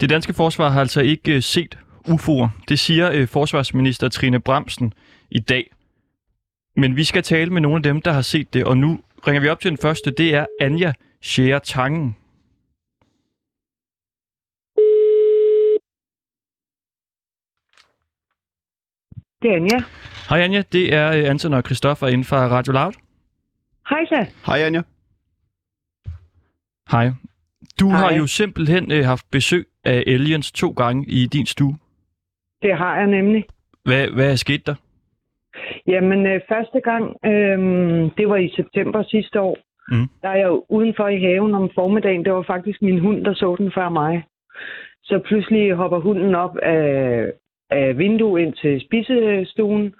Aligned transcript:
Det 0.00 0.10
danske 0.10 0.32
forsvar 0.32 0.68
har 0.68 0.80
altså 0.80 1.00
ikke 1.00 1.34
øh, 1.34 1.42
set 1.42 1.78
UFO'er. 2.08 2.48
Det 2.68 2.78
siger 2.78 3.10
øh, 3.12 3.28
forsvarsminister 3.28 4.08
Trine 4.08 4.40
Bramsen 4.40 4.92
i 5.30 5.38
dag. 5.38 5.70
Men 6.76 6.96
vi 6.96 7.04
skal 7.04 7.22
tale 7.22 7.50
med 7.50 7.60
nogle 7.60 7.76
af 7.76 7.82
dem, 7.82 8.02
der 8.02 8.12
har 8.12 8.22
set 8.22 8.54
det, 8.54 8.64
og 8.64 8.76
nu 8.76 9.00
ringer 9.26 9.40
vi 9.40 9.48
op 9.48 9.60
til 9.60 9.70
den 9.70 9.78
første. 9.78 10.10
Det 10.10 10.34
er 10.34 10.46
Anja 10.60 10.92
Scheer 11.22 11.58
Tangen. 11.58 12.16
Det 19.42 19.50
er 19.50 19.56
Anja. 19.56 19.78
Hej 20.28 20.40
Anja, 20.40 20.62
det 20.72 20.94
er 20.94 21.12
øh, 21.12 21.30
Anton 21.30 21.54
og 21.54 21.62
Christoffer 21.62 22.06
inden 22.06 22.24
fra 22.24 22.48
Radio 22.48 22.72
Loud. 22.72 22.92
Hej 23.90 24.04
så. 24.04 24.26
Hej 24.46 24.62
Anja. 24.62 24.82
Hej. 26.90 27.10
Du 27.80 27.88
Hej. 27.88 27.98
har 27.98 28.12
jo 28.12 28.26
simpelthen 28.26 28.92
øh, 28.92 29.04
haft 29.04 29.26
besøg 29.32 29.66
af 29.84 30.04
aliens 30.06 30.52
to 30.52 30.70
gange 30.70 31.04
i 31.08 31.26
din 31.26 31.46
stue. 31.46 31.74
Det 32.62 32.76
har 32.76 32.96
jeg 32.96 33.06
nemlig. 33.06 33.44
Hvad, 33.84 34.08
hvad 34.14 34.32
er 34.32 34.36
sket 34.36 34.66
der? 34.66 34.74
Jamen, 35.86 36.26
øh, 36.26 36.40
første 36.48 36.80
gang, 36.80 37.04
øh, 37.24 37.58
det 38.18 38.28
var 38.28 38.36
i 38.36 38.52
september 38.56 39.02
sidste 39.02 39.40
år. 39.40 39.56
Mm. 39.90 40.08
Der 40.22 40.28
er 40.28 40.36
jeg 40.36 40.46
jo 40.46 40.64
udenfor 40.68 41.08
i 41.08 41.20
haven 41.20 41.54
om 41.54 41.70
formiddagen. 41.74 42.24
Det 42.24 42.32
var 42.32 42.42
faktisk 42.42 42.82
min 42.82 42.98
hund, 42.98 43.24
der 43.24 43.34
så 43.34 43.56
den 43.58 43.72
før 43.72 43.88
mig. 43.88 44.24
Så 45.04 45.20
pludselig 45.24 45.74
hopper 45.74 45.98
hunden 45.98 46.34
op 46.34 46.56
af, 46.58 47.32
af 47.70 47.98
vinduet 47.98 48.42
ind 48.42 48.54
til 48.54 48.80
spisestuen 48.80 49.94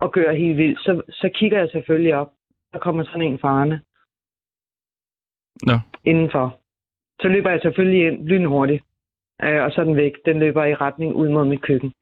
og 0.00 0.12
gør 0.12 0.32
helt 0.32 0.56
vildt. 0.56 0.78
Så, 0.78 1.02
så 1.08 1.30
kigger 1.34 1.58
jeg 1.58 1.68
selvfølgelig 1.72 2.14
op. 2.14 2.30
Der 2.72 2.78
kommer 2.78 3.04
sådan 3.04 3.22
en 3.22 3.38
farne 3.38 3.80
Nå, 5.62 5.78
indenfor. 6.04 6.63
Så 7.20 7.28
løber 7.28 7.50
jeg 7.50 7.60
selvfølgelig 7.62 8.06
ind 8.06 8.26
lynhurtigt. 8.28 8.84
Øh, 9.42 9.62
og 9.62 9.72
så 9.72 9.80
er 9.80 9.84
den 9.84 9.96
væk. 9.96 10.12
Den 10.26 10.38
løber 10.38 10.64
i 10.64 10.74
retning 10.74 11.14
ud 11.14 11.28
mod 11.28 11.44
mit 11.44 11.62
køkken. 11.62 11.92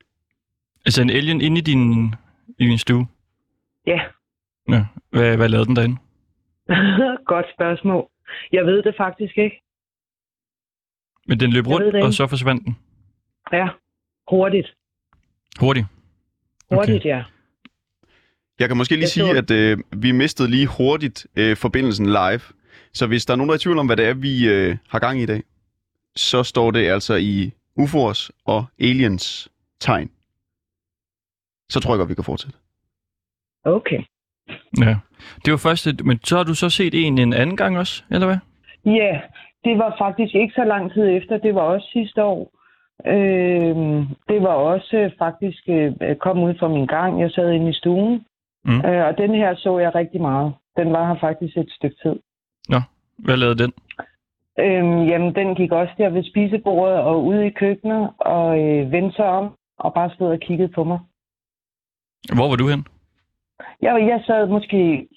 altså 0.87 1.03
en 1.03 1.11
alien 1.11 1.41
inde 1.41 1.59
i 1.59 1.61
din, 1.61 2.15
i 2.59 2.67
din 2.67 2.78
stue? 2.78 3.06
Ja, 3.87 4.01
Nå, 4.69 4.77
hvad, 5.11 5.37
hvad 5.37 5.49
lavede 5.49 5.67
den 5.67 5.77
derinde? 5.77 5.97
Godt 7.33 7.47
spørgsmål. 7.55 8.09
Jeg 8.53 8.65
ved 8.65 8.83
det 8.83 8.95
faktisk 8.97 9.39
ikke. 9.39 9.62
Men 11.27 11.41
den 11.41 11.51
løb 11.53 11.67
rundt, 11.67 11.95
og 11.95 12.12
så 12.12 12.27
forsvandt 12.27 12.65
den. 12.65 12.77
Ja, 13.53 13.69
hurtigt. 14.31 14.75
Hurtigt. 15.61 15.87
Hurtigt, 16.71 16.97
okay. 17.03 17.09
ja. 17.09 17.25
Jeg 18.59 18.69
kan 18.69 18.77
måske 18.77 18.95
lige 18.95 19.03
Jeg 19.03 19.09
sige, 19.09 19.39
at 19.39 19.51
øh, 19.51 19.78
vi 20.03 20.12
mistede 20.12 20.51
lige 20.51 20.67
hurtigt 20.67 21.27
øh, 21.37 21.56
forbindelsen 21.56 22.06
live. 22.06 22.41
Så 22.93 23.06
hvis 23.06 23.27
der 23.27 23.33
er 23.33 23.37
nogen, 23.37 23.49
der 23.49 23.55
er 23.55 23.59
i 23.59 23.62
tvivl 23.62 23.78
om, 23.78 23.87
hvad 23.87 23.97
det 23.97 24.06
er, 24.09 24.15
vi 24.15 24.49
øh, 24.49 24.77
har 24.88 24.99
gang 24.99 25.21
i 25.21 25.22
i 25.22 25.27
dag, 25.27 25.43
så 26.16 26.43
står 26.43 26.71
det 26.71 26.88
altså 26.88 27.15
i 27.15 27.53
UFO's 27.81 28.31
og 28.47 28.65
aliens 28.81 29.49
tegn. 29.81 30.10
Så 31.69 31.81
tror 31.81 31.94
jeg 31.94 31.99
godt, 31.99 32.09
vi 32.09 32.15
kan 32.15 32.25
fortsætte. 32.25 32.59
Okay. 33.65 34.03
Ja. 34.81 34.97
Det 35.44 35.50
var 35.50 35.56
første, 35.56 36.05
men 36.05 36.21
så 36.25 36.37
har 36.37 36.44
du 36.44 36.55
så 36.55 36.71
set 36.71 36.94
en 36.94 37.19
en 37.19 37.33
anden 37.33 37.56
gang 37.56 37.78
også, 37.78 38.05
eller 38.10 38.27
hvad? 38.27 38.38
Ja, 38.84 39.21
det 39.65 39.78
var 39.78 39.94
faktisk 39.99 40.34
ikke 40.34 40.54
så 40.54 40.65
lang 40.65 40.93
tid 40.93 41.09
efter. 41.09 41.39
Det 41.39 41.54
var 41.54 41.60
også 41.60 41.89
sidste 41.93 42.25
år. 42.25 42.50
Øh, 43.06 43.77
det 44.28 44.43
var 44.43 44.54
også 44.72 44.97
øh, 44.97 45.10
faktisk 45.19 45.62
øh, 45.69 46.16
kom 46.16 46.39
ud 46.39 46.54
fra 46.59 46.69
min 46.69 46.87
gang. 46.87 47.21
Jeg 47.21 47.31
sad 47.31 47.50
inde 47.53 47.71
i 47.71 47.72
stuen. 47.72 48.25
Mm. 48.65 48.81
Øh, 48.87 49.06
og 49.06 49.19
den 49.19 49.34
her 49.34 49.54
så 49.54 49.78
jeg 49.78 49.94
rigtig 49.94 50.21
meget. 50.21 50.53
Den 50.77 50.93
var 50.93 51.09
her 51.09 51.21
faktisk 51.21 51.56
et 51.56 51.71
stykke 51.71 51.97
tid. 52.03 52.16
Hvad 53.19 53.37
lavede 53.37 53.59
den? 53.62 53.73
Øh, 54.61 55.09
jamen, 55.09 55.34
den 55.34 55.55
gik 55.55 55.73
også 55.73 55.93
der 55.99 56.09
ved 56.11 56.23
spisebordet 56.25 56.99
og 56.99 57.25
ude 57.25 57.47
i 57.47 57.50
køkkenet 57.50 58.11
og 58.19 58.59
øh, 58.62 58.93
vendte 58.93 59.17
sig 59.17 59.25
om 59.28 59.56
og 59.78 59.95
bare 59.95 60.11
stod 60.15 60.28
og 60.33 60.41
kiggede 60.41 60.69
på 60.69 60.84
mig. 60.84 60.99
Hvor 62.37 62.49
var 62.49 62.56
du 62.56 62.69
hen? 62.69 62.84
Jeg, 63.83 64.06
jeg 64.09 64.22
sad 64.27 64.47
måske 64.47 65.09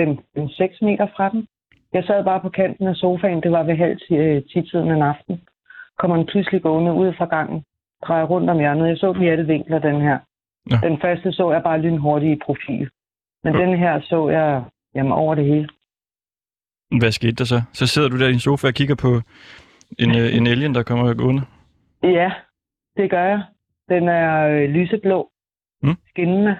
5-6 0.00 0.78
meter 0.82 1.06
fra 1.16 1.28
den. 1.30 1.46
Jeg 1.92 2.04
sad 2.04 2.24
bare 2.24 2.40
på 2.40 2.48
kanten 2.48 2.86
af 2.86 2.96
sofaen. 2.96 3.42
Det 3.42 3.52
var 3.52 3.62
ved 3.62 3.76
halv 3.76 3.98
ti- 3.98 4.40
ti-tiden 4.52 4.90
en 4.90 5.02
aften. 5.02 5.40
Kommer 5.98 6.16
den 6.16 6.26
pludselig 6.26 6.62
gående 6.62 6.92
ud 6.92 7.12
fra 7.18 7.24
gangen. 7.24 7.64
Drejer 8.04 8.24
rundt 8.24 8.50
om 8.50 8.58
hjørnet. 8.58 8.88
Jeg 8.88 8.96
så 8.98 9.12
den 9.12 9.22
i 9.22 9.28
alle 9.28 9.46
vinkler, 9.46 9.78
den 9.78 10.00
her. 10.00 10.18
Nå. 10.66 10.76
Den 10.88 11.00
første 11.00 11.32
så 11.32 11.52
jeg 11.52 11.62
bare 11.62 11.80
lynhurtigt 11.80 12.32
i 12.36 12.42
profil. 12.44 12.90
Men 13.44 13.54
Ja. 13.54 13.60
den 13.60 13.78
her 13.78 14.00
så 14.00 14.28
jeg 14.28 14.64
jamen, 14.94 15.12
over 15.12 15.34
det 15.34 15.44
hele. 15.44 15.68
Hvad 16.90 17.12
skete 17.12 17.32
der 17.32 17.44
så? 17.44 17.62
Så 17.72 17.86
sidder 17.86 18.08
du 18.08 18.18
der 18.18 18.28
i 18.28 18.32
din 18.32 18.40
sofa 18.40 18.66
og 18.66 18.74
kigger 18.74 18.94
på 18.94 19.20
en, 19.98 20.10
øh, 20.18 20.36
en 20.36 20.46
alien, 20.46 20.74
der 20.74 20.82
kommer 20.82 21.14
gående. 21.14 21.42
Ja, 22.02 22.32
det 22.96 23.10
gør 23.10 23.24
jeg. 23.24 23.42
Den 23.88 24.08
er 24.08 24.48
øh, 24.48 24.68
lyseblå. 24.68 25.30
Mm. 25.82 25.96
Skinnende. 26.08 26.56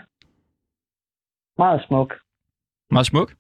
Meget 1.58 1.84
smuk. 1.86 2.14
Meget 2.90 3.06
smuk. 3.06 3.32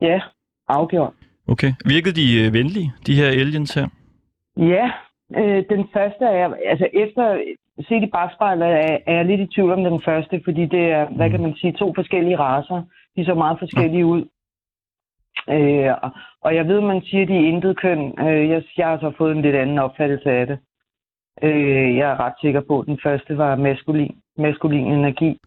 Ja, 0.00 0.20
afgjort. 0.68 1.12
Okay. 1.48 1.72
Virkede 1.84 2.14
de 2.14 2.46
øh, 2.46 2.52
venlige, 2.52 2.92
de 3.06 3.14
her 3.14 3.28
aliens 3.28 3.74
her? 3.74 3.88
Ja, 4.56 4.90
øh, 5.36 5.64
den 5.70 5.88
første 5.92 6.24
er 6.24 6.54
altså 6.66 6.88
efter 6.92 7.42
set 7.88 8.02
i 8.02 8.10
bagspejlet 8.12 8.66
er, 8.66 8.98
er 9.06 9.14
jeg 9.16 9.24
lidt 9.24 9.40
i 9.40 9.54
tvivl 9.54 9.72
om 9.72 9.84
den 9.84 10.02
første, 10.04 10.40
fordi 10.44 10.66
det 10.66 10.84
er, 10.90 11.08
hvad 11.16 11.30
kan 11.30 11.42
man 11.42 11.54
sige, 11.54 11.72
to 11.72 11.92
forskellige 11.94 12.38
raser. 12.38 12.82
De 13.16 13.24
så 13.24 13.34
meget 13.34 13.58
forskellige 13.58 14.06
ud. 14.06 14.28
Øh, 15.50 15.94
og- 16.02 16.10
og 16.40 16.54
jeg 16.54 16.68
ved, 16.68 16.80
man 16.80 17.02
siger, 17.02 17.26
de 17.26 17.34
er 17.36 17.48
intet 17.48 17.76
køn. 17.76 18.20
Øh, 18.20 18.48
jeg, 18.50 18.62
jeg 18.76 18.88
har 18.88 18.98
så 18.98 19.12
fået 19.18 19.36
en 19.36 19.42
lidt 19.42 19.56
anden 19.56 19.78
opfattelse 19.78 20.30
af 20.30 20.46
det. 20.46 20.58
Øh, 21.42 21.96
jeg 21.96 22.10
er 22.10 22.20
ret 22.20 22.34
sikker 22.40 22.60
på, 22.60 22.80
at 22.80 22.86
den 22.86 23.00
første 23.02 23.38
var 23.38 23.56
maskulin, 23.56 24.16
maskulin 24.36 24.86
energi. 24.86 25.40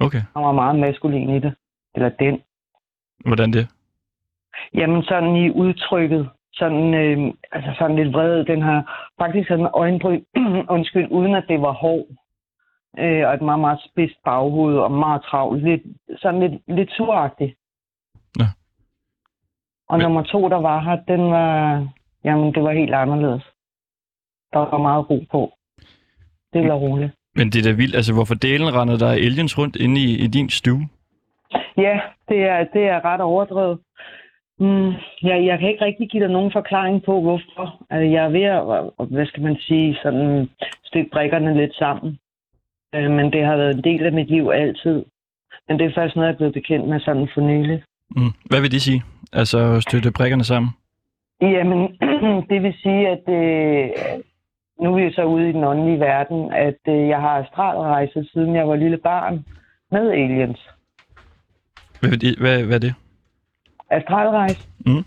Okay. 0.00 0.18
Han 0.36 0.44
var 0.44 0.52
meget 0.52 0.78
maskulin 0.78 1.30
i 1.30 1.38
det. 1.40 1.54
Eller 1.94 2.08
den. 2.08 2.42
Hvordan 3.26 3.52
det? 3.52 3.68
Jamen 4.74 5.02
sådan 5.02 5.36
i 5.36 5.50
udtrykket, 5.50 6.28
sådan, 6.52 6.94
øh, 6.94 7.34
altså 7.52 7.74
sådan 7.78 7.96
lidt 7.96 8.14
vred, 8.14 8.44
den 8.44 8.62
har 8.62 9.10
faktisk 9.18 9.48
sådan 9.48 9.68
øjenbryn, 9.74 10.22
undskyld, 10.76 11.08
uden 11.10 11.34
at 11.34 11.44
det 11.48 11.60
var 11.62 11.72
hår. 11.72 12.06
Øh, 12.98 13.28
og 13.28 13.34
et 13.34 13.42
meget, 13.42 13.60
meget 13.60 13.80
spidst 13.90 14.14
baghoved 14.24 14.78
og 14.78 14.92
meget 14.92 15.22
travlt. 15.22 15.64
Lidt, 15.64 15.82
sådan 16.16 16.40
lidt, 16.40 16.76
lidt 16.76 16.90
suragtig. 16.90 17.54
Og 19.88 19.96
Men- 19.98 20.02
nummer 20.04 20.22
to, 20.22 20.48
der 20.48 20.56
var 20.60 20.80
her, 20.80 21.16
den 21.16 21.30
var, 21.30 21.86
jamen 22.24 22.54
det 22.54 22.62
var 22.62 22.72
helt 22.72 22.94
anderledes. 22.94 23.42
Der 24.52 24.58
var 24.58 24.78
meget 24.78 25.10
ro 25.10 25.24
på. 25.30 25.52
Det 26.52 26.68
var 26.68 26.74
roligt. 26.74 27.12
Men 27.34 27.50
det 27.50 27.58
er 27.58 27.70
da 27.70 27.76
vildt. 27.76 27.96
Altså, 27.96 28.14
hvorfor 28.14 28.34
delen 28.34 28.74
render 28.74 28.96
der 28.98 29.10
aliens 29.10 29.58
rundt 29.58 29.76
inde 29.76 30.00
i, 30.00 30.24
i 30.24 30.26
din 30.26 30.50
stue? 30.50 30.88
Ja, 31.76 32.00
det 32.28 32.38
er, 32.42 32.64
det 32.74 32.84
er 32.84 33.04
ret 33.04 33.20
overdrevet. 33.20 33.78
Mm, 34.60 34.92
jeg, 35.22 35.46
jeg 35.46 35.58
kan 35.58 35.68
ikke 35.68 35.84
rigtig 35.84 36.08
give 36.08 36.22
dig 36.22 36.32
nogen 36.32 36.52
forklaring 36.52 37.02
på, 37.04 37.20
hvorfor. 37.20 37.86
Altså, 37.90 38.10
jeg 38.14 38.24
er 38.24 38.28
ved 38.28 38.42
at, 38.42 38.62
at, 39.00 39.06
hvad 39.16 39.26
skal 39.26 39.42
man 39.42 39.56
sige, 39.56 39.98
sådan 40.02 40.48
stykke 40.84 41.10
brikkerne 41.12 41.54
lidt 41.56 41.74
sammen. 41.74 42.18
Øh, 42.94 43.10
men 43.10 43.32
det 43.32 43.44
har 43.44 43.56
været 43.56 43.74
en 43.76 43.84
del 43.84 44.06
af 44.06 44.12
mit 44.12 44.28
liv 44.30 44.50
altid. 44.54 45.04
Men 45.68 45.78
det 45.78 45.86
er 45.86 45.94
først 45.94 46.16
noget, 46.16 46.26
jeg 46.28 46.32
er 46.32 46.36
blevet 46.36 46.54
bekendt 46.54 46.88
med 46.88 47.00
sådan 47.00 47.28
for 47.34 47.40
nylig. 47.40 47.82
Mm. 48.16 48.32
Hvad 48.50 48.60
vil 48.60 48.72
det 48.72 48.82
sige? 48.82 49.02
Altså, 49.32 49.80
støtte 49.80 50.12
prikkerne 50.12 50.44
sammen? 50.44 50.70
Jamen, 51.40 51.80
det 52.50 52.62
vil 52.62 52.74
sige, 52.82 53.08
at 53.08 53.24
øh, 53.28 53.88
nu 54.80 54.92
er 54.92 54.96
vi 54.96 55.02
jo 55.02 55.12
så 55.12 55.24
ude 55.24 55.48
i 55.48 55.52
den 55.52 55.64
åndelige 55.64 56.00
verden, 56.00 56.52
at 56.52 56.80
øh, 56.88 57.08
jeg 57.08 57.20
har 57.20 57.38
astralrejset, 57.42 58.28
siden 58.32 58.54
jeg 58.54 58.68
var 58.68 58.76
lille 58.76 58.96
barn, 58.96 59.44
med 59.90 60.10
aliens. 60.10 60.60
Hvad, 62.00 62.36
hvad, 62.40 62.64
hvad 62.64 62.74
er 62.74 62.78
det? 62.78 62.94
Astralrejse? 63.90 64.68
Mm. 64.86 65.04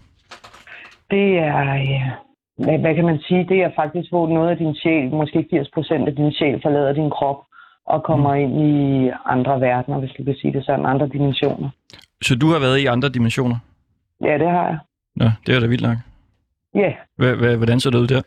Det 1.11 1.37
er, 1.37 1.73
ja, 1.73 2.11
hvad, 2.57 2.79
hvad 2.79 2.95
kan 2.95 3.05
man 3.05 3.19
sige, 3.27 3.47
det 3.49 3.63
er 3.63 3.71
faktisk, 3.75 4.09
hvor 4.11 4.27
noget 4.27 4.49
af 4.49 4.57
din 4.57 4.75
sjæl, 4.75 5.09
måske 5.11 5.47
80 5.51 5.69
procent 5.73 6.07
af 6.07 6.15
din 6.15 6.31
sjæl, 6.31 6.59
forlader 6.61 6.93
din 6.93 7.09
krop 7.09 7.39
og 7.85 8.03
kommer 8.03 8.33
ind 8.33 8.53
i 8.61 9.11
andre 9.25 9.61
verdener, 9.61 9.99
hvis 9.99 10.11
du 10.17 10.23
kan 10.23 10.35
sige 10.41 10.53
det 10.53 10.65
sådan, 10.65 10.85
andre 10.85 11.07
dimensioner. 11.07 11.69
Så 12.21 12.35
du 12.35 12.47
har 12.47 12.59
været 12.59 12.77
i 12.79 12.85
andre 12.85 13.09
dimensioner? 13.09 13.57
Ja, 14.23 14.37
det 14.37 14.49
har 14.49 14.67
jeg. 14.67 14.79
Nå, 15.15 15.25
det 15.45 15.55
er 15.55 15.59
da 15.59 15.67
vildt 15.67 15.83
nok. 15.83 15.97
Ja, 16.75 16.93
hvad, 17.17 17.57
hvordan 17.57 17.79
så 17.79 17.89
det 17.89 17.97
ud 17.97 18.07
der? 18.07 18.21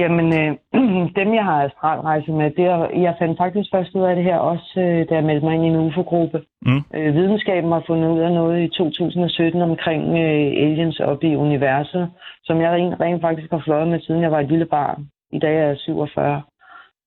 jamen 0.00 0.28
øh, 0.40 0.50
dem, 1.18 1.34
jeg 1.34 1.44
har 1.44 1.64
astralrejse 1.64 2.32
med, 2.32 2.50
det 2.50 2.64
er, 2.64 2.88
jeg 3.06 3.14
fandt 3.18 3.38
faktisk 3.38 3.70
først 3.74 3.94
ud 3.94 4.02
af 4.02 4.16
det 4.16 4.24
her 4.24 4.36
også, 4.36 4.80
øh, 4.80 5.08
da 5.08 5.14
jeg 5.14 5.24
meldte 5.24 5.46
mig 5.46 5.54
ind 5.54 5.64
i 5.64 5.68
en 5.68 5.76
UFO-gruppe. 5.76 6.42
Mm. 6.66 6.82
Øh, 6.94 7.14
videnskaben 7.14 7.72
har 7.72 7.84
fundet 7.86 8.08
ud 8.08 8.20
af 8.20 8.32
noget 8.32 8.62
i 8.62 8.68
2017 8.68 9.62
omkring 9.62 10.02
øh, 10.02 10.46
aliens 10.62 11.00
op 11.00 11.24
i 11.24 11.36
universet, 11.36 12.10
som 12.44 12.60
jeg 12.60 12.70
rent, 12.70 13.00
rent 13.00 13.20
faktisk 13.20 13.50
har 13.50 13.62
fløjet 13.64 13.88
med, 13.88 14.00
siden 14.00 14.22
jeg 14.22 14.30
var 14.30 14.40
et 14.40 14.48
lille 14.48 14.66
barn. 14.66 15.08
I 15.32 15.38
dag 15.38 15.56
er 15.56 15.66
jeg 15.66 15.78
47. 15.78 16.42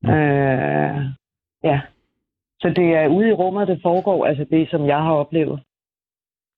Mm. 0.03 0.09
Øh, 0.09 1.05
ja. 1.63 1.79
Så 2.61 2.69
det 2.75 2.95
er 2.95 3.07
ude 3.07 3.29
i 3.29 3.33
rummet, 3.33 3.67
det 3.67 3.79
foregår, 3.83 4.25
altså 4.25 4.45
det, 4.51 4.69
som 4.69 4.85
jeg 4.85 4.97
har 4.97 5.13
oplevet. 5.13 5.59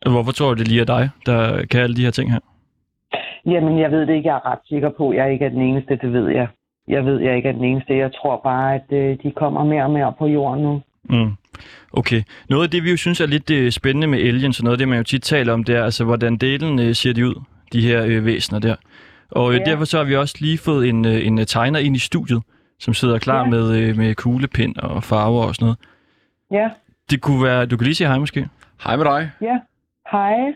Hvorfor 0.05 0.31
tror 0.31 0.53
du, 0.53 0.59
det 0.59 0.67
lige 0.67 0.81
er 0.81 0.85
dig, 0.85 1.09
der 1.25 1.65
kan 1.65 1.81
alle 1.81 1.95
de 1.95 2.03
her 2.03 2.11
ting 2.11 2.31
her? 2.31 2.39
Jamen, 3.45 3.79
jeg 3.79 3.91
ved 3.91 4.01
det 4.07 4.15
ikke. 4.15 4.27
Jeg 4.29 4.35
er 4.35 4.51
ret 4.51 4.59
sikker 4.65 4.89
på, 4.97 5.13
jeg 5.13 5.33
ikke 5.33 5.45
er 5.45 5.49
den 5.49 5.61
eneste. 5.61 5.95
Det 6.01 6.13
ved 6.13 6.27
jeg. 6.29 6.47
Jeg 6.87 7.05
ved, 7.05 7.19
jeg 7.19 7.35
ikke 7.35 7.49
er 7.49 7.53
den 7.53 7.63
eneste. 7.63 7.97
Jeg 7.97 8.11
tror 8.21 8.39
bare, 8.43 8.75
at 8.75 8.85
øh, 8.91 9.17
de 9.23 9.31
kommer 9.31 9.63
mere 9.63 9.83
og 9.83 9.91
mere 9.91 10.13
på 10.19 10.27
jorden 10.27 10.63
nu. 10.63 10.81
Mm. 11.09 11.31
Okay. 11.93 12.23
Noget 12.49 12.63
af 12.63 12.69
det, 12.69 12.83
vi 12.83 12.91
jo 12.91 12.97
synes 12.97 13.21
er 13.21 13.25
lidt 13.27 13.51
øh, 13.51 13.71
spændende 13.71 14.07
med 14.07 14.19
aliens, 14.19 14.59
og 14.59 14.63
noget 14.63 14.73
af 14.73 14.77
det, 14.77 14.87
man 14.87 14.97
jo 14.97 15.03
tit 15.03 15.21
taler 15.23 15.53
om, 15.53 15.63
det 15.63 15.75
er, 15.75 15.83
altså, 15.83 16.03
hvordan 16.05 16.37
delen 16.37 16.79
øh, 16.79 16.95
ser 16.95 17.13
de 17.13 17.27
ud, 17.27 17.35
de 17.73 17.81
her 17.81 18.03
øh, 18.05 18.25
væsener 18.25 18.59
der. 18.59 18.75
Og 19.31 19.53
øh, 19.53 19.59
Ja. 19.59 19.63
derfor 19.71 19.85
så 19.85 19.97
har 19.97 20.03
vi 20.05 20.15
også 20.15 20.35
lige 20.41 20.57
fået 20.57 20.89
en, 20.89 21.05
øh, 21.05 21.27
en 21.27 21.37
tegner 21.45 21.79
ind 21.79 21.95
i 21.95 21.99
studiet, 21.99 22.41
som 22.79 22.93
sidder 22.93 23.19
klar 23.19 23.43
Ja. 23.43 23.49
med, 23.49 23.77
øh, 23.77 23.97
med 23.97 24.15
kuglepind 24.15 24.77
og 24.77 25.03
farver 25.03 25.43
og 25.43 25.55
sådan 25.55 25.65
noget. 25.65 25.77
Ja, 26.51 26.69
Det 27.11 27.21
kunne 27.21 27.43
være, 27.43 27.65
du 27.65 27.77
kan 27.77 27.83
lige 27.85 27.95
sige 27.95 28.07
hej 28.07 28.17
måske. 28.17 28.47
Hej 28.83 28.95
med 28.95 29.05
dig. 29.05 29.29
ja. 29.41 29.57
Hej. 30.11 30.53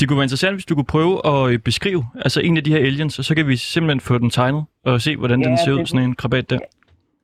Det 0.00 0.08
kunne 0.08 0.16
være 0.16 0.24
interessant, 0.24 0.56
hvis 0.56 0.66
du 0.66 0.74
kunne 0.74 0.92
prøve 0.96 1.14
at 1.32 1.52
øh, 1.52 1.58
beskrive 1.58 2.02
altså 2.24 2.40
en 2.40 2.56
af 2.56 2.64
de 2.64 2.70
her 2.72 2.78
aliens, 2.78 3.18
og 3.18 3.24
så 3.24 3.34
kan 3.36 3.46
vi 3.48 3.56
simpelthen 3.56 4.00
få 4.00 4.18
den 4.18 4.30
tegnet 4.30 4.64
og 4.84 5.00
se, 5.00 5.16
hvordan 5.16 5.40
Ja, 5.40 5.48
den 5.48 5.56
ser 5.58 5.72
ud, 5.72 5.78
det- 5.78 5.88
sådan 5.88 6.08
en 6.08 6.14
krabat 6.14 6.50
der. 6.50 6.58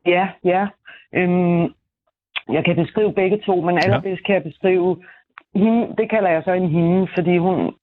Ja, 0.07 0.29
ja. 0.45 0.67
Øhm, 1.15 1.63
jeg 2.57 2.65
kan 2.65 2.77
beskrive 2.77 3.13
begge 3.13 3.39
to, 3.47 3.61
men 3.61 3.79
allerbedst 3.85 4.25
kan 4.27 4.35
jeg 4.35 4.43
beskrive 4.43 5.03
hende, 5.55 5.95
det 5.99 6.11
kalder 6.11 6.31
jeg 6.31 6.43
så 6.45 6.53
en 6.53 6.69
hende, 6.71 7.09
fordi 7.17 7.39
hun 7.39 7.75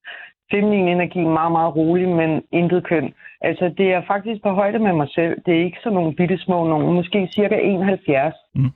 feminin 0.52 0.88
energi 0.88 1.18
er 1.18 1.28
meget, 1.40 1.52
meget 1.52 1.76
rolig, 1.76 2.08
men 2.08 2.42
intet 2.52 2.84
køn. 2.84 3.14
Altså, 3.40 3.74
det 3.78 3.92
er 3.92 4.02
faktisk 4.06 4.42
på 4.42 4.50
højde 4.50 4.78
med 4.78 4.92
mig 4.92 5.08
selv. 5.10 5.34
Det 5.46 5.54
er 5.54 5.64
ikke 5.64 5.78
sådan 5.82 5.94
nogle 5.94 6.14
bitte 6.16 6.38
små 6.38 6.68
nogen, 6.68 6.94
måske 6.94 7.28
cirka 7.34 7.56
71. 7.62 8.34
Mm. 8.54 8.70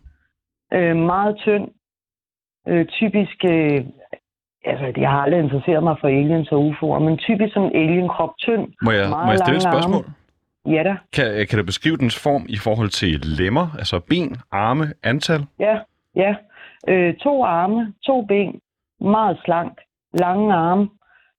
Øh, 0.75 0.97
meget 0.97 1.37
tynd. 1.37 1.69
Øh, 2.69 2.87
typisk, 2.87 3.45
øh, 3.45 3.81
altså, 4.65 5.01
jeg 5.01 5.11
har 5.11 5.21
aldrig 5.21 5.41
interesseret 5.43 5.83
mig 5.83 5.97
for 6.01 6.09
aliens 6.09 6.53
og 6.53 6.61
UFO'er, 6.69 6.99
men 6.99 7.19
typisk 7.19 7.55
sådan 7.55 7.71
en 7.75 7.77
alien-krop 7.83 8.33
tynd. 8.39 8.69
Må 8.83 8.91
jeg, 8.91 9.09
Meget 9.09 9.27
må 9.27 9.31
jeg 9.31 9.39
stille 9.39 9.57
et 9.57 9.63
spørgsmål? 9.63 10.05
Ja 10.67 10.83
da. 10.83 10.97
Kan, 11.13 11.47
kan 11.49 11.59
du 11.59 11.65
beskrive 11.65 11.97
dens 11.97 12.23
form 12.23 12.47
i 12.49 12.57
forhold 12.57 12.89
til 12.89 13.21
lemmer, 13.39 13.67
altså 13.79 14.01
ben, 14.01 14.37
arme, 14.53 14.87
antal? 15.03 15.47
Ja, 15.59 15.79
ja. 16.17 16.35
Øh, 16.89 17.15
to 17.15 17.45
arme, 17.45 17.95
to 18.07 18.23
ben, 18.23 18.61
meget 19.01 19.39
slank, 19.45 19.79
lange 20.15 20.55
arme. 20.55 20.89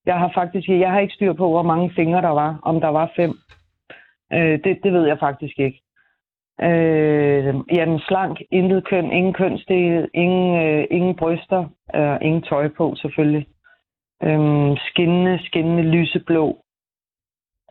Jeg 0.05 0.19
har 0.19 0.31
faktisk 0.33 0.69
jeg 0.69 0.91
har 0.91 0.99
ikke 0.99 1.13
styr 1.13 1.33
på, 1.33 1.49
hvor 1.49 1.61
mange 1.61 1.91
fingre 1.95 2.21
der 2.21 2.29
var, 2.29 2.59
om 2.63 2.81
der 2.81 2.87
var 2.87 3.11
fem. 3.15 3.37
Øh, 4.33 4.59
det, 4.63 4.79
det 4.83 4.93
ved 4.93 5.07
jeg 5.07 5.17
faktisk 5.19 5.59
ikke. 5.59 5.82
Øh, 6.61 7.55
jamen 7.71 7.99
slank, 7.99 8.37
intet 8.51 8.87
køn, 8.87 9.11
ingen 9.11 9.33
kønsdel, 9.33 10.09
ingen, 10.13 10.63
øh, 10.65 10.85
ingen 10.91 11.15
bryster, 11.15 11.65
øh, 11.95 12.17
ingen 12.21 12.41
tøj 12.41 12.67
på 12.77 12.95
selvfølgelig. 12.95 13.47
Øh, 14.23 14.77
skinnende, 14.89 15.39
skinnende 15.45 15.83
lyseblå. 15.83 16.57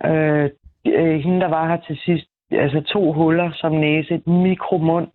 Øh, 0.05 0.51
øh, 0.87 1.21
hende, 1.21 1.41
der 1.41 1.49
var 1.49 1.69
her 1.69 1.77
til 1.77 1.97
sidst, 2.05 2.27
altså 2.51 2.81
to 2.81 3.13
huller 3.13 3.51
som 3.55 3.73
næse, 3.73 4.15
et 4.15 4.27
mikromund, 4.27 5.09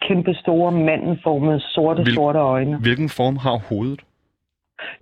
kæmpe 0.00 0.34
store 0.34 0.72
mandenformede 0.72 1.60
sorte, 1.60 2.02
Hvil- 2.02 2.14
sorte 2.14 2.38
øjne. 2.38 2.78
Hvilken 2.80 3.08
form 3.08 3.36
har 3.36 3.56
hovedet? 3.68 4.00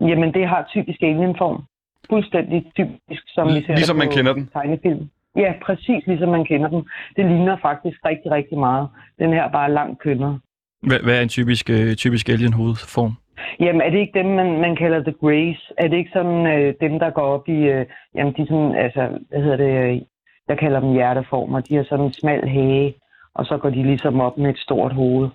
Jamen, 0.01 0.35
det 0.35 0.49
har 0.49 0.67
typisk 0.75 1.03
alienform. 1.03 1.63
Fuldstændig 2.11 2.73
typisk, 2.77 3.23
som 3.29 3.49
vi 3.49 3.53
ser 3.53 3.75
Ligesom 3.75 3.97
det 3.97 4.05
man 4.05 4.09
på 4.09 4.15
kender 4.17 4.33
den? 4.33 4.49
Tegnefilm. 4.53 5.11
Ja, 5.37 5.53
præcis 5.67 6.07
ligesom 6.07 6.29
man 6.29 6.45
kender 6.45 6.69
den. 6.69 6.89
Det 7.17 7.25
ligner 7.27 7.57
faktisk 7.63 7.99
rigtig, 8.05 8.31
rigtig 8.33 8.59
meget. 8.59 8.89
Den 9.19 9.33
her 9.33 9.43
er 9.43 9.53
bare 9.53 9.73
langt 9.73 9.99
kønnere. 10.03 10.41
Hvad, 10.83 11.01
hvad 11.01 11.19
er 11.19 11.23
en 11.23 11.29
typisk, 11.29 11.71
øh, 11.71 11.95
typisk 11.95 12.29
alien-hovedform? 12.29 13.13
Jamen, 13.61 13.81
er 13.81 13.91
det 13.91 13.99
ikke 13.99 14.19
dem, 14.19 14.27
man, 14.27 14.61
man 14.61 14.77
kalder 14.77 15.03
The 15.03 15.15
Grays? 15.21 15.73
Er 15.79 15.89
det 15.89 15.97
ikke 15.97 16.11
sådan 16.13 16.47
øh, 16.47 16.75
dem, 16.81 16.99
der 16.99 17.11
går 17.11 17.23
op 17.23 17.49
i... 17.49 17.53
Øh, 17.75 17.87
jamen, 18.15 18.33
de 18.37 18.47
sådan, 18.47 18.75
altså, 18.75 19.19
hvad 19.29 19.43
hedder 19.43 19.57
det... 19.57 19.73
Øh, 19.93 20.01
jeg 20.49 20.59
kalder 20.59 20.81
dem 20.81 20.93
hjerteformer. 20.93 21.61
De 21.61 21.77
har 21.77 21.85
sådan 21.89 22.05
en 22.05 22.13
smal 22.13 22.49
hage, 22.49 22.95
og 23.35 23.47
så 23.47 23.59
går 23.59 23.71
de 23.71 23.83
ligesom 23.83 24.21
op 24.21 24.39
med 24.39 24.51
et 24.51 24.59
stort 24.59 24.93
hoved. 24.93 25.29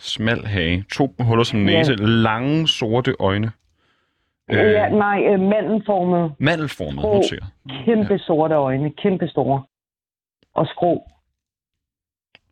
Smal 0.00 0.44
hage, 0.46 0.84
to 0.92 1.14
huller 1.20 1.44
som 1.44 1.60
næse, 1.60 1.92
Ja. 1.92 2.04
lange 2.06 2.68
sorte 2.68 3.14
øjne. 3.20 3.50
Øh, 4.50 4.72
ja, 4.72 4.88
nej, 4.88 5.22
øh, 5.26 5.40
mandenformet. 5.40 6.32
Mandelformet, 6.38 7.00
Grå. 7.00 7.14
noterer. 7.14 7.44
Kæmpe 7.84 8.12
ja. 8.12 8.18
sorte 8.18 8.54
øjne. 8.54 8.92
Kæmpe 9.02 9.28
store. 9.28 9.62
Og 10.54 10.66
skrå. 10.66 11.10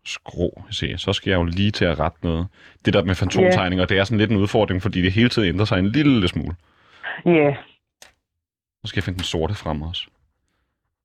Skrå, 0.07 0.63
se, 0.71 0.99
så 0.99 1.13
skal 1.13 1.31
jeg 1.31 1.37
jo 1.37 1.45
lige 1.45 1.71
til 1.71 1.85
at 1.85 2.01
rette 2.01 2.19
noget. 2.23 2.47
Det 2.85 2.95
der 2.95 3.05
med 3.05 3.15
fantomtegninger, 3.15 3.85
det 3.85 3.99
er 3.99 4.05
sådan 4.05 4.19
lidt 4.19 4.31
en 4.31 4.37
udfordring, 4.37 4.83
fordi 4.83 5.03
det 5.03 5.13
hele 5.13 5.29
tiden 5.29 5.49
ændrer 5.49 5.65
sig 5.65 5.79
en 5.79 5.89
lille 5.89 6.29
smule. 6.29 6.55
Ja, 7.27 7.57
Så 8.85 8.89
skal 8.89 8.99
jeg 8.99 9.05
finde 9.05 9.17
den 9.17 9.25
sorte 9.25 9.55
frem 9.55 9.83
også. 9.83 10.07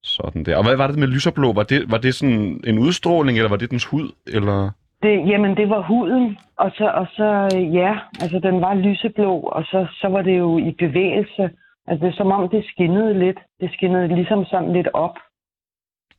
Sådan 0.03 0.43
der. 0.45 0.57
Og 0.57 0.63
hvad 0.63 0.75
var 0.75 0.87
det 0.87 0.97
med 0.97 1.07
lyserblå? 1.07 1.53
Var 1.53 1.63
det, 1.63 1.91
var 1.91 1.97
det 1.97 2.15
sådan 2.15 2.61
en 2.63 2.79
udstråling, 2.79 3.37
eller 3.37 3.49
var 3.49 3.57
det 3.57 3.71
dens 3.71 3.85
hud? 3.85 4.11
Eller... 4.27 4.71
det, 5.03 5.29
jamen 5.29 5.57
det 5.57 5.69
var 5.69 5.81
huden, 5.81 6.37
og 6.57 6.71
så, 6.77 6.91
og 6.93 7.07
så 7.17 7.49
øh, 7.55 7.75
ja, 7.75 7.99
altså 8.21 8.39
den 8.39 8.61
var 8.61 8.73
lyseblå, 8.73 9.39
og 9.39 9.63
så, 9.63 9.87
så 10.01 10.07
var 10.07 10.21
det 10.21 10.37
jo 10.37 10.57
i 10.57 10.71
bevægelse. 10.71 11.49
Altså 11.87 12.05
det 12.05 12.13
er 12.13 12.17
som 12.17 12.31
om, 12.31 12.49
det 12.49 12.65
skinnede 12.65 13.19
lidt. 13.19 13.39
Det 13.59 13.69
skinnede 13.73 14.07
ligesom 14.07 14.45
sådan 14.45 14.73
lidt 14.73 14.87
op. 14.93 15.15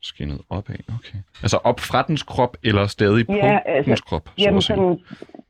Skinnet 0.02 0.40
opad, 0.50 0.74
okay. 0.98 1.18
Altså 1.42 1.58
op 1.64 1.80
fra 1.80 2.02
dens 2.02 2.22
krop, 2.22 2.56
eller 2.64 2.86
stadig 2.86 3.26
på 3.26 3.32
Ja, 3.32 3.58
altså, 3.64 3.90
dens 3.90 4.00
krop? 4.00 4.28
Så 4.28 4.34
Jamen 4.38 4.62
sådan, 4.62 4.98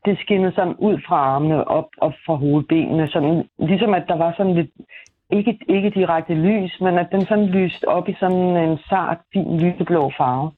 det 0.04 0.18
skinnede 0.18 0.52
sådan 0.54 0.74
ud 0.78 1.00
fra 1.06 1.16
armene, 1.16 1.68
op, 1.68 1.88
op 1.98 2.12
fra 2.26 2.34
hovedbenene. 2.34 3.08
Sådan, 3.08 3.48
ligesom 3.58 3.94
at 3.94 4.04
der 4.08 4.16
var 4.16 4.34
sådan 4.36 4.54
lidt, 4.54 4.70
ikke, 5.32 5.58
ikke 5.68 5.90
direkte 5.90 6.34
lys, 6.34 6.80
men 6.80 6.98
at 6.98 7.08
den 7.12 7.26
sådan 7.26 7.46
lyste 7.46 7.88
op 7.88 8.08
i 8.08 8.14
sådan 8.20 8.56
en 8.56 8.78
sart, 8.88 9.18
fin 9.32 9.60
lyseblå 9.60 10.12
farve. 10.18 10.50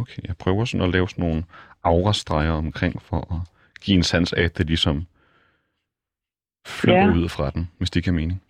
Okay, 0.00 0.22
jeg 0.28 0.36
prøver 0.38 0.64
sådan 0.64 0.86
at 0.86 0.92
lave 0.92 1.08
sådan 1.08 1.24
nogle 1.24 1.44
aurastreger 1.84 2.52
omkring, 2.52 3.02
for 3.02 3.16
at 3.16 3.40
give 3.84 3.96
en 3.96 4.02
sans 4.02 4.32
af, 4.32 4.42
at 4.42 4.58
det 4.58 4.66
ligesom 4.66 5.06
flyver 6.66 6.98
Ja. 6.98 7.08
ud 7.08 7.28
fra 7.28 7.50
den, 7.50 7.70
hvis 7.78 7.90
det 7.90 8.04
giver 8.04 8.14
mening. 8.16 8.42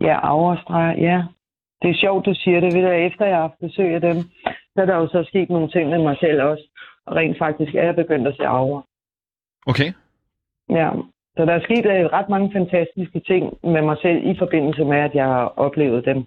Ja, 0.00 0.16
aurastreger, 0.22 0.94
ja. 1.08 1.24
Det 1.82 1.90
er 1.90 2.00
sjovt, 2.00 2.26
du 2.26 2.34
siger 2.34 2.60
det. 2.60 2.74
Ved 2.74 2.82
du, 2.82 2.88
efter 2.88 3.26
jeg 3.26 3.34
har 3.36 3.42
haft 3.42 3.60
besøg 3.60 3.94
af 3.94 4.00
dem, 4.00 4.16
så 4.74 4.78
er 4.82 4.86
der 4.86 4.96
jo 4.96 5.08
så 5.08 5.24
sket 5.28 5.48
nogle 5.50 5.68
ting 5.70 5.90
med 5.90 5.98
mig 5.98 6.16
selv 6.20 6.42
også. 6.42 6.64
Og 7.06 7.16
rent 7.16 7.38
faktisk 7.38 7.74
er 7.74 7.84
jeg 7.84 7.94
begyndt 7.96 8.28
at 8.28 8.36
se 8.36 8.46
aura. 8.46 8.82
Okay. 9.66 9.92
Ja. 10.70 10.90
Så 11.36 11.44
der 11.44 11.52
er 11.54 11.62
sket 11.68 11.86
øh, 11.86 12.04
ret 12.16 12.28
mange 12.28 12.52
fantastiske 12.52 13.20
ting 13.20 13.42
med 13.62 13.82
mig 13.82 13.96
selv 14.02 14.18
i 14.30 14.38
forbindelse 14.38 14.84
med, 14.84 14.96
at 14.96 15.14
jeg 15.14 15.24
har 15.24 15.44
oplevet 15.66 16.04
dem. 16.04 16.18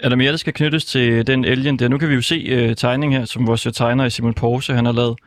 Er 0.00 0.08
der 0.08 0.16
mere, 0.16 0.30
der 0.30 0.36
skal 0.36 0.52
knyttes 0.52 0.84
til 0.84 1.26
den 1.26 1.44
alien 1.44 1.78
der? 1.78 1.88
Nu 1.88 1.98
kan 1.98 2.08
vi 2.08 2.14
jo 2.14 2.20
se 2.22 2.34
øh, 2.48 2.76
tegning 2.76 3.12
her, 3.16 3.24
som 3.24 3.46
vores 3.46 3.62
tegner 3.62 4.08
Simon 4.08 4.34
Porse, 4.34 4.72
han 4.74 4.84
har 4.84 4.92
lavet. 4.92 5.18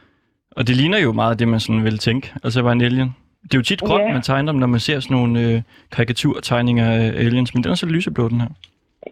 Og 0.51 0.67
det 0.67 0.75
ligner 0.75 0.97
jo 0.99 1.11
meget 1.11 1.31
af 1.31 1.37
det, 1.37 1.47
man 1.47 1.59
sådan 1.59 1.83
ville 1.83 1.97
tænke. 1.97 2.33
Altså, 2.43 2.61
var 2.61 2.71
en 2.71 2.81
alien. 2.81 3.15
Det 3.43 3.53
er 3.53 3.57
jo 3.57 3.63
tit 3.63 3.81
grønt, 3.81 4.03
Ja. 4.07 4.13
man 4.13 4.21
tegner 4.21 4.51
dem, 4.51 4.59
når 4.59 4.67
man 4.67 4.79
ser 4.79 4.99
sådan 4.99 5.17
nogle 5.17 5.41
øh, 5.41 5.61
karikaturtegninger 5.91 6.85
af 6.91 6.99
aliens. 7.07 7.53
Men 7.53 7.63
den 7.63 7.71
er 7.71 7.75
så 7.75 7.85
lyseblå, 7.85 8.29
den 8.29 8.41
her. 8.41 8.47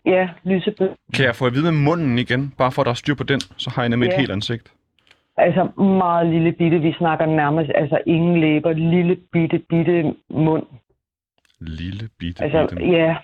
Ja, 0.06 0.30
lyseblå. 0.44 0.88
Kan 1.14 1.26
jeg 1.26 1.36
få 1.36 1.46
at 1.46 1.54
vide 1.54 1.64
med 1.64 1.72
munden 1.72 2.20
igen, 2.20 2.54
bare 2.58 2.72
for 2.72 2.82
at 2.82 2.86
der 2.86 2.92
er 2.92 2.96
styr 2.96 3.16
på 3.16 3.24
den, 3.24 3.40
så 3.58 3.70
har 3.76 3.82
jeg 3.82 3.90
nemlig 3.90 4.08
Ja. 4.08 4.14
et 4.14 4.20
helt 4.20 4.32
ansigt. 4.32 4.72
Altså 5.38 5.82
meget 5.82 6.28
lille 6.34 6.52
bitte. 6.52 6.80
Vi 6.80 6.94
snakker 6.98 7.26
nærmest 7.26 7.72
altså 7.76 8.00
ingen 8.08 8.42
læber. 8.42 8.74
Lille 8.74 9.16
bitte 9.32 9.60
bitte 9.70 10.14
mund. 10.30 10.64
Lille 11.60 12.10
bitte, 12.20 12.44
Altså 12.44 12.68
bitte. 12.76 12.92
ja, 12.92 13.16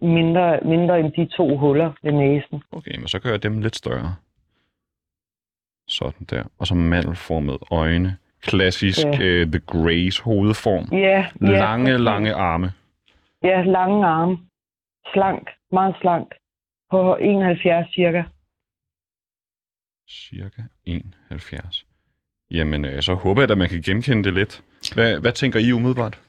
mindre, 0.00 0.60
mindre 0.64 1.00
end 1.00 1.12
de 1.12 1.26
to 1.36 1.56
huller 1.56 1.92
ved 2.02 2.12
næsen. 2.12 2.62
Okay, 2.72 2.96
men 2.98 3.08
så 3.08 3.18
gør 3.18 3.30
jeg 3.30 3.42
dem 3.42 3.60
lidt 3.60 3.76
større. 3.76 4.14
Sådan 5.88 6.26
der. 6.30 6.44
Og 6.58 6.66
så 6.66 6.74
mandelformet 6.74 7.58
øjne. 7.70 8.16
Klassisk 8.42 8.98
Ja. 9.04 9.10
ja. 9.10 9.42
uh, 9.42 9.50
The 9.50 9.60
Grays 9.60 10.18
hovedform. 10.18 10.84
Ja, 10.92 10.98
ja. 10.98 11.26
Lange, 11.40 11.84
præcis. 11.92 12.00
lange 12.04 12.34
arme. 12.34 12.72
Ja, 13.42 13.62
lange 13.62 14.06
arme. 14.06 14.38
Slank. 15.12 15.48
Meget 15.72 15.94
slank. 16.00 16.28
På 16.90 17.16
71 17.16 17.94
cirka. 17.94 18.22
Cirka 20.08 20.62
71. 20.84 21.86
Jamen, 22.50 22.84
øh, 22.84 23.02
så 23.02 23.14
håber 23.14 23.42
jeg, 23.42 23.50
at 23.50 23.58
man 23.58 23.68
kan 23.68 23.82
genkende 23.82 24.24
det 24.24 24.34
lidt. 24.34 24.62
Hvad, 24.94 25.20
hvad 25.20 25.32
tænker 25.32 25.60
I 25.60 25.72
umiddelbart? 25.72 26.20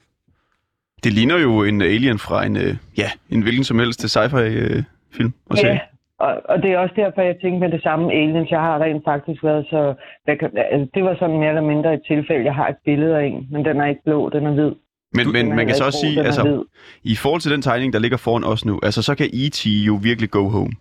Det 1.03 1.13
ligner 1.13 1.38
jo 1.38 1.63
en 1.63 1.81
alien 1.81 2.19
fra 2.19 2.45
en, 2.45 2.55
øh, 2.57 2.75
ja, 2.98 3.10
en 3.29 3.41
hvilken 3.41 3.63
som 3.63 3.79
helst 3.79 4.01
sci-fi-film 4.10 5.33
og 5.50 5.55
Ja, 5.57 5.62
serie. 5.62 5.81
og, 6.19 6.41
og 6.50 6.62
det 6.63 6.72
er 6.72 6.77
også 6.77 6.95
derfor, 6.98 7.22
jeg 7.22 7.36
tænkte 7.41 7.60
med 7.60 7.72
det 7.72 7.83
samme 7.83 8.13
aliens. 8.13 8.51
Jeg 8.51 8.60
har 8.60 8.79
rent 8.79 9.03
faktisk 9.05 9.43
været 9.43 9.65
så... 9.69 9.93
Hvad 10.25 10.38
kan, 10.38 10.50
altså, 10.57 10.88
det 10.93 11.03
var 11.03 11.15
sådan 11.19 11.38
mere 11.38 11.50
eller 11.50 11.62
mindre 11.62 11.93
et 11.93 12.01
tilfælde. 12.07 12.45
Jeg 12.45 12.55
har 12.55 12.67
et 12.67 12.77
billede 12.86 13.17
af 13.17 13.25
en, 13.25 13.48
men 13.51 13.65
den 13.65 13.81
er 13.81 13.86
ikke 13.86 14.01
blå, 14.05 14.29
den 14.29 14.45
er 14.45 14.51
hvid. 14.53 14.72
Men, 15.15 15.31
men 15.31 15.51
er 15.51 15.55
man 15.55 15.67
kan 15.67 15.75
så 15.75 15.86
også 15.86 16.00
sige, 16.00 16.22
altså, 16.22 16.63
i 17.03 17.15
forhold 17.15 17.41
til 17.41 17.51
den 17.51 17.62
tegning, 17.62 17.93
der 17.93 18.00
ligger 18.00 18.17
foran 18.17 18.43
os 18.43 18.65
nu, 18.65 18.79
altså 18.83 19.01
så 19.01 19.15
kan 19.15 19.29
E.T. 19.33 19.65
jo 19.65 20.00
virkelig 20.03 20.29
go 20.31 20.50
home. 20.50 20.72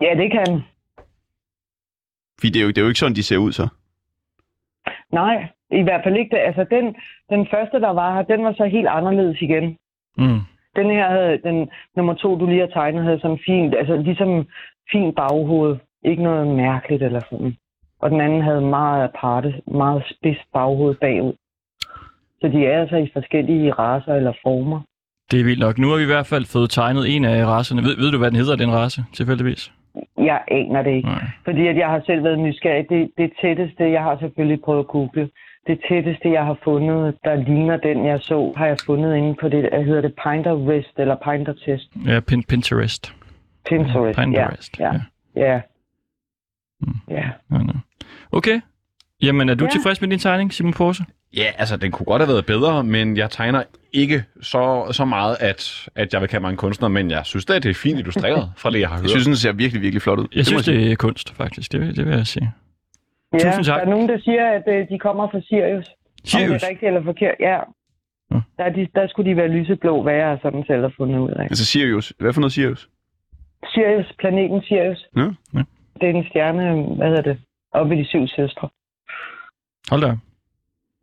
Ja, 0.00 0.14
det 0.22 0.30
kan. 0.32 0.60
Fordi 2.38 2.50
det 2.52 2.60
er 2.60 2.62
jo, 2.64 2.68
det 2.68 2.78
er 2.78 2.82
jo 2.82 2.88
ikke 2.88 2.98
sådan, 3.00 3.16
de 3.16 3.22
ser 3.22 3.36
ud 3.36 3.52
så. 3.52 3.68
Nej, 5.12 5.48
i 5.72 5.82
hvert 5.82 6.00
fald 6.04 6.16
ikke. 6.16 6.36
det. 6.36 6.42
Altså, 6.48 6.64
den, 6.70 6.96
den 7.30 7.46
første, 7.52 7.80
der 7.80 7.90
var 7.90 8.14
her, 8.14 8.22
den 8.22 8.44
var 8.44 8.52
så 8.52 8.64
helt 8.64 8.88
anderledes 8.88 9.42
igen. 9.42 9.76
Mm. 10.18 10.40
Den 10.76 10.90
her 10.90 11.08
havde, 11.08 11.38
den 11.44 11.68
nummer 11.96 12.14
to, 12.14 12.38
du 12.38 12.46
lige 12.46 12.60
har 12.60 12.66
tegnet, 12.66 13.04
havde 13.04 13.20
sådan 13.20 13.42
fint, 13.46 13.74
altså 13.74 13.96
ligesom 13.96 14.46
fint 14.92 15.16
baghoved. 15.16 15.76
Ikke 16.04 16.22
noget 16.22 16.46
mærkeligt 16.46 17.02
eller 17.02 17.20
sådan. 17.30 17.56
Og 18.00 18.10
den 18.10 18.20
anden 18.20 18.42
havde 18.42 18.60
meget 18.60 19.04
aparte, 19.04 19.54
meget 19.66 20.02
spids 20.10 20.38
baghoved 20.52 20.94
bagud. 20.94 21.32
Så 22.40 22.48
de 22.48 22.66
er 22.66 22.80
altså 22.80 22.96
i 22.96 23.10
forskellige 23.12 23.72
raser 23.72 24.14
eller 24.14 24.32
former. 24.42 24.80
Det 25.30 25.40
er 25.40 25.44
vildt 25.44 25.60
nok. 25.60 25.78
Nu 25.78 25.88
har 25.88 25.96
vi 25.96 26.02
i 26.02 26.14
hvert 26.14 26.26
fald 26.26 26.44
fået 26.44 26.70
tegnet 26.70 27.16
en 27.16 27.24
af 27.24 27.46
racerne. 27.46 27.82
Ved, 27.82 27.96
ved 28.02 28.10
du, 28.12 28.18
hvad 28.18 28.30
den 28.30 28.38
hedder, 28.42 28.56
den 28.56 28.72
race, 28.72 29.04
tilfældigvis? 29.12 29.72
Jeg 30.30 30.40
aner 30.48 30.82
det 30.82 30.92
ikke. 30.98 31.08
Nej. 31.08 31.24
Fordi 31.44 31.66
at 31.66 31.76
jeg 31.76 31.88
har 31.88 32.02
selv 32.06 32.24
været 32.24 32.38
nysgerrig. 32.38 32.86
Det, 32.88 33.10
det 33.18 33.32
tætteste, 33.42 33.90
jeg 33.96 34.02
har 34.02 34.18
selvfølgelig 34.18 34.60
prøvet 34.60 34.78
at 34.84 34.86
google, 34.86 35.30
det 35.66 35.80
tætteste, 35.88 36.28
jeg 36.32 36.44
har 36.44 36.58
fundet, 36.64 37.14
der 37.24 37.34
ligner 37.34 37.76
den, 37.76 38.06
jeg 38.06 38.18
så, 38.22 38.52
har 38.56 38.66
jeg 38.66 38.76
fundet 38.86 39.16
inde 39.16 39.34
på 39.40 39.48
det, 39.48 39.68
hvad 39.72 39.84
hedder 39.84 40.00
det, 40.00 40.14
Pinterest 40.24 40.98
eller 40.98 41.16
Pinterest. 41.24 41.90
Ja, 42.06 42.20
pin, 42.20 42.42
Pinterest. 42.44 43.14
Pinterest, 43.68 44.18
Pinterest. 44.18 44.78
ja. 44.80 44.92
Ja. 45.36 45.42
Ja. 45.54 45.60
Mm. 46.80 46.92
ja. 47.10 47.14
Ja, 47.50 47.58
ja. 47.58 47.72
Okay. 48.32 48.60
Jamen, 49.22 49.48
er 49.48 49.54
du 49.54 49.64
Ja. 49.64 49.70
tilfreds 49.70 50.00
med 50.00 50.08
din 50.08 50.18
tegning, 50.18 50.52
Simon 50.52 50.72
Porse? 50.72 51.04
Ja, 51.36 51.44
altså, 51.58 51.76
den 51.76 51.90
kunne 51.90 52.06
godt 52.06 52.22
have 52.22 52.28
været 52.28 52.46
bedre, 52.46 52.84
men 52.84 53.16
jeg 53.16 53.30
tegner 53.30 53.62
ikke 53.92 54.24
så, 54.40 54.88
så 54.92 55.04
meget, 55.04 55.36
at, 55.40 55.88
at 55.94 56.12
jeg 56.12 56.20
vil 56.20 56.28
kalde 56.28 56.40
mig 56.42 56.50
en 56.50 56.56
kunstner, 56.56 56.88
men 56.88 57.10
jeg 57.10 57.20
synes 57.24 57.44
da, 57.44 57.54
at 57.54 57.62
det 57.62 57.70
er 57.70 57.74
fint 57.74 57.98
illustreret 57.98 58.52
fra 58.56 58.70
det, 58.70 58.80
jeg 58.80 58.88
har 58.88 58.96
hørt. 58.96 59.02
Jeg 59.02 59.10
synes, 59.10 59.26
den 59.26 59.36
ser 59.36 59.52
virkelig, 59.52 59.82
virkelig 59.82 60.02
flot 60.02 60.18
ud. 60.18 60.26
Jeg 60.34 60.46
synes, 60.46 60.68
må 60.68 60.72
det 60.72 60.92
er 60.92 60.96
kunst, 60.96 61.34
faktisk. 61.34 61.72
Det, 61.72 61.80
vil- 61.80 61.96
det 61.96 62.06
vil 62.06 62.16
jeg 62.16 62.26
sige. 62.26 62.52
Ja. 63.32 63.38
Tusind 63.38 63.64
tak. 63.64 63.76
Der 63.80 63.86
er 63.86 63.90
nogen, 63.90 64.08
der 64.08 64.18
siger, 64.20 64.44
at 64.58 64.64
øh, 64.74 64.88
de 64.88 64.98
kommer 64.98 65.30
fra 65.30 65.40
Sirius. 65.40 65.86
Om 65.88 65.94
Sirius? 66.24 66.60
det 66.60 66.66
er 66.66 66.70
rigtigt 66.70 66.88
eller 66.88 67.02
forkert, 67.04 67.34
ja. 67.40 67.58
Nå. 68.30 68.40
Der, 68.58 68.64
er 68.64 68.72
de, 68.72 68.88
der 68.94 69.06
skulle 69.08 69.30
de 69.30 69.36
være 69.36 69.48
lyseblå, 69.48 70.02
hvad 70.02 70.14
jeg 70.14 70.26
har 70.28 70.38
sådan 70.42 70.64
selv 70.66 70.82
har 70.82 70.92
fundet 70.96 71.18
ud 71.18 71.30
af. 71.30 71.42
Altså 71.42 71.64
Sirius. 71.64 72.12
Hvad 72.18 72.32
for 72.32 72.40
noget 72.40 72.52
Sirius? 72.52 72.88
Sirius, 73.74 74.12
planeten 74.18 74.62
Sirius. 74.62 75.06
Ja. 75.16 75.22
Ja. 75.54 75.62
Det 76.00 76.10
er 76.10 76.14
en 76.14 76.24
stjerne, 76.30 76.82
hvad 76.96 77.08
hedder 77.08 77.22
det, 77.22 77.38
oppe 77.72 77.94
i 77.96 77.98
de 77.98 78.04
syv 78.08 78.26
søstre. 78.28 78.68
Hold 79.90 80.00
da. 80.02 80.16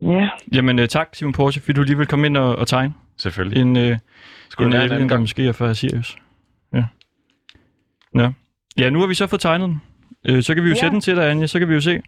Ja, 0.02 0.28
Jamen, 0.54 0.78
uh, 0.78 0.84
tak, 0.86 1.08
Simon 1.14 1.32
Porse, 1.32 1.60
fordi 1.60 1.72
du 1.72 1.82
lige 1.82 1.96
vil 1.96 2.06
komme 2.06 2.26
ind 2.26 2.36
og, 2.36 2.56
og 2.56 2.68
tegne 2.68 2.94
Selvfølgelig. 3.18 3.60
en, 3.60 3.76
uh, 3.92 3.98
Skulle 4.48 4.66
en 4.66 4.72
være 4.72 4.84
en 4.84 4.90
der 5.02 5.08
gang? 5.08 5.20
måske 5.20 5.48
er 5.48 5.52
fra 5.52 5.74
Sirius. 5.74 6.16
Ja. 6.74 6.84
Ja. 8.14 8.32
ja, 8.78 8.90
nu 8.90 9.00
har 9.00 9.06
vi 9.06 9.14
så 9.14 9.26
fået 9.26 9.40
tegnet 9.40 9.68
den. 9.68 9.82
Uh, 10.36 10.40
så 10.40 10.54
kan 10.54 10.62
vi 10.64 10.68
jo 10.68 10.74
Ja. 10.74 10.80
sætte 10.80 10.92
den 10.92 11.00
til 11.00 11.16
dig, 11.16 11.30
Anja. 11.30 11.46
Så 11.46 11.58
kan 11.58 11.68
vi 11.68 11.74
jo 11.74 11.80
se, 11.80 12.02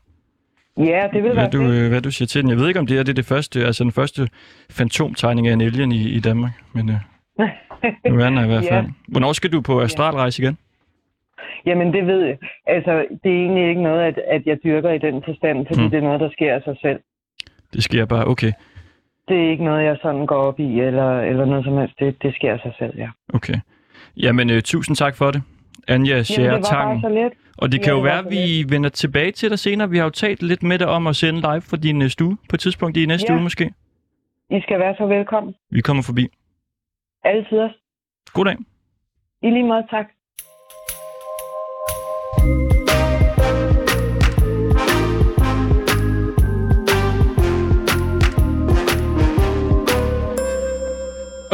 ja 0.78 1.08
det 1.12 1.22
vil 1.22 1.32
hvad 1.32 1.34
være 1.34 1.50
du, 1.50 1.58
fedt. 1.58 1.74
øh, 1.84 1.88
hvad 1.88 2.00
du 2.00 2.10
siger 2.10 2.26
til 2.26 2.42
den. 2.42 2.50
Jeg 2.50 2.58
ved 2.58 2.68
ikke, 2.68 2.80
om 2.80 2.86
det 2.86 2.98
er, 2.98 3.02
det 3.02 3.08
er 3.10 3.14
det 3.14 3.24
første, 3.26 3.66
altså 3.66 3.84
den 3.84 3.92
første 3.92 4.28
fantomtegning 4.70 5.48
af 5.48 5.52
en 5.52 5.60
alien 5.60 5.92
i, 5.92 6.08
i 6.08 6.20
Danmark. 6.20 6.52
Men 6.72 6.88
uh, 6.88 6.94
nu 8.12 8.20
er 8.20 8.30
den 8.30 8.44
i 8.44 8.46
hvert 8.46 8.64
Ja. 8.64 8.76
fald. 8.76 8.86
Hvornår 9.08 9.32
skal 9.32 9.52
du 9.52 9.60
på 9.60 9.80
astralrejse 9.80 10.42
igen? 10.42 10.58
Jamen, 11.66 11.92
det 11.92 12.06
ved 12.06 12.20
jeg. 12.26 12.38
Altså, 12.66 13.04
det 13.24 13.32
er 13.32 13.36
egentlig 13.44 13.68
ikke 13.68 13.82
noget, 13.82 14.00
at, 14.00 14.18
at 14.30 14.42
jeg 14.46 14.58
dyrker 14.64 14.90
i 14.90 14.98
den 14.98 15.22
forstand, 15.24 15.66
fordi 15.66 15.80
hmm. 15.80 15.90
det 15.90 15.98
er 15.98 16.02
noget, 16.02 16.20
der 16.20 16.30
sker 16.32 16.54
af 16.54 16.62
sig 16.64 16.76
selv. 16.82 17.00
Det 17.72 17.82
sker 17.84 18.04
bare, 18.04 18.26
okay. 18.26 18.52
Det 19.28 19.36
er 19.46 19.50
ikke 19.50 19.64
noget, 19.64 19.84
jeg 19.84 19.96
sådan 20.02 20.26
går 20.26 20.36
op 20.36 20.60
i, 20.60 20.80
eller, 20.80 21.20
eller 21.20 21.44
noget 21.44 21.64
som 21.64 21.76
helst. 21.78 21.94
Det, 21.98 22.22
det 22.22 22.34
sker 22.34 22.52
af 22.52 22.60
sig 22.60 22.72
selv, 22.78 22.92
ja. 22.98 23.08
Okay. 23.34 23.54
Jamen, 24.16 24.50
uh, 24.50 24.60
tusind 24.64 24.96
tak 24.96 25.16
for 25.16 25.30
det. 25.30 25.42
Anja 25.88 26.22
så 26.22 27.08
lidt. 27.08 27.32
Og 27.58 27.72
det 27.72 27.80
kan 27.80 27.88
Ja, 27.88 27.92
jo 27.92 27.96
det 27.96 28.04
være, 28.04 28.18
at 28.18 28.30
vi 28.30 28.64
vender 28.68 28.90
tilbage 28.90 29.30
til 29.32 29.50
dig 29.50 29.58
senere. 29.58 29.90
Vi 29.90 29.96
har 29.96 30.04
jo 30.04 30.10
talt 30.10 30.42
lidt 30.42 30.62
med 30.62 30.78
dig 30.78 30.86
om 30.88 31.06
at 31.06 31.16
sende 31.16 31.40
live 31.40 31.60
fra 31.60 31.76
din 31.76 32.02
øh, 32.02 32.08
stue 32.08 32.36
på 32.48 32.56
et 32.56 32.60
tidspunkt 32.60 32.96
i 32.96 33.06
næste 33.06 33.26
Ja. 33.28 33.34
uge 33.34 33.42
måske. 33.42 33.72
I 34.50 34.60
skal 34.60 34.78
være 34.78 34.94
så 34.98 35.06
velkommen. 35.06 35.54
Vi 35.70 35.80
kommer 35.80 36.02
forbi. 36.02 36.26
Altid 37.24 37.58
også. 37.58 37.76
God 38.32 38.44
dag. 38.44 38.56
I 39.42 39.50
lige 39.50 39.62
måde, 39.66 39.86
tak. 39.90 40.06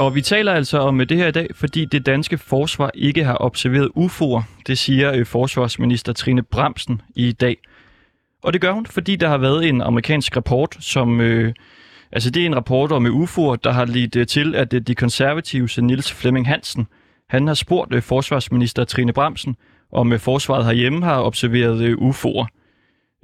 Og 0.08 0.14
vi 0.14 0.22
taler 0.22 0.52
altså 0.52 0.78
om 0.78 0.98
det 0.98 1.16
her 1.16 1.26
i 1.26 1.30
dag, 1.30 1.48
fordi 1.54 1.84
det 1.84 2.06
danske 2.06 2.38
forsvar 2.38 2.90
ikke 2.94 3.24
har 3.24 3.36
observeret 3.40 3.90
UFO'er. 3.96 4.42
Det 4.66 4.78
siger 4.78 5.12
øh, 5.12 5.26
forsvarsminister 5.26 6.12
Trine 6.12 6.42
Bramsen 6.42 7.00
i 7.16 7.32
dag. 7.32 7.56
Og 8.42 8.52
det 8.52 8.60
gør 8.60 8.72
hun, 8.72 8.86
fordi 8.86 9.16
der 9.16 9.28
har 9.28 9.38
været 9.38 9.68
en 9.68 9.82
amerikansk 9.82 10.36
rapport, 10.36 10.76
som... 10.80 11.20
Øh, 11.20 11.54
altså 12.12 12.30
det 12.30 12.42
er 12.42 12.46
en 12.46 12.56
rapport 12.56 12.92
om 12.92 13.06
øh, 13.06 13.12
UFO'er, 13.12 13.56
der 13.64 13.72
har 13.72 13.84
lidt 13.84 14.16
øh, 14.16 14.26
til, 14.26 14.54
at 14.54 14.86
de 14.86 14.94
konservative 14.94 15.68
Nils 15.78 16.12
Flemming 16.12 16.48
Hansen, 16.48 16.86
han 17.28 17.46
har 17.46 17.54
spurgt 17.54 18.04
forsvarsminister 18.04 18.84
Trine 18.84 19.12
Bramsen, 19.12 19.56
om 19.92 20.18
forsvaret 20.18 20.64
herhjemme 20.64 21.04
har 21.04 21.22
observeret 21.22 21.96
UFO'er. 21.96 22.46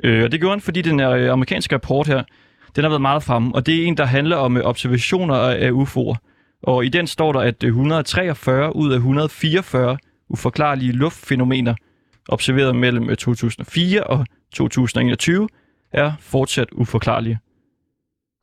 Øh, 0.05 0.25
og 0.25 0.33
det 0.33 0.41
gjorde 0.41 0.53
han, 0.53 0.61
fordi 0.61 0.83
den 0.83 1.01
her 1.01 1.33
amerikanske 1.33 1.75
rapport 1.75 2.07
her, 2.07 2.23
den 2.77 2.85
har 2.85 2.89
været 2.89 3.03
meget 3.03 3.23
fremme, 3.23 3.55
og 3.55 3.67
det 3.67 3.83
er 3.83 3.87
en, 3.87 3.97
der 3.97 4.05
handler 4.05 4.37
om 4.37 4.61
observationer 4.65 5.35
af 5.35 5.71
UFO'er. 5.71 6.34
Og 6.67 6.85
i 6.85 6.89
den 6.89 7.07
står 7.07 7.33
der, 7.33 7.41
at 7.41 7.65
øh, 7.65 7.69
143 7.69 8.77
ud 8.77 8.93
af 8.93 8.97
144 8.97 9.99
uforklarlige 10.29 10.93
luftfænomener, 10.93 11.75
observeret 12.29 12.77
mellem 12.77 13.11
øh, 13.11 13.17
2004 13.17 14.05
og 14.05 14.27
2021, 14.53 15.49
er 15.93 16.13
fortsat 16.21 16.69
uforklarlige. 16.73 17.39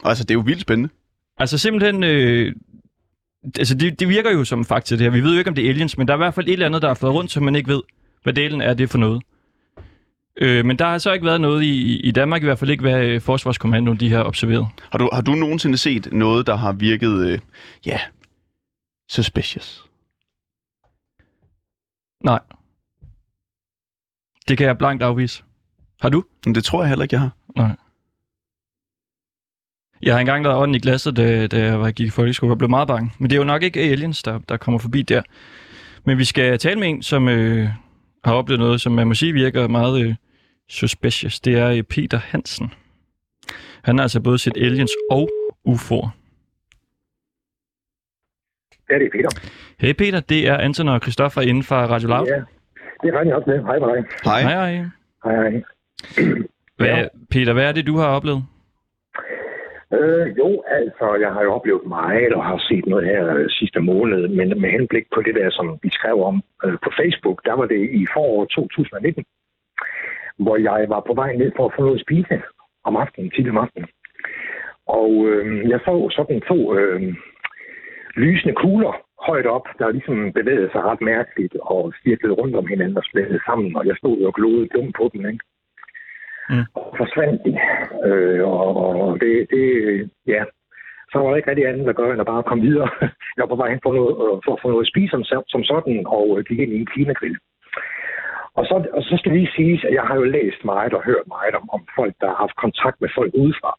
Altså, 0.03 0.23
det 0.23 0.31
er 0.31 0.35
jo 0.35 0.43
vildt 0.45 0.61
spændende. 0.61 0.89
Altså 1.37 1.57
simpelthen, 1.57 2.03
øh, 2.03 2.55
altså 3.57 3.75
det, 3.75 3.99
det 3.99 4.09
virker 4.09 4.31
jo 4.31 4.45
som 4.45 4.65
fakta 4.65 4.95
det 4.95 5.03
her. 5.03 5.09
Vi 5.09 5.23
ved 5.23 5.31
jo 5.31 5.37
ikke, 5.37 5.49
om 5.49 5.55
det 5.55 5.65
er 5.65 5.69
aliens, 5.69 5.97
men 5.97 6.07
der 6.07 6.13
er 6.13 6.17
i 6.17 6.23
hvert 6.23 6.33
fald 6.33 6.47
et 6.47 6.53
eller 6.53 6.65
andet, 6.65 6.81
der 6.81 6.89
er 6.89 6.93
flået 6.93 7.13
rundt, 7.13 7.31
som 7.31 7.43
man 7.43 7.55
ikke 7.55 7.69
ved, 7.69 7.81
hvad 8.23 8.33
delen 8.33 8.61
er 8.61 8.73
det 8.73 8.89
for 8.89 8.97
noget. 8.97 9.23
Øh, 10.35 10.65
men 10.65 10.79
der 10.79 10.85
har 10.85 10.97
så 10.97 11.13
ikke 11.13 11.25
været 11.25 11.41
noget 11.41 11.63
i, 11.63 11.99
i 11.99 12.11
Danmark, 12.11 12.41
i 12.41 12.45
hvert 12.45 12.59
fald 12.59 12.71
ikke, 12.71 12.81
hvad 12.81 13.05
øh, 13.05 13.21
Forsvarskommandoen 13.21 13.99
de 13.99 14.11
har 14.11 14.23
observeret. 14.23 14.67
Har 14.91 14.97
du, 14.97 15.09
har 15.13 15.21
du 15.21 15.31
nogensinde 15.31 15.77
set 15.77 16.07
noget, 16.11 16.47
der 16.47 16.55
har 16.55 16.71
virket, 16.71 17.27
øh, 17.27 17.39
ja, 17.85 17.99
suspicious? 19.09 19.85
Nej. 22.23 22.39
Det 24.47 24.57
kan 24.57 24.67
jeg 24.67 24.77
blankt 24.77 25.03
afvise. 25.03 25.43
Har 26.01 26.09
du? 26.09 26.23
Men 26.45 26.55
det 26.55 26.63
tror 26.63 26.81
jeg 26.81 26.89
heller 26.89 27.03
ikke, 27.03 27.13
jeg 27.13 27.21
har. 27.21 27.31
Nej. 27.55 27.75
Jeg 30.01 30.13
har 30.13 30.19
engang 30.19 30.43
været 30.43 30.57
ånden 30.57 30.75
i 30.75 30.79
glasset, 30.79 31.17
da, 31.17 31.47
da 31.47 31.59
jeg 31.59 31.79
var, 31.79 31.91
gik 31.91 32.07
i 32.07 32.09
folkeskole 32.09 32.53
og 32.53 32.57
blev 32.57 32.69
meget 32.69 32.87
bange. 32.87 33.11
Men 33.19 33.29
det 33.29 33.35
er 33.35 33.39
jo 33.39 33.45
nok 33.45 33.63
ikke 33.63 33.79
aliens, 33.79 34.23
der, 34.23 34.39
der 34.39 34.57
kommer 34.57 34.79
forbi 34.79 35.01
der. 35.01 35.21
Men 36.05 36.17
vi 36.17 36.25
skal 36.25 36.59
tale 36.59 36.79
med 36.79 36.89
en, 36.89 37.03
som 37.03 37.27
øh, 37.29 37.69
har 38.23 38.33
oplevet 38.33 38.59
noget, 38.59 38.81
som 38.81 38.91
man 38.91 39.07
må 39.07 39.13
sige 39.13 39.33
virker 39.33 39.67
meget 39.67 40.05
øh, 40.05 40.15
suspicious. 40.69 41.39
Det 41.39 41.57
er 41.57 41.69
øh, 41.69 41.83
Peter 41.83 42.17
Hansen. 42.17 42.73
Han 43.83 43.97
har 43.97 44.03
altså 44.03 44.19
både 44.21 44.37
set 44.37 44.57
aliens 44.57 44.91
og 45.11 45.29
UFO'er. 45.67 46.09
Ja, 48.89 48.95
det 48.99 49.05
er 49.05 49.09
Peter. 49.11 49.49
Hey 49.79 49.93
Peter, 49.93 50.19
det 50.19 50.47
er 50.47 50.57
Anton 50.57 50.87
og 50.87 50.99
Christoffer 51.01 51.41
inden 51.41 51.63
fra 51.63 51.85
Radio 51.85 52.07
Loud. 52.07 52.27
Ja, 52.27 52.35
det 53.03 53.13
regner 53.13 53.31
jeg 53.31 53.35
også 53.35 53.49
med. 53.49 53.63
Hej, 53.63 53.77
hej. 53.79 54.03
Hej. 54.23 54.41
Hej, 54.41 54.75
hej. 54.75 54.85
Hej, 55.23 55.49
hej. 55.49 55.63
Hvad, 56.77 56.87
Ja. 56.87 57.07
Peter, 57.29 57.53
hvad 57.53 57.65
er 57.65 57.71
det, 57.71 57.87
du 57.87 57.97
har 57.97 58.07
oplevet? 58.07 58.45
Øh, 59.97 60.37
jo, 60.37 60.63
altså, 60.67 61.05
jeg 61.23 61.31
har 61.33 61.43
jo 61.43 61.53
oplevet 61.53 61.85
meget 61.85 62.33
og 62.33 62.45
har 62.45 62.57
set 62.69 62.85
noget 62.85 63.05
her 63.05 63.35
øh, 63.35 63.49
sidste 63.49 63.79
måned, 63.79 64.27
men 64.27 64.61
med 64.61 64.69
henblik 64.69 65.05
på 65.15 65.21
det 65.21 65.35
der, 65.35 65.49
som 65.49 65.79
vi 65.83 65.89
skrev 65.89 66.23
om 66.23 66.43
øh, 66.65 66.77
på 66.83 66.89
Facebook, 66.99 67.45
der 67.45 67.53
var 67.53 67.65
det 67.65 67.81
i 68.01 68.07
foråret 68.13 68.49
2019, 68.49 69.25
hvor 70.37 70.57
jeg 70.57 70.85
var 70.89 70.99
på 71.07 71.13
vej 71.13 71.33
ned 71.33 71.51
for 71.55 71.65
at 71.65 71.73
få 71.75 71.81
noget 71.81 71.99
at 71.99 72.05
spise 72.07 72.41
om 72.83 72.95
aftenen, 72.95 73.31
tidlig 73.31 73.51
om 73.51 73.63
aftenen. 73.65 73.89
Og 74.87 75.11
øh, 75.29 75.69
jeg 75.69 75.79
så 75.79 76.09
sådan 76.17 76.41
to 76.41 76.77
øh, 76.77 77.15
lysende 78.15 78.55
kugler 78.55 78.93
højt 79.27 79.45
op, 79.45 79.65
der 79.79 79.91
ligesom 79.91 80.33
bevægede 80.33 80.69
sig 80.71 80.81
ret 80.83 81.01
mærkeligt 81.01 81.55
og 81.61 81.93
cirklede 82.03 82.33
rundt 82.33 82.55
om 82.55 82.67
hinanden 82.67 82.97
og 82.97 83.03
splittede 83.09 83.41
sammen, 83.45 83.75
og 83.77 83.87
jeg 83.87 83.95
stod 83.97 84.17
jo 84.17 84.27
og 84.27 84.33
glodede 84.33 84.73
dumt 84.75 84.95
på 84.95 85.09
dem, 85.13 85.25
ikke? 85.31 85.43
Mm. 86.49 86.65
Og 86.75 86.93
forsvandt 86.97 87.41
de. 87.45 87.51
Øh, 88.07 88.43
og, 88.47 88.67
og 89.03 89.19
det, 89.21 89.47
det, 89.53 89.65
ja, 90.27 90.43
så 91.11 91.15
var 91.19 91.29
der 91.29 91.35
ikke 91.35 91.49
rigtig 91.49 91.67
andet 91.67 91.89
at 91.89 91.95
gøre, 91.95 92.11
end 92.11 92.21
at 92.21 92.31
bare 92.33 92.43
komme 92.49 92.63
videre. 92.69 92.89
Jeg 93.35 93.41
var 93.43 93.53
på 93.53 93.61
vej 93.61 93.69
hen 93.69 93.79
for, 93.83 93.93
noget, 93.93 94.15
øh, 94.23 94.35
for 94.45 94.53
at 94.53 94.61
få 94.61 94.67
noget 94.69 94.85
at 94.85 94.91
spise 94.93 95.11
som, 95.11 95.43
som 95.53 95.63
sådan, 95.63 95.97
og 96.17 96.25
øh, 96.37 96.45
gik 96.47 96.59
ind 96.59 96.73
i 96.73 96.79
en 96.79 96.91
klimagrill. 96.93 97.37
Og 98.57 98.63
så, 98.65 98.75
og 98.97 99.01
så 99.03 99.13
skal 99.17 99.31
lige 99.31 99.55
sige, 99.55 99.87
at 99.87 99.93
jeg 99.93 100.03
har 100.09 100.15
jo 100.15 100.23
læst 100.23 100.65
meget 100.65 100.93
og 100.93 101.03
hørt 101.09 101.27
meget 101.27 101.55
om, 101.59 101.69
om 101.75 101.81
folk, 101.95 102.13
der 102.21 102.27
har 102.27 102.39
haft 102.43 102.55
kontakt 102.63 103.01
med 103.01 103.09
folk 103.17 103.31
udefra. 103.33 103.73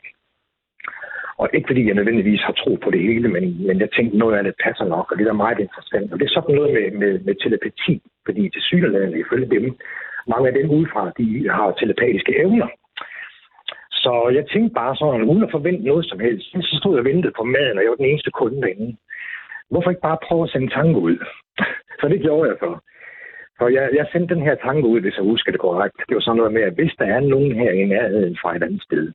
Og 1.40 1.48
ikke 1.54 1.68
fordi 1.68 1.86
jeg 1.86 1.94
nødvendigvis 1.94 2.42
har 2.42 2.52
tro 2.52 2.72
på 2.84 2.90
det 2.90 3.02
hele, 3.08 3.28
men, 3.28 3.66
men 3.66 3.80
jeg 3.80 3.90
tænkte, 3.90 4.18
noget 4.18 4.36
af 4.38 4.44
det 4.44 4.54
passer 4.64 4.84
nok, 4.84 5.06
og 5.12 5.18
det 5.18 5.26
er 5.26 5.42
meget 5.44 5.58
interessant. 5.58 6.12
Og 6.12 6.18
det 6.18 6.24
er 6.26 6.34
sådan 6.34 6.54
noget 6.54 6.72
med, 6.76 6.86
med, 7.00 7.12
med 7.26 7.34
telepati, 7.34 8.02
fordi 8.26 8.42
til 8.50 8.62
sygelandet 8.62 9.18
ifølge 9.18 9.50
dem, 9.56 9.64
mange 10.28 10.48
af 10.48 10.54
dem 10.54 10.70
udefra, 10.70 11.12
de 11.18 11.48
har 11.50 11.72
telepatiske 11.72 12.38
evner. 12.42 12.68
Så 14.04 14.12
jeg 14.36 14.44
tænkte 14.46 14.74
bare 14.74 14.96
sådan, 14.96 15.28
uden 15.30 15.44
at 15.44 15.54
forvente 15.56 15.84
noget 15.84 16.04
som 16.08 16.20
helst, 16.20 16.46
så 16.52 16.74
stod 16.80 16.92
jeg 16.94 17.04
og 17.04 17.10
ventede 17.10 17.32
på 17.36 17.44
maden, 17.44 17.78
og 17.78 17.82
jeg 17.82 17.90
var 17.90 18.00
den 18.02 18.10
eneste 18.10 18.30
kunde 18.30 18.62
derinde. 18.62 18.96
hvorfor 19.70 19.90
ikke 19.90 20.08
bare 20.08 20.24
prøve 20.26 20.44
at 20.44 20.50
sende 20.50 20.70
tanke 20.78 20.98
ud? 20.98 21.16
så 22.00 22.04
det 22.08 22.20
gjorde 22.20 22.48
jeg 22.50 22.56
så. 22.64 22.70
Så 23.58 23.66
jeg, 23.76 23.90
jeg 23.98 24.06
sendte 24.12 24.34
den 24.34 24.42
her 24.42 24.54
tanke 24.54 24.86
ud, 24.88 25.00
hvis 25.00 25.16
jeg 25.16 25.24
husker 25.24 25.52
det 25.52 25.60
korrekt. 25.60 25.96
Det 26.08 26.14
var 26.14 26.20
sådan 26.20 26.36
noget 26.36 26.52
med, 26.52 26.62
at 26.62 26.74
hvis 26.74 26.94
der 26.98 27.04
er 27.04 27.20
nogen 27.20 27.52
her 27.60 27.70
i 27.70 27.84
nærheden 27.84 28.36
fra 28.42 28.56
et 28.56 28.62
andet 28.62 28.82
sted, 28.82 29.12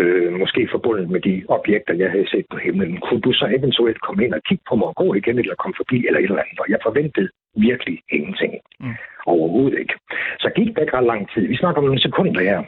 øh, 0.00 0.32
måske 0.32 0.68
forbundet 0.70 1.10
med 1.10 1.20
de 1.20 1.44
objekter, 1.48 1.94
jeg 1.94 2.10
havde 2.10 2.30
set 2.30 2.46
på 2.50 2.56
himlen, 2.56 3.00
kunne 3.00 3.20
du 3.20 3.32
så 3.32 3.46
eventuelt 3.58 4.00
komme 4.00 4.24
ind 4.24 4.34
og 4.34 4.42
kigge 4.48 4.64
på 4.68 4.74
mig 4.76 4.88
og 4.88 4.96
gå 5.02 5.14
igen, 5.14 5.38
eller 5.38 5.54
komme 5.54 5.76
forbi, 5.76 6.06
eller 6.06 6.18
et 6.20 6.24
eller 6.24 6.44
andet. 6.44 6.58
Og 6.60 6.66
jeg 6.68 6.78
forventede 6.82 7.28
virkelig 7.56 8.02
ingenting. 8.08 8.52
Mm. 8.80 8.94
Overhovedet 9.26 9.78
ikke. 9.78 9.94
Så 10.38 10.50
gik 10.56 10.66
det 10.66 10.82
ikke 10.82 10.96
ret 10.96 11.10
lang 11.12 11.30
tid. 11.32 11.46
Vi 11.46 11.56
snakker 11.56 11.78
om 11.78 11.84
nogle 11.84 12.00
sekunder 12.00 12.40
her. 12.40 12.62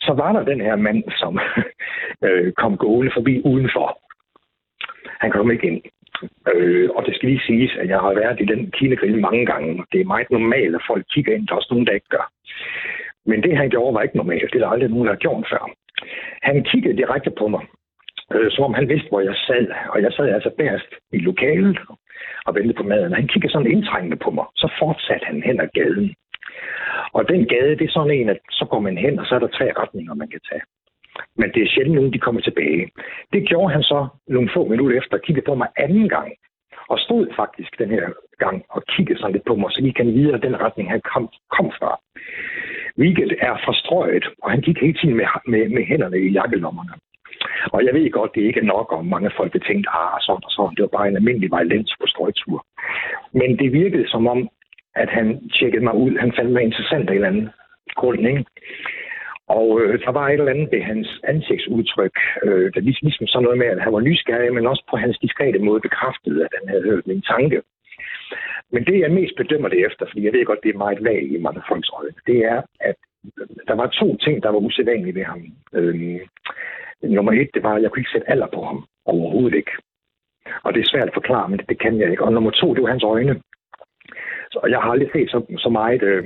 Så 0.00 0.12
var 0.12 0.32
der 0.32 0.44
den 0.44 0.60
her 0.60 0.76
mand, 0.76 1.02
som 1.16 1.38
øh, 2.26 2.52
kom 2.52 2.76
gående 2.76 3.12
forbi 3.16 3.42
udenfor. 3.44 4.00
Han 5.20 5.30
kom 5.30 5.50
ikke 5.50 5.66
ind. 5.66 5.82
Øh, 6.54 6.90
og 6.96 7.06
det 7.06 7.14
skal 7.14 7.28
lige 7.28 7.46
siges, 7.46 7.76
at 7.80 7.88
jeg 7.88 8.00
har 8.00 8.14
været 8.14 8.40
i 8.40 8.44
den 8.44 8.70
kinegrill 8.70 9.20
mange 9.20 9.46
gange. 9.46 9.84
Det 9.92 10.00
er 10.00 10.12
meget 10.14 10.30
normalt, 10.30 10.74
at 10.74 10.86
folk 10.86 11.04
kigger 11.14 11.34
ind. 11.34 11.46
Der 11.46 11.52
er 11.52 11.56
også 11.56 11.68
nogen, 11.70 11.86
der 11.86 11.92
ikke 11.92 12.08
gør. 12.08 12.32
Men 13.26 13.42
det, 13.42 13.56
han 13.56 13.70
gjorde, 13.70 13.94
var 13.94 14.02
ikke 14.02 14.16
normalt. 14.16 14.52
Det 14.52 14.54
er 14.54 14.64
der 14.64 14.72
aldrig 14.74 14.90
nogen, 14.90 15.06
der 15.06 15.12
har 15.12 15.24
gjort 15.26 15.46
før. 15.50 15.70
Han 16.42 16.64
kiggede 16.64 16.96
direkte 16.96 17.30
på 17.38 17.48
mig, 17.48 17.62
øh, 18.34 18.50
som 18.50 18.64
om 18.64 18.74
han 18.74 18.88
vidste, 18.88 19.08
hvor 19.08 19.20
jeg 19.20 19.34
sad. 19.34 19.66
Og 19.88 20.02
jeg 20.02 20.12
sad 20.12 20.28
altså 20.28 20.50
bærest 20.58 20.90
i 21.12 21.18
lokalet 21.18 21.78
og 22.48 22.54
ventede 22.54 22.80
på 22.80 22.82
maden. 22.92 23.12
Han 23.12 23.28
kiggede 23.28 23.52
sådan 23.52 23.72
indtrængende 23.74 24.16
på 24.24 24.30
mig. 24.30 24.46
Så 24.56 24.66
fortsatte 24.78 25.26
han 25.26 25.42
hen 25.42 25.60
ad 25.60 25.68
gaden. 25.78 26.14
Og 27.12 27.28
den 27.28 27.48
gade, 27.52 27.76
det 27.78 27.86
er 27.86 27.96
sådan 27.96 28.16
en, 28.18 28.28
at 28.28 28.40
så 28.50 28.64
går 28.70 28.80
man 28.80 28.98
hen, 28.98 29.18
og 29.18 29.26
så 29.26 29.34
er 29.34 29.38
der 29.38 29.56
tre 29.58 29.66
retninger, 29.82 30.14
man 30.14 30.28
kan 30.28 30.40
tage. 30.50 30.64
Men 31.36 31.48
det 31.54 31.62
er 31.62 31.68
sjældent 31.68 31.94
nogen, 31.94 32.12
de 32.12 32.18
kommer 32.18 32.40
tilbage. 32.40 32.90
Det 33.32 33.48
gjorde 33.48 33.72
han 33.72 33.82
så 33.82 34.06
nogle 34.28 34.50
få 34.54 34.68
minutter 34.68 34.98
efter, 34.98 35.18
kiggede 35.18 35.46
på 35.46 35.54
mig 35.54 35.68
anden 35.76 36.08
gang, 36.08 36.32
og 36.88 36.98
stod 36.98 37.26
faktisk 37.36 37.78
den 37.78 37.90
her 37.90 38.06
gang 38.38 38.64
og 38.70 38.82
kiggede 38.92 39.18
sådan 39.18 39.32
lidt 39.32 39.44
på 39.44 39.54
mig, 39.54 39.70
så 39.72 39.80
vi 39.82 39.90
kan 39.90 40.06
videre 40.14 40.40
den 40.46 40.60
retning, 40.60 40.90
han 40.90 41.02
kom, 41.12 41.28
kom 41.56 41.70
fra. 41.78 42.00
Weekend 42.98 43.30
er 43.40 43.54
forstrøget, 43.64 44.26
og 44.42 44.50
han 44.50 44.60
gik 44.60 44.78
hele 44.80 44.98
tiden 44.98 45.16
med, 45.16 45.26
med, 45.46 45.68
med 45.68 45.84
hænderne 45.84 46.18
i 46.18 46.28
jakkelommerne. 46.38 46.92
Og 47.74 47.84
jeg 47.86 47.94
ved 47.94 48.10
godt, 48.10 48.34
det 48.34 48.42
ikke 48.42 48.60
er 48.60 48.72
nok, 48.76 48.92
om 48.92 49.06
mange 49.06 49.30
folk 49.36 49.54
vil 49.54 49.66
tænke, 49.68 49.88
ah, 50.00 50.18
sådan 50.20 50.44
og 50.48 50.50
sådan, 50.50 50.74
det 50.76 50.82
var 50.82 50.96
bare 50.98 51.08
en 51.08 51.16
almindelig 51.16 51.50
violens 51.50 51.94
på 52.00 52.06
strøgtur. 52.06 52.66
Men 53.32 53.58
det 53.58 53.72
virkede 53.72 54.08
som 54.08 54.26
om, 54.26 54.48
at 54.94 55.10
han 55.10 55.26
tjekkede 55.56 55.84
mig 55.84 55.94
ud. 55.94 56.18
Han 56.18 56.32
fandt 56.36 56.50
mig 56.52 56.62
interessant 56.62 57.10
af 57.10 57.12
en 57.12 57.16
eller 57.16 57.28
anden 57.28 57.48
grund, 57.96 58.26
ikke? 58.28 58.44
Og 59.56 59.80
øh, 59.80 60.00
der 60.04 60.12
var 60.18 60.26
et 60.28 60.32
eller 60.32 60.54
andet 60.54 60.68
ved 60.72 60.82
hans 60.82 61.08
ansigtsudtryk, 61.24 62.16
øh, 62.44 62.66
der 62.74 62.80
ligesom, 62.80 63.06
ligesom 63.06 63.26
sådan 63.26 63.44
noget 63.44 63.58
med, 63.58 63.66
at 63.66 63.82
han 63.84 63.92
var 63.92 64.00
nysgerrig, 64.00 64.54
men 64.54 64.66
også 64.66 64.84
på 64.90 64.96
hans 64.96 65.18
diskrete 65.18 65.58
måde 65.58 65.80
bekræftede, 65.80 66.44
at 66.44 66.52
han 66.58 66.68
havde 66.68 66.82
hørt 66.82 67.06
min 67.06 67.22
tanke. 67.22 67.62
Men 68.72 68.84
det, 68.84 69.00
jeg 69.00 69.10
mest 69.12 69.34
bedømmer 69.36 69.68
det 69.68 69.86
efter, 69.86 70.06
fordi 70.06 70.24
jeg 70.24 70.32
ved 70.32 70.44
godt, 70.44 70.62
det 70.62 70.70
er 70.74 70.84
meget 70.84 71.00
lag 71.00 71.22
i 71.22 71.38
mange 71.46 71.62
folks 71.68 71.90
øjne, 71.98 72.18
det 72.26 72.38
er, 72.52 72.62
at 72.80 72.96
der 73.68 73.74
var 73.74 73.86
to 73.86 74.16
ting, 74.16 74.42
der 74.42 74.50
var 74.50 74.58
usædvanlige 74.58 75.14
ved 75.14 75.24
ham. 75.24 75.42
Øh, 75.74 76.20
nummer 77.02 77.32
et, 77.32 77.50
det 77.54 77.62
var, 77.62 77.74
at 77.74 77.82
jeg 77.82 77.90
kunne 77.90 78.00
ikke 78.00 78.14
sætte 78.14 78.30
alder 78.30 78.46
på 78.54 78.62
ham. 78.62 78.84
Overhovedet 79.06 79.56
ikke. 79.56 79.70
Og 80.64 80.74
det 80.74 80.80
er 80.80 80.90
svært 80.92 81.08
at 81.08 81.14
forklare, 81.14 81.48
men 81.48 81.58
det, 81.58 81.68
det 81.68 81.78
kan 81.80 82.00
jeg 82.00 82.10
ikke. 82.10 82.24
Og 82.24 82.32
nummer 82.32 82.50
to, 82.50 82.74
det 82.74 82.82
var 82.82 82.88
hans 82.88 83.04
øjne. 83.04 83.40
Så 84.52 84.66
jeg 84.68 84.78
har 84.80 84.90
aldrig 84.90 85.10
set 85.12 85.30
så, 85.30 85.58
så 85.58 85.68
meget, 85.68 86.02
øh, 86.02 86.24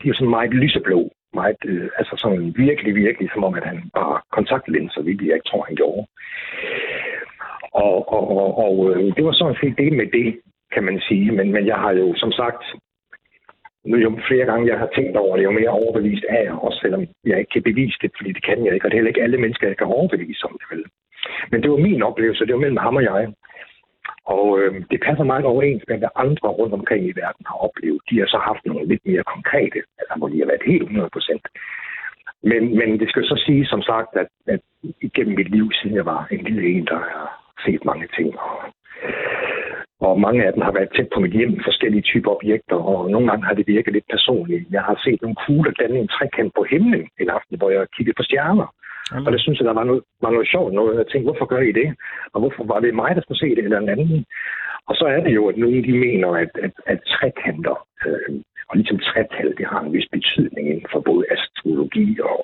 de 0.00 0.08
er 0.08 0.14
sådan 0.14 0.36
meget 0.38 0.54
lyseblå, 0.54 1.10
meget, 1.34 1.56
øh, 1.64 1.88
altså 1.98 2.14
sådan 2.16 2.54
virkelig, 2.56 2.94
virkelig, 2.94 3.28
som 3.34 3.44
om, 3.44 3.54
at 3.54 3.64
han 3.64 3.90
bare 3.94 4.20
kontaktlinser, 4.32 5.02
hvilket 5.02 5.26
jeg 5.26 5.34
ikke 5.34 5.48
tror, 5.48 5.64
han 5.68 5.76
gjorde. 5.76 6.06
Og, 7.72 8.12
og, 8.16 8.24
og, 8.38 8.58
og 8.64 8.74
øh, 8.90 9.16
det 9.16 9.24
var 9.24 9.32
sådan 9.32 9.56
set 9.60 9.78
det 9.78 9.92
med 9.92 10.06
det, 10.18 10.40
kan 10.74 10.84
man 10.84 11.00
sige. 11.08 11.32
Men, 11.32 11.52
men 11.52 11.66
jeg 11.66 11.76
har 11.76 11.92
jo, 11.92 12.14
som 12.16 12.32
sagt, 12.32 12.64
jo 13.86 14.18
flere 14.28 14.46
gange, 14.46 14.68
jeg 14.72 14.78
har 14.78 14.90
tænkt 14.94 15.16
over 15.16 15.36
det, 15.36 15.44
jo 15.44 15.50
mere 15.50 15.68
overbevist 15.68 16.24
er 16.28 16.42
jeg, 16.42 16.52
også 16.52 16.78
selvom 16.82 17.06
jeg 17.24 17.38
ikke 17.38 17.52
kan 17.52 17.62
bevise 17.62 17.98
det, 18.02 18.10
fordi 18.16 18.32
det 18.32 18.44
kan 18.44 18.64
jeg 18.64 18.74
ikke, 18.74 18.86
og 18.86 18.90
det 18.90 18.94
er 18.94 19.00
heller 19.00 19.14
ikke 19.14 19.22
alle 19.22 19.38
mennesker, 19.38 19.68
jeg 19.68 19.76
kan 19.76 19.86
overbevise 19.86 20.44
om 20.44 20.56
det 20.60 20.66
vel. 20.72 20.84
Men 21.50 21.62
det 21.62 21.70
var 21.70 21.76
min 21.76 22.02
oplevelse, 22.02 22.46
det 22.46 22.54
var 22.54 22.60
mellem 22.60 22.84
ham 22.86 22.96
og 22.96 23.02
jeg. 23.02 23.32
Og 24.34 24.60
øh, 24.60 24.74
det 24.90 25.00
passer 25.06 25.24
meget 25.24 25.44
overens 25.44 25.84
med, 25.88 25.98
hvad 25.98 26.08
andre 26.14 26.48
rundt 26.48 26.74
omkring 26.74 27.02
i 27.06 27.18
verden 27.22 27.44
har 27.50 27.58
oplevet. 27.66 28.00
De 28.10 28.18
har 28.18 28.26
så 28.26 28.38
haft 28.48 28.66
nogle 28.66 28.88
lidt 28.88 29.06
mere 29.06 29.24
konkrete, 29.34 29.78
altså 29.98 30.14
hvor 30.18 30.28
de 30.28 30.38
har 30.38 30.46
været 30.46 30.68
helt 30.70 30.82
100 30.82 31.10
procent. 31.12 31.44
Men, 32.42 32.62
men 32.78 33.00
det 33.00 33.08
skal 33.10 33.24
så 33.24 33.42
sige, 33.46 33.66
som 33.66 33.82
sagt, 33.82 34.10
at, 34.22 34.28
at 34.46 34.60
igennem 35.00 35.34
mit 35.36 35.50
liv, 35.50 35.72
siden 35.72 35.96
jeg 35.96 36.06
var 36.06 36.26
en 36.30 36.44
lille 36.44 36.62
en, 36.68 36.86
der 36.86 36.98
har 36.98 37.26
set 37.64 37.84
mange 37.84 38.08
ting. 38.16 38.38
Og, 38.38 38.56
og 40.00 40.20
mange 40.20 40.44
af 40.46 40.52
dem 40.52 40.62
har 40.62 40.72
været 40.72 40.94
tæt 40.96 41.08
på 41.14 41.20
mit 41.20 41.32
hjem, 41.32 41.60
forskellige 41.64 42.02
typer 42.02 42.30
objekter, 42.36 42.76
og 42.76 43.10
nogle 43.10 43.26
gange 43.28 43.44
har 43.46 43.54
det 43.54 43.66
virket 43.66 43.92
lidt 43.92 44.08
personligt. 44.10 44.64
Jeg 44.70 44.82
har 44.82 45.00
set 45.04 45.22
nogle 45.22 45.40
kugler 45.46 45.72
danne 45.80 45.98
en 45.98 46.08
trekant 46.08 46.52
på 46.54 46.62
himlen 46.70 47.04
en 47.20 47.30
aften, 47.30 47.58
hvor 47.58 47.70
jeg 47.70 47.86
kiggede 47.96 48.16
på 48.16 48.22
stjerner. 48.22 48.68
Og 49.26 49.32
det 49.32 49.40
synes 49.40 49.58
jeg, 49.58 49.66
der 49.66 49.72
var 49.80 49.84
noget, 49.84 50.02
var 50.22 50.30
noget 50.30 50.48
sjovt 50.48 50.72
noget. 50.72 50.98
Jeg 50.98 51.06
tænkte, 51.06 51.28
hvorfor 51.30 51.46
gør 51.52 51.62
I 51.70 51.72
det? 51.72 51.88
Og 52.32 52.40
hvorfor 52.40 52.64
var 52.72 52.80
det 52.80 52.94
mig, 52.94 53.10
der 53.14 53.22
skulle 53.22 53.38
se 53.38 53.54
det, 53.56 53.64
eller 53.64 53.78
en 53.78 53.88
anden? 53.88 54.24
Og 54.88 54.94
så 54.96 55.04
er 55.04 55.20
det 55.20 55.34
jo, 55.34 55.48
at 55.48 55.56
nogle 55.56 55.82
de 55.82 55.92
mener, 56.06 56.28
at, 56.28 56.50
at, 56.66 56.74
at 56.86 56.98
trekanter, 57.14 57.76
øh, 58.06 58.40
og 58.68 58.76
ligesom 58.76 58.98
tretal, 58.98 59.54
det 59.58 59.66
har 59.66 59.80
en 59.80 59.92
vis 59.92 60.08
betydning 60.12 60.64
inden 60.68 60.86
for 60.92 61.00
både 61.00 61.24
astrologi 61.34 62.18
og 62.30 62.40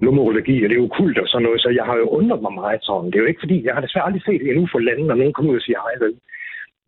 numerologi, 0.00 0.56
og 0.64 0.68
det 0.68 0.76
er 0.76 0.82
jo 0.82 0.96
kult 0.98 1.18
og 1.18 1.28
sådan 1.28 1.44
noget. 1.46 1.60
Så 1.60 1.70
jeg 1.78 1.84
har 1.84 1.96
jo 1.96 2.06
undret 2.18 2.42
mig 2.42 2.52
meget 2.52 2.80
sådan. 2.82 3.06
Det 3.10 3.16
er 3.16 3.24
jo 3.24 3.32
ikke 3.32 3.44
fordi, 3.44 3.66
jeg 3.66 3.74
har 3.74 3.80
desværre 3.80 4.06
aldrig 4.06 4.22
set 4.24 4.42
endnu 4.42 4.68
for 4.72 4.78
lande, 4.78 5.06
når 5.06 5.14
nogen 5.14 5.32
kommer 5.32 5.52
ud 5.52 5.56
og 5.56 5.62
siger 5.62 5.80
hej. 5.86 5.94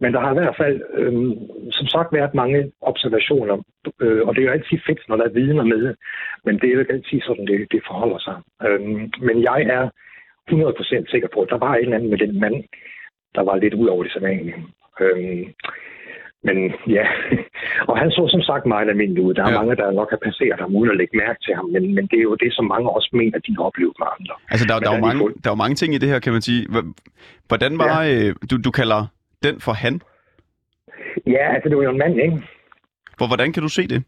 Men 0.03 0.13
der 0.15 0.21
har 0.21 0.31
i 0.33 0.39
hvert 0.39 0.57
fald, 0.63 0.79
øh, 0.95 1.13
som 1.79 1.87
sagt, 1.87 2.13
været 2.13 2.35
mange 2.35 2.73
observationer, 2.81 3.57
øh, 4.01 4.23
og 4.27 4.35
det 4.35 4.41
er 4.41 4.47
jo 4.47 4.57
altid 4.57 4.79
fedt, 4.87 5.01
når 5.09 5.17
der 5.17 5.25
er 5.25 5.39
vidner 5.41 5.65
med, 5.65 5.95
men 6.45 6.55
det 6.59 6.67
er 6.69 6.75
jo 6.75 6.81
ikke 6.81 6.93
altid 6.93 7.21
sådan, 7.21 7.47
det, 7.47 7.73
det 7.73 7.83
forholder 7.87 8.19
sig. 8.19 8.37
Øh, 8.67 8.81
men 9.27 9.37
jeg 9.43 9.61
er 9.77 9.85
100% 10.51 11.11
sikker 11.11 11.29
på, 11.35 11.41
at 11.41 11.51
der 11.51 11.59
var 11.59 11.75
et 11.75 11.81
eller 11.81 11.97
andet 11.97 12.11
med 12.11 12.19
den 12.19 12.41
mand, 12.41 12.65
der 13.35 13.43
var 13.43 13.57
lidt 13.57 13.75
ud 13.75 13.87
over 13.87 14.03
det 14.03 14.13
sædvanlige. 14.13 14.65
Øh, 15.01 15.47
men 16.49 16.57
ja, 16.97 17.07
og 17.89 17.99
han 17.99 18.11
så 18.11 18.23
som 18.31 18.43
sagt 18.43 18.67
meget 18.67 18.89
almindelig 18.89 19.23
ud. 19.23 19.35
Der 19.35 19.45
er 19.45 19.51
ja. 19.51 19.59
mange, 19.61 19.77
der 19.77 19.91
nok 19.91 20.11
har 20.11 20.21
passeret 20.27 20.61
ham 20.61 20.77
uden 20.77 20.91
at 20.91 20.97
lægge 20.97 21.17
mærke 21.17 21.41
til 21.45 21.55
ham, 21.55 21.67
men, 21.75 21.95
men 21.95 22.05
det 22.11 22.19
er 22.19 22.27
jo 22.31 22.35
det, 22.35 22.53
som 22.55 22.65
mange 22.65 22.91
også 22.91 23.11
mener, 23.13 23.39
de 23.39 23.57
har 23.57 23.65
oplevet 23.65 23.97
med 23.99 24.07
andre. 24.19 24.35
Altså, 24.53 24.67
der, 24.69 24.79
der, 24.79 24.91
er 24.91 24.97
jo 24.97 25.07
mange, 25.07 25.25
der 25.43 25.49
er 25.51 25.55
jo 25.57 25.63
mange 25.65 25.75
ting 25.81 25.95
i 25.95 25.99
det 25.99 26.09
her, 26.09 26.19
kan 26.19 26.33
man 26.33 26.43
sige. 26.43 26.63
Hvordan 27.49 27.79
var, 27.79 28.03
ja. 28.03 28.29
øh, 28.29 28.35
du, 28.51 28.57
du 28.67 28.71
kalder 28.71 29.03
den 29.43 29.61
for 29.61 29.73
han? 29.73 30.01
Ja, 31.27 31.55
altså 31.55 31.69
det 31.69 31.77
var 31.77 31.83
jo 31.83 31.91
en 31.91 31.99
mand, 31.99 32.21
ikke? 32.21 32.39
For 33.19 33.27
hvordan 33.27 33.53
kan 33.53 33.63
du 33.63 33.69
se 33.69 33.83
det? 33.89 34.05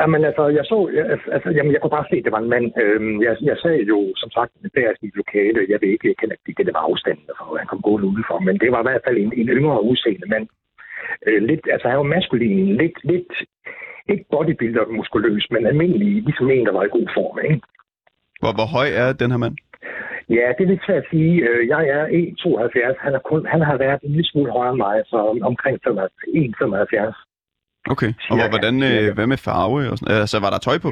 Jamen 0.00 0.24
altså, 0.24 0.44
jeg 0.58 0.64
så, 0.64 0.78
jeg, 0.98 1.04
altså, 1.36 1.50
jamen, 1.56 1.72
jeg 1.72 1.80
kunne 1.80 1.96
bare 1.98 2.10
se, 2.10 2.16
at 2.16 2.24
det 2.24 2.32
var 2.36 2.42
en 2.42 2.52
mand. 2.54 2.66
Øhm, 2.82 3.22
jeg, 3.22 3.32
jeg 3.50 3.56
sagde 3.62 3.82
jo, 3.92 3.98
som 4.16 4.30
sagt, 4.30 4.52
der 4.74 4.92
i 5.02 5.10
lokale, 5.20 5.60
jeg 5.72 5.78
ved 5.80 5.88
ikke, 5.88 6.08
jeg 6.08 6.16
kender 6.20 6.36
ikke, 6.48 6.64
det 6.64 6.74
var 6.74 6.88
afstanden, 6.88 7.28
for 7.38 7.56
han 7.60 7.66
kom 7.70 7.82
gående 7.82 8.08
udenfor, 8.12 8.38
men 8.46 8.54
det 8.62 8.72
var 8.72 8.80
i 8.80 8.88
hvert 8.88 9.04
fald 9.06 9.18
en, 9.18 9.32
en 9.40 9.48
yngre 9.58 9.84
udseende 9.90 10.28
mand. 10.34 10.46
Øh, 11.26 11.42
lidt, 11.50 11.64
altså 11.74 11.88
han 11.88 11.98
var 11.98 12.12
maskulin, 12.14 12.76
lidt, 12.82 12.98
lidt, 13.04 13.32
ikke 14.08 14.24
bodybuilder 14.30 14.84
muskuløs, 14.98 15.46
men 15.50 15.66
almindelig, 15.66 16.22
ligesom 16.26 16.50
en, 16.50 16.66
der 16.66 16.72
var 16.72 16.84
i 16.84 16.94
god 16.96 17.08
form, 17.16 17.38
ikke? 17.44 17.60
Hvor, 18.40 18.52
hvor 18.58 18.68
høj 18.76 18.88
er 19.02 19.12
den 19.12 19.30
her 19.30 19.38
mand? 19.44 19.56
Ja, 20.28 20.46
det 20.56 20.62
er 20.64 20.72
lidt 20.72 20.86
svært 20.86 21.02
at 21.04 21.10
sige. 21.10 21.34
Øh, 21.48 21.68
jeg 21.68 21.82
er 21.96 22.02
1,72. 22.06 23.04
Han, 23.04 23.14
er 23.14 23.22
kun, 23.30 23.46
han 23.46 23.60
har 23.68 23.76
været 23.76 24.00
en 24.02 24.10
lille 24.10 24.30
smule 24.30 24.52
højere 24.52 24.72
end 24.72 24.82
mig, 24.86 24.96
så 25.06 25.18
omkring 25.50 25.76
1,75. 25.86 25.92
Okay, 27.92 28.10
og 28.30 28.36
ja, 28.38 28.48
hvordan, 28.52 28.74
ja. 28.82 29.12
hvad 29.16 29.26
med 29.26 29.40
farve? 29.48 29.78
Og 29.90 29.98
sådan? 29.98 30.14
Altså, 30.22 30.36
var 30.44 30.50
der 30.50 30.58
tøj 30.58 30.78
på? 30.86 30.90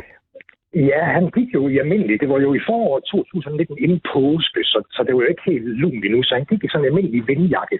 Ja, 0.90 1.02
han 1.16 1.26
gik 1.36 1.50
jo 1.54 1.62
i 1.68 1.78
almindelig. 1.78 2.20
Det 2.20 2.28
var 2.28 2.40
jo 2.46 2.50
i 2.54 2.60
foråret 2.68 3.04
2019 3.04 3.78
inden 3.84 4.00
påske, 4.12 4.60
så, 4.72 4.78
så 4.94 5.00
det 5.06 5.12
var 5.14 5.22
jo 5.22 5.32
ikke 5.32 5.48
helt 5.50 5.66
lunt 5.82 6.04
endnu. 6.04 6.22
Så 6.22 6.34
han 6.34 6.46
gik 6.50 6.64
i 6.64 6.68
sådan 6.68 6.84
en 6.84 6.90
almindelig 6.90 7.28
vindjakke. 7.28 7.78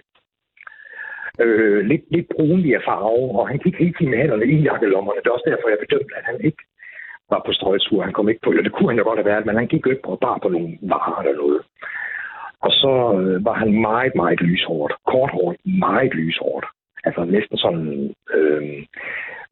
Øh, 1.43 1.79
lidt, 1.91 2.05
lidt 2.15 2.27
brunlig 2.35 2.71
af 2.75 2.83
farve, 2.87 3.25
og 3.39 3.43
han 3.51 3.59
gik 3.63 3.75
hele 3.81 3.93
tiden 3.93 4.11
med 4.11 4.19
hænderne 4.21 4.45
i 4.45 4.57
jakkelommerne. 4.69 5.19
Det 5.21 5.27
er 5.29 5.37
også 5.37 5.49
derfor, 5.51 5.67
jeg 5.69 5.83
bedømte, 5.85 6.13
at 6.19 6.25
han 6.29 6.37
ikke 6.49 6.63
var 7.29 7.41
på 7.45 7.53
strøgstur. 7.53 8.03
Han 8.03 8.13
kom 8.13 8.29
ikke 8.29 8.41
på, 8.43 8.49
eller 8.49 8.63
det 8.63 8.71
kunne 8.71 8.89
han 8.89 8.97
jo 8.97 9.03
godt 9.03 9.19
have 9.19 9.31
været, 9.31 9.45
men 9.45 9.55
han 9.55 9.67
gik 9.67 9.85
jo 9.85 9.91
ikke 9.91 10.03
på 10.03 10.17
bare 10.21 10.39
på 10.43 10.49
nogle 10.49 10.77
varer 10.81 11.21
eller 11.21 11.41
noget. 11.43 11.61
Og 12.65 12.71
så 12.71 12.93
øh, 13.19 13.45
var 13.45 13.53
han 13.53 13.81
meget, 13.81 14.13
meget 14.15 14.41
lyshårdt. 14.41 14.93
Korthårdt, 15.05 15.57
meget 15.65 16.13
lyshårdt. 16.13 16.65
Altså 17.03 17.25
næsten 17.25 17.57
sådan... 17.57 18.13
Øh, 18.33 18.85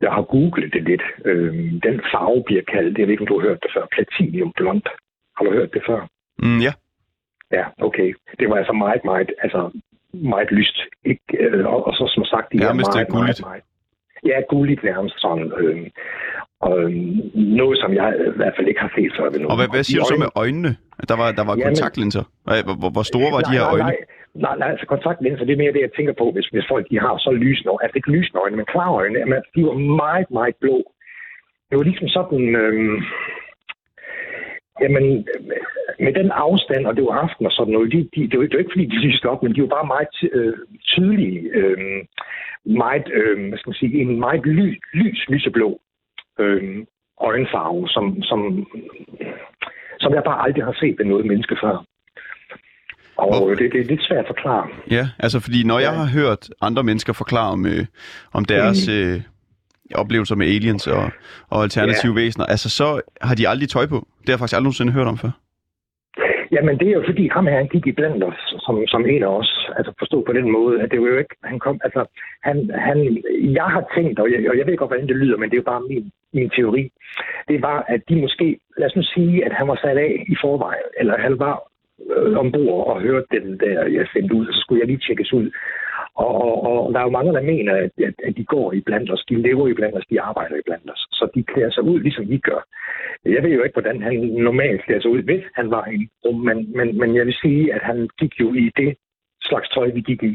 jeg 0.02 0.12
har 0.12 0.22
googlet 0.22 0.74
det 0.74 0.84
lidt. 0.84 1.04
Øh, 1.26 1.54
den 1.88 2.02
farve 2.12 2.44
bliver 2.46 2.64
kaldt, 2.74 2.98
jeg 2.98 3.08
ved 3.08 3.12
ikke, 3.12 3.22
om 3.22 3.28
du 3.28 3.40
har 3.40 3.48
hørt 3.48 3.64
det 3.64 3.72
før, 3.76 3.86
platinum 3.92 4.52
blond. 4.58 4.82
Har 5.38 5.46
du 5.46 5.52
hørt 5.52 5.74
det 5.74 5.84
før? 5.88 6.08
Mm, 6.40 6.60
ja. 6.60 6.74
Ja, 7.52 7.66
okay. 7.88 8.14
Det 8.40 8.50
var 8.50 8.56
altså 8.56 8.74
meget, 8.74 9.02
meget, 9.06 9.32
altså 9.44 9.72
meget 10.14 10.52
lyst. 10.52 10.78
Ikke, 11.06 11.38
øh, 11.40 11.66
og, 11.66 11.88
og 11.88 11.94
så 11.94 12.12
som 12.16 12.26
sagt, 12.26 12.52
de 12.54 12.58
ja, 12.58 12.70
er 12.70 12.74
meget, 12.74 13.10
meget, 13.10 13.42
meget, 13.42 13.64
Ja, 14.26 14.42
gulligt 14.50 14.84
nærmest 14.84 15.16
sådan. 15.22 15.52
Øh, 15.58 15.88
og 16.68 16.74
øh, 16.84 16.92
noget, 17.60 17.76
som 17.82 17.90
jeg 18.00 18.08
i 18.34 18.38
hvert 18.40 18.54
fald 18.58 18.68
ikke 18.68 18.82
har 18.86 18.92
set 18.96 19.12
før 19.18 19.30
ved 19.30 19.40
Og 19.52 19.56
hvad, 19.60 19.68
hvad 19.74 19.84
siger 19.84 20.00
du 20.00 20.08
så 20.14 20.18
med 20.26 20.32
øjnene? 20.44 20.72
Der 21.10 21.16
var, 21.22 21.28
der 21.40 21.46
var 21.50 21.56
ja, 21.58 21.64
kontaktlinser. 21.68 22.24
Hvor, 22.80 22.92
hvor 22.96 23.06
store 23.12 23.30
var 23.36 23.42
nej, 23.42 23.50
de 23.50 23.58
her 23.58 23.66
øjne? 23.74 23.84
Nej, 23.90 23.98
Nej, 24.46 24.56
nej, 24.58 24.70
altså 24.74 24.86
kontaktlinser, 24.86 25.46
det 25.46 25.54
er 25.54 25.64
mere 25.64 25.74
det, 25.74 25.82
jeg 25.88 25.96
tænker 25.96 26.14
på, 26.14 26.32
hvis, 26.32 26.48
hvis 26.54 26.68
folk 26.70 26.86
de 26.92 27.00
har 27.00 27.18
så 27.18 27.32
lysende 27.32 27.70
øjne. 27.70 27.84
Altså 27.84 27.98
ikke 27.98 28.16
lysende 28.18 28.42
øjne, 28.44 28.56
men 28.58 28.66
klare 28.66 28.94
øjne. 29.02 29.20
Jamen, 29.20 29.34
altså, 29.34 29.52
de 29.56 29.62
var 29.70 29.78
meget, 30.04 30.32
meget 30.32 30.56
blå. 30.62 30.78
Det 31.70 31.76
var 31.78 31.84
ligesom 31.84 32.08
sådan... 32.08 32.56
Øhm, 32.64 32.98
jamen, 34.84 35.06
med 36.00 36.14
den 36.20 36.32
afstand, 36.32 36.86
og 36.86 36.96
det 36.96 37.04
var 37.04 37.16
aften 37.26 37.46
og 37.46 37.52
sådan 37.52 37.74
noget, 37.74 37.92
de, 37.92 38.10
de, 38.16 38.22
det, 38.30 38.40
var, 38.40 38.46
det 38.46 38.54
var 38.54 38.64
ikke 38.66 38.76
fordi, 38.76 38.86
de 38.86 39.06
lyste 39.08 39.30
op, 39.32 39.44
men 39.44 39.56
de 39.56 39.62
var 39.62 39.76
bare 39.78 39.92
meget 39.96 40.16
øh, 40.38 40.58
tydelige. 40.94 41.40
Øh, 41.60 41.78
meget, 42.66 43.08
øh, 43.20 43.48
hvad 43.50 43.58
skal 43.58 43.70
man 43.70 43.82
sige, 43.82 44.02
en 44.02 44.20
meget 44.20 44.46
ly, 44.46 44.68
lys, 44.94 45.30
lyseblå 45.30 45.80
øh, 46.40 46.86
øjenfarve, 47.22 47.88
som, 47.90 48.22
som, 48.24 48.40
som 50.00 50.14
jeg 50.14 50.24
bare 50.26 50.44
aldrig 50.46 50.64
har 50.64 50.76
set 50.80 50.96
ved 51.00 51.06
noget 51.06 51.26
menneske 51.26 51.58
før. 51.64 51.86
Og 53.18 53.38
Hvor- 53.38 53.50
det, 53.50 53.72
det 53.74 53.80
er 53.80 53.86
lidt 53.86 54.04
svært 54.04 54.20
at 54.20 54.28
forklare. 54.28 54.68
Ja, 54.92 55.10
altså 55.20 55.40
fordi 55.40 55.64
når 55.64 55.80
jeg 55.80 55.94
har 55.96 56.06
hørt 56.06 56.50
andre 56.62 56.84
mennesker 56.84 57.14
forklare 57.14 57.52
om, 57.52 57.66
øh, 57.66 57.86
om 58.34 58.46
deres 58.46 58.88
Mm. 58.88 58.94
øh, 58.94 59.22
oplevelser 59.96 60.36
med 60.36 60.48
aliens 60.48 60.88
og, 60.88 61.12
og 61.50 61.64
alternative 61.64 62.16
væsener, 62.16 62.46
altså 62.46 62.70
så 62.70 63.02
har 63.22 63.36
de 63.36 63.48
aldrig 63.50 63.70
tøj 63.70 63.86
på. 63.86 63.96
Det 63.96 64.30
har 64.30 64.34
jeg 64.34 64.40
faktisk 64.40 64.56
aldrig 64.56 64.64
nogensinde 64.64 64.94
hørt 64.94 65.08
om 65.08 65.18
før. 65.18 65.30
Jamen, 66.56 66.80
det 66.80 66.88
er 66.88 66.98
jo 67.00 67.04
fordi, 67.06 67.28
ham 67.28 67.48
her, 67.48 67.58
han 67.58 67.68
gik 67.68 67.88
i 67.88 67.92
blandt 67.92 68.24
os, 68.24 68.42
som, 68.66 68.76
som 68.88 69.06
en 69.06 69.24
af 69.24 69.28
os. 69.28 69.70
Altså 69.78 69.92
forstå 70.00 70.24
på 70.28 70.34
den 70.34 70.52
måde, 70.52 70.82
at 70.82 70.92
det 70.92 71.02
var 71.02 71.08
jo 71.08 71.18
ikke, 71.18 71.36
han 71.44 71.60
kom, 71.60 71.80
altså, 71.84 72.02
han, 72.44 72.72
han, 72.88 72.98
jeg 73.60 73.68
har 73.76 73.84
tænkt, 73.96 74.20
og 74.20 74.32
jeg, 74.32 74.50
og 74.50 74.58
jeg 74.58 74.68
ved 74.68 74.78
godt, 74.78 74.90
hvordan 74.90 75.08
det 75.08 75.16
lyder, 75.16 75.38
men 75.38 75.50
det 75.50 75.56
er 75.56 75.62
jo 75.64 75.72
bare 75.74 75.88
min, 75.90 76.12
min 76.34 76.50
teori. 76.50 76.92
Det 77.48 77.62
var, 77.62 77.86
at 77.88 78.02
de 78.10 78.22
måske, 78.22 78.58
lad 78.78 78.88
os 78.88 78.96
nu 78.96 79.04
sige, 79.04 79.46
at 79.46 79.54
han 79.54 79.68
var 79.68 79.80
sat 79.84 79.98
af 79.98 80.26
i 80.28 80.36
forvejen, 80.42 80.90
eller 81.00 81.18
han 81.18 81.40
var 81.40 81.56
øh, 82.16 82.38
ombord 82.38 82.88
og 82.88 83.02
hørte 83.02 83.28
den 83.32 83.60
der, 83.60 83.88
jeg 83.88 84.08
sendte 84.14 84.36
ud, 84.36 84.48
og 84.48 84.54
så 84.54 84.60
skulle 84.60 84.80
jeg 84.80 84.88
lige 84.88 85.04
tjekkes 85.06 85.34
ud. 85.34 85.52
Og, 86.16 86.32
og, 86.46 86.54
og 86.68 86.94
der 86.94 87.00
er 87.00 87.04
jo 87.04 87.10
mange, 87.18 87.34
der 87.34 87.42
mener, 87.42 87.74
at, 87.76 87.92
at, 88.08 88.16
at 88.28 88.34
de 88.38 88.46
går 88.46 88.74
i 88.74 88.80
blandt 88.82 89.12
os, 89.12 89.26
de 89.30 89.42
lever 89.42 89.68
i 89.68 89.74
blandt 89.74 89.98
os, 89.98 90.06
de 90.10 90.22
arbejder 90.22 90.56
i 90.56 90.66
blandt 90.66 90.90
os. 90.94 91.02
Så 91.12 91.24
de 91.36 91.44
klæder 91.44 91.72
sig 91.72 91.84
ud, 91.84 92.00
ligesom 92.00 92.30
vi 92.30 92.38
gør. 92.38 92.62
Jeg 93.26 93.44
ved 93.44 93.50
jo 93.52 93.64
ikke, 93.64 93.74
hvordan 93.80 94.02
han 94.02 94.14
normalt 94.50 94.84
klæder 94.86 95.02
sig 95.02 95.12
ud, 95.12 95.22
hvis 95.24 95.44
han 95.56 95.72
var 95.72 95.86
i 95.88 96.08
rum, 96.26 96.40
men, 96.48 96.58
men, 96.78 97.00
men 97.00 97.16
jeg 97.16 97.26
vil 97.26 97.36
sige, 97.42 97.74
at 97.74 97.82
han 97.84 98.10
gik 98.20 98.34
jo 98.40 98.54
i 98.54 98.72
det 98.78 98.96
slags 99.42 99.70
tøj, 99.70 99.88
vi 99.94 100.02
gik 100.02 100.24
i. 100.24 100.34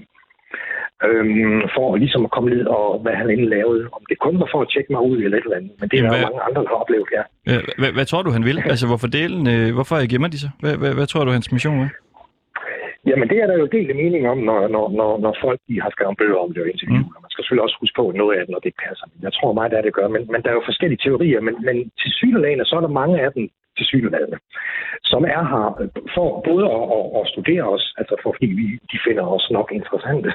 Øhm, 1.09 1.61
for 1.75 1.97
ligesom 1.97 2.25
at 2.25 2.31
komme 2.31 2.51
ned 2.51 2.67
og 2.67 3.01
hvad 3.03 3.13
han 3.21 3.31
endelig 3.31 3.51
lavede. 3.57 3.83
Om 3.93 4.03
det 4.09 4.19
kun 4.19 4.41
var 4.41 4.49
for 4.53 4.61
at 4.63 4.69
tjekke 4.73 4.93
mig 4.93 5.03
ud 5.11 5.19
eller 5.23 5.39
et 5.39 5.45
eller 5.45 5.57
andet. 5.57 5.73
Men 5.81 5.89
det 5.89 5.99
er 5.99 6.03
der 6.03 6.11
hvad- 6.11 6.23
mange 6.29 6.41
andre, 6.49 6.63
der 6.63 6.69
har 6.69 6.77
oplevet, 6.85 7.09
ja. 7.19 7.23
Øh, 7.51 7.63
Hvad, 7.81 7.93
hvad 7.93 8.05
tror 8.05 8.23
du, 8.23 8.31
han 8.31 8.45
vil? 8.45 8.59
Altså, 8.73 8.87
hvorfor 8.87 9.07
delen? 9.19 9.43
Øh, 9.55 9.75
hvorfor 9.77 9.97
gemmer 10.13 10.29
de 10.29 10.39
sig? 10.45 10.51
Hvad, 10.63 10.75
hvad, 10.81 10.93
hvad 10.95 11.07
tror 11.07 11.25
du, 11.25 11.31
hans 11.31 11.53
mission 11.53 11.79
er? 11.87 11.89
Jamen, 13.07 13.29
det 13.29 13.39
er 13.41 13.47
der 13.47 13.57
jo 13.59 13.67
delt 13.67 13.97
mening 13.97 14.29
om, 14.29 14.39
når, 14.39 14.69
når, 14.69 14.87
når, 14.99 15.19
når 15.25 15.37
folk 15.45 15.61
de 15.69 15.81
har 15.81 15.91
skrevet 15.91 16.19
bøger 16.19 16.39
om 16.45 16.53
det 16.53 16.63
og 16.63 16.71
interviewer. 16.71 17.17
Mm. 17.19 17.23
Man 17.25 17.31
skal 17.31 17.43
selvfølgelig 17.43 17.67
også 17.67 17.79
huske 17.81 17.97
på 17.97 18.13
noget 18.21 18.37
af 18.37 18.43
det, 18.45 18.53
når 18.55 18.63
det 18.67 18.81
passer. 18.85 19.07
Jeg 19.23 19.33
tror 19.33 19.53
meget, 19.53 19.71
det 19.71 19.79
er 19.79 19.87
det 19.87 19.95
gør. 19.99 20.09
Men, 20.09 20.23
men 20.33 20.43
der 20.43 20.51
er 20.51 20.59
jo 20.59 20.69
forskellige 20.71 21.03
teorier. 21.05 21.41
Men, 21.41 21.55
men 21.67 21.77
til 22.01 22.11
synelagene, 22.21 22.65
så 22.65 22.77
er 22.77 22.81
der 22.81 22.99
mange 23.03 23.21
af 23.21 23.33
dem 23.33 23.45
til 23.77 23.87
synelagene, 23.87 24.39
som 25.05 25.25
er 25.25 25.43
her 25.53 25.67
for 26.15 26.29
både 26.49 26.65
at, 26.77 26.85
at, 26.97 27.07
at 27.19 27.25
studere 27.33 27.65
os, 27.75 27.95
altså 28.01 28.15
for, 28.23 28.31
fordi 28.37 28.47
vi, 28.61 28.67
de 28.93 28.99
finder 29.07 29.25
os 29.37 29.47
nok 29.51 29.69
interessante. 29.79 30.31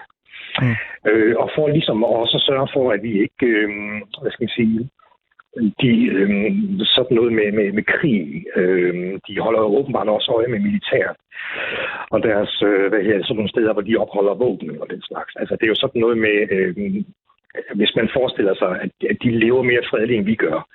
Mm. 0.62 0.76
Øh, 1.10 1.36
og 1.38 1.50
for 1.56 1.68
ligesom 1.68 2.04
også 2.04 2.38
at 2.38 2.46
sørge 2.50 2.68
for, 2.76 2.92
at 2.92 3.04
vi 3.04 3.12
ikke, 3.26 3.46
øh, 3.46 3.70
hvad 4.22 4.32
skal 4.32 4.44
man 4.46 4.58
sige, 4.60 4.90
de, 5.82 5.92
øh, 6.06 6.30
sådan 6.96 7.16
noget 7.18 7.34
med, 7.34 7.52
med, 7.52 7.72
med 7.72 7.84
krig, 7.84 8.46
øh, 8.56 9.20
de 9.28 9.40
holder 9.40 9.60
jo 9.60 9.78
åbenbart 9.78 10.10
også 10.10 10.32
øje 10.32 10.48
med 10.48 10.60
militæret 10.60 11.18
og 12.14 12.24
deres, 12.24 12.64
øh, 12.70 12.90
hvad 12.90 13.02
her, 13.04 13.24
sådan 13.24 13.36
nogle 13.36 13.54
steder, 13.54 13.74
hvor 13.74 13.82
de 13.82 14.02
opholder 14.04 14.34
våben 14.34 14.82
og 14.82 14.88
den 14.90 15.02
slags. 15.02 15.36
Altså, 15.36 15.54
det 15.56 15.64
er 15.64 15.74
jo 15.74 15.82
sådan 15.84 16.02
noget 16.02 16.18
med, 16.18 16.38
øh, 16.52 16.76
hvis 17.76 17.96
man 17.96 18.10
forestiller 18.18 18.56
sig, 18.56 18.72
at, 18.84 18.92
at 19.12 19.18
de 19.24 19.32
lever 19.44 19.64
mere 19.64 19.84
fredeligt, 19.90 20.18
end 20.18 20.26
vi 20.26 20.36
gør, 20.36 20.68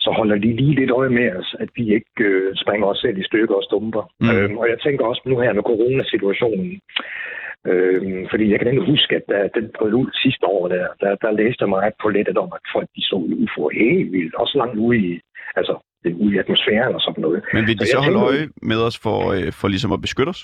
så 0.00 0.10
holder 0.10 0.36
de 0.36 0.56
lige 0.56 0.74
lidt 0.74 0.90
øje 0.90 1.08
med 1.18 1.36
os, 1.36 1.56
at 1.60 1.68
vi 1.76 1.94
ikke 1.94 2.24
øh, 2.30 2.56
springer 2.56 2.86
os 2.86 2.98
selv 2.98 3.18
i 3.18 3.28
stykker 3.30 3.54
og 3.54 3.64
stumper. 3.64 4.04
Mm. 4.20 4.30
Øhm, 4.30 4.56
og 4.58 4.68
jeg 4.68 4.78
tænker 4.80 5.04
også 5.04 5.22
nu 5.24 5.38
her 5.38 5.52
med 5.52 5.62
coronasituationen, 5.62 6.80
Øhm, 7.72 8.26
fordi 8.30 8.50
jeg 8.50 8.58
kan 8.58 8.66
nemlig 8.68 8.86
huske, 8.92 9.16
at 9.16 9.24
da 9.28 9.48
den 9.60 9.70
brød 9.78 9.92
ud 9.92 10.10
sidste 10.22 10.46
år, 10.46 10.68
der, 10.68 10.86
der, 11.00 11.14
der 11.14 11.30
læste 11.40 11.62
jeg 11.62 11.68
meget 11.68 11.94
på 12.02 12.08
nettet 12.10 12.38
om, 12.38 12.50
at 12.58 12.64
folk 12.74 12.88
de 12.96 13.02
så 13.02 13.16
UFO'er 13.42 13.78
helt 13.84 14.12
vildt, 14.12 14.34
også 14.34 14.58
langt 14.58 14.78
ude 14.78 14.98
i, 14.98 15.20
altså, 15.56 15.74
ude 16.14 16.34
i 16.34 16.38
atmosfæren 16.38 16.94
og 16.94 17.00
sådan 17.00 17.22
noget. 17.22 17.42
Men 17.52 17.66
vil 17.66 17.78
de 17.78 17.86
Så 17.86 17.92
så 17.92 17.98
holde 18.06 18.20
øje 18.30 18.44
med 18.62 18.78
os 18.88 18.98
for, 19.04 19.18
øh, 19.36 19.52
for 19.60 19.68
ligesom 19.68 19.92
at 19.92 20.00
beskytte 20.00 20.30
os? 20.30 20.42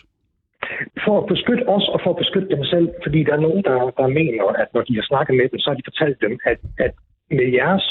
For 1.05 1.15
at 1.23 1.27
beskytte 1.35 1.65
os 1.77 1.87
og 1.95 2.01
for 2.05 2.11
at 2.11 2.21
beskytte 2.23 2.49
dem 2.57 2.65
selv, 2.65 2.89
fordi 3.05 3.21
der 3.25 3.33
er 3.35 3.47
nogen, 3.47 3.63
der, 3.69 3.79
der 4.01 4.07
mener, 4.21 4.45
at 4.63 4.69
når 4.75 4.83
de 4.89 4.95
har 4.95 5.07
snakket 5.11 5.35
med 5.37 5.49
dem, 5.49 5.59
så 5.59 5.71
har 5.71 5.77
de 5.77 5.89
fortalt 5.91 6.19
dem, 6.21 6.39
at, 6.45 6.59
at 6.79 6.93
med 7.31 7.49
jeres 7.61 7.87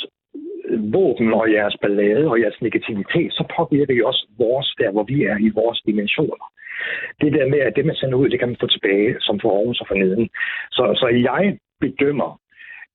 våben 0.95 1.34
og 1.34 1.51
jeres 1.51 1.75
ballade 1.81 2.27
og 2.27 2.41
jeres 2.41 2.62
negativitet, 2.62 3.34
så 3.34 3.43
påvirker 3.57 3.93
I 3.93 4.01
også 4.01 4.27
vores, 4.38 4.75
der 4.79 4.91
hvor 4.91 5.03
vi 5.03 5.23
er 5.23 5.38
i 5.38 5.49
vores 5.49 5.81
dimensioner. 5.86 6.47
Det 7.21 7.34
der 7.34 7.49
med, 7.49 7.60
at 7.60 7.75
det 7.75 7.86
man 7.86 7.95
sender 7.95 8.17
ud, 8.17 8.29
det 8.29 8.39
kan 8.39 8.47
man 8.47 8.62
få 8.63 8.67
tilbage, 8.67 9.15
som 9.19 9.39
for 9.39 9.49
oven 9.49 9.75
og 9.79 9.88
for 9.88 9.95
neden. 9.95 10.29
Så, 10.71 10.84
så 11.01 11.07
jeg 11.07 11.57
bedømmer, 11.79 12.39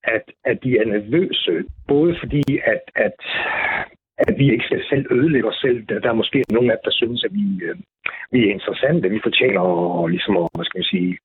at, 0.05 0.25
at 0.45 0.59
de 0.65 0.79
er 0.79 0.87
nervøse, 0.87 1.65
både 1.89 2.17
fordi, 2.21 2.45
at, 2.65 2.83
at, 2.95 3.19
at 4.19 4.35
vi 4.39 4.53
ikke 4.53 4.65
skal 4.69 4.83
selv 4.91 5.07
ødelægge 5.17 5.49
os 5.49 5.57
selv. 5.65 5.79
Der, 5.89 6.01
der 6.01 6.09
er 6.11 6.21
måske 6.23 6.45
nogen 6.51 6.71
af 6.71 6.77
der 6.85 6.91
synes, 6.91 7.25
at 7.25 7.33
vi, 7.39 7.47
øh, 7.67 7.77
vi 8.33 8.39
er 8.47 8.51
interessante, 8.57 9.11
vi 9.11 9.21
fortjener 9.29 9.63
at, 10.05 10.11
ligesom 10.11 10.37
at, 10.37 10.49
hvad 10.55 10.65
skal 10.65 10.79
man 10.79 10.91
sige, 10.95 11.19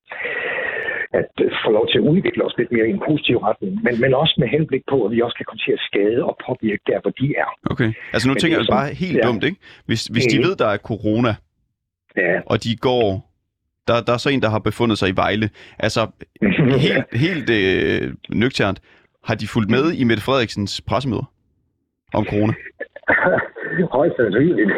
at 1.19 1.27
få 1.65 1.69
lov 1.71 1.85
til 1.87 1.97
at 1.97 2.07
udvikle 2.11 2.45
os 2.45 2.55
lidt 2.57 2.71
mere 2.71 2.87
i 2.87 2.91
en 2.97 3.01
positiv 3.07 3.37
retning, 3.37 3.71
men, 3.85 4.01
men 4.01 4.13
også 4.13 4.35
med 4.37 4.47
henblik 4.47 4.81
på, 4.89 5.05
at 5.05 5.11
vi 5.11 5.21
også 5.21 5.37
kan 5.37 5.45
komme 5.45 5.61
til 5.65 5.71
at 5.77 5.79
skade 5.89 6.23
og 6.29 6.37
påvirke 6.47 6.83
der, 6.87 6.99
hvor 7.01 7.11
de 7.19 7.27
er. 7.43 7.49
Okay. 7.71 7.93
Altså 8.13 8.27
nu 8.27 8.33
Men 8.33 8.39
tænker 8.41 8.57
jeg 8.57 8.65
bare 8.71 8.93
helt 8.93 9.17
ja. 9.17 9.27
dumt, 9.27 9.43
ikke? 9.43 9.57
Hvis, 9.85 10.05
hvis 10.13 10.25
de 10.25 10.37
Mhm. 10.37 10.47
ved, 10.47 10.55
der 10.55 10.67
er 10.67 10.77
corona, 10.77 11.35
Ja. 12.17 12.39
og 12.45 12.63
de 12.63 12.75
går... 12.77 13.27
Der, 13.87 14.01
der 14.07 14.13
er 14.13 14.17
så 14.17 14.29
en, 14.29 14.41
der 14.41 14.49
har 14.49 14.59
befundet 14.59 14.97
sig 14.97 15.09
i 15.09 15.15
Vejle. 15.15 15.49
Altså, 15.79 16.01
helt, 16.87 17.05
helt 17.25 17.49
øh, 17.49 18.13
nøgternt, 18.29 18.81
har 19.23 19.35
de 19.35 19.47
fulgt 19.47 19.69
med 19.71 19.91
i 19.93 20.03
Mette 20.03 20.23
Frederiksens 20.23 20.81
pressemøder 20.81 21.30
om 22.19 22.23
corona? 22.31 22.53
Højst 23.97 24.15
sandsynligt. 24.19 24.71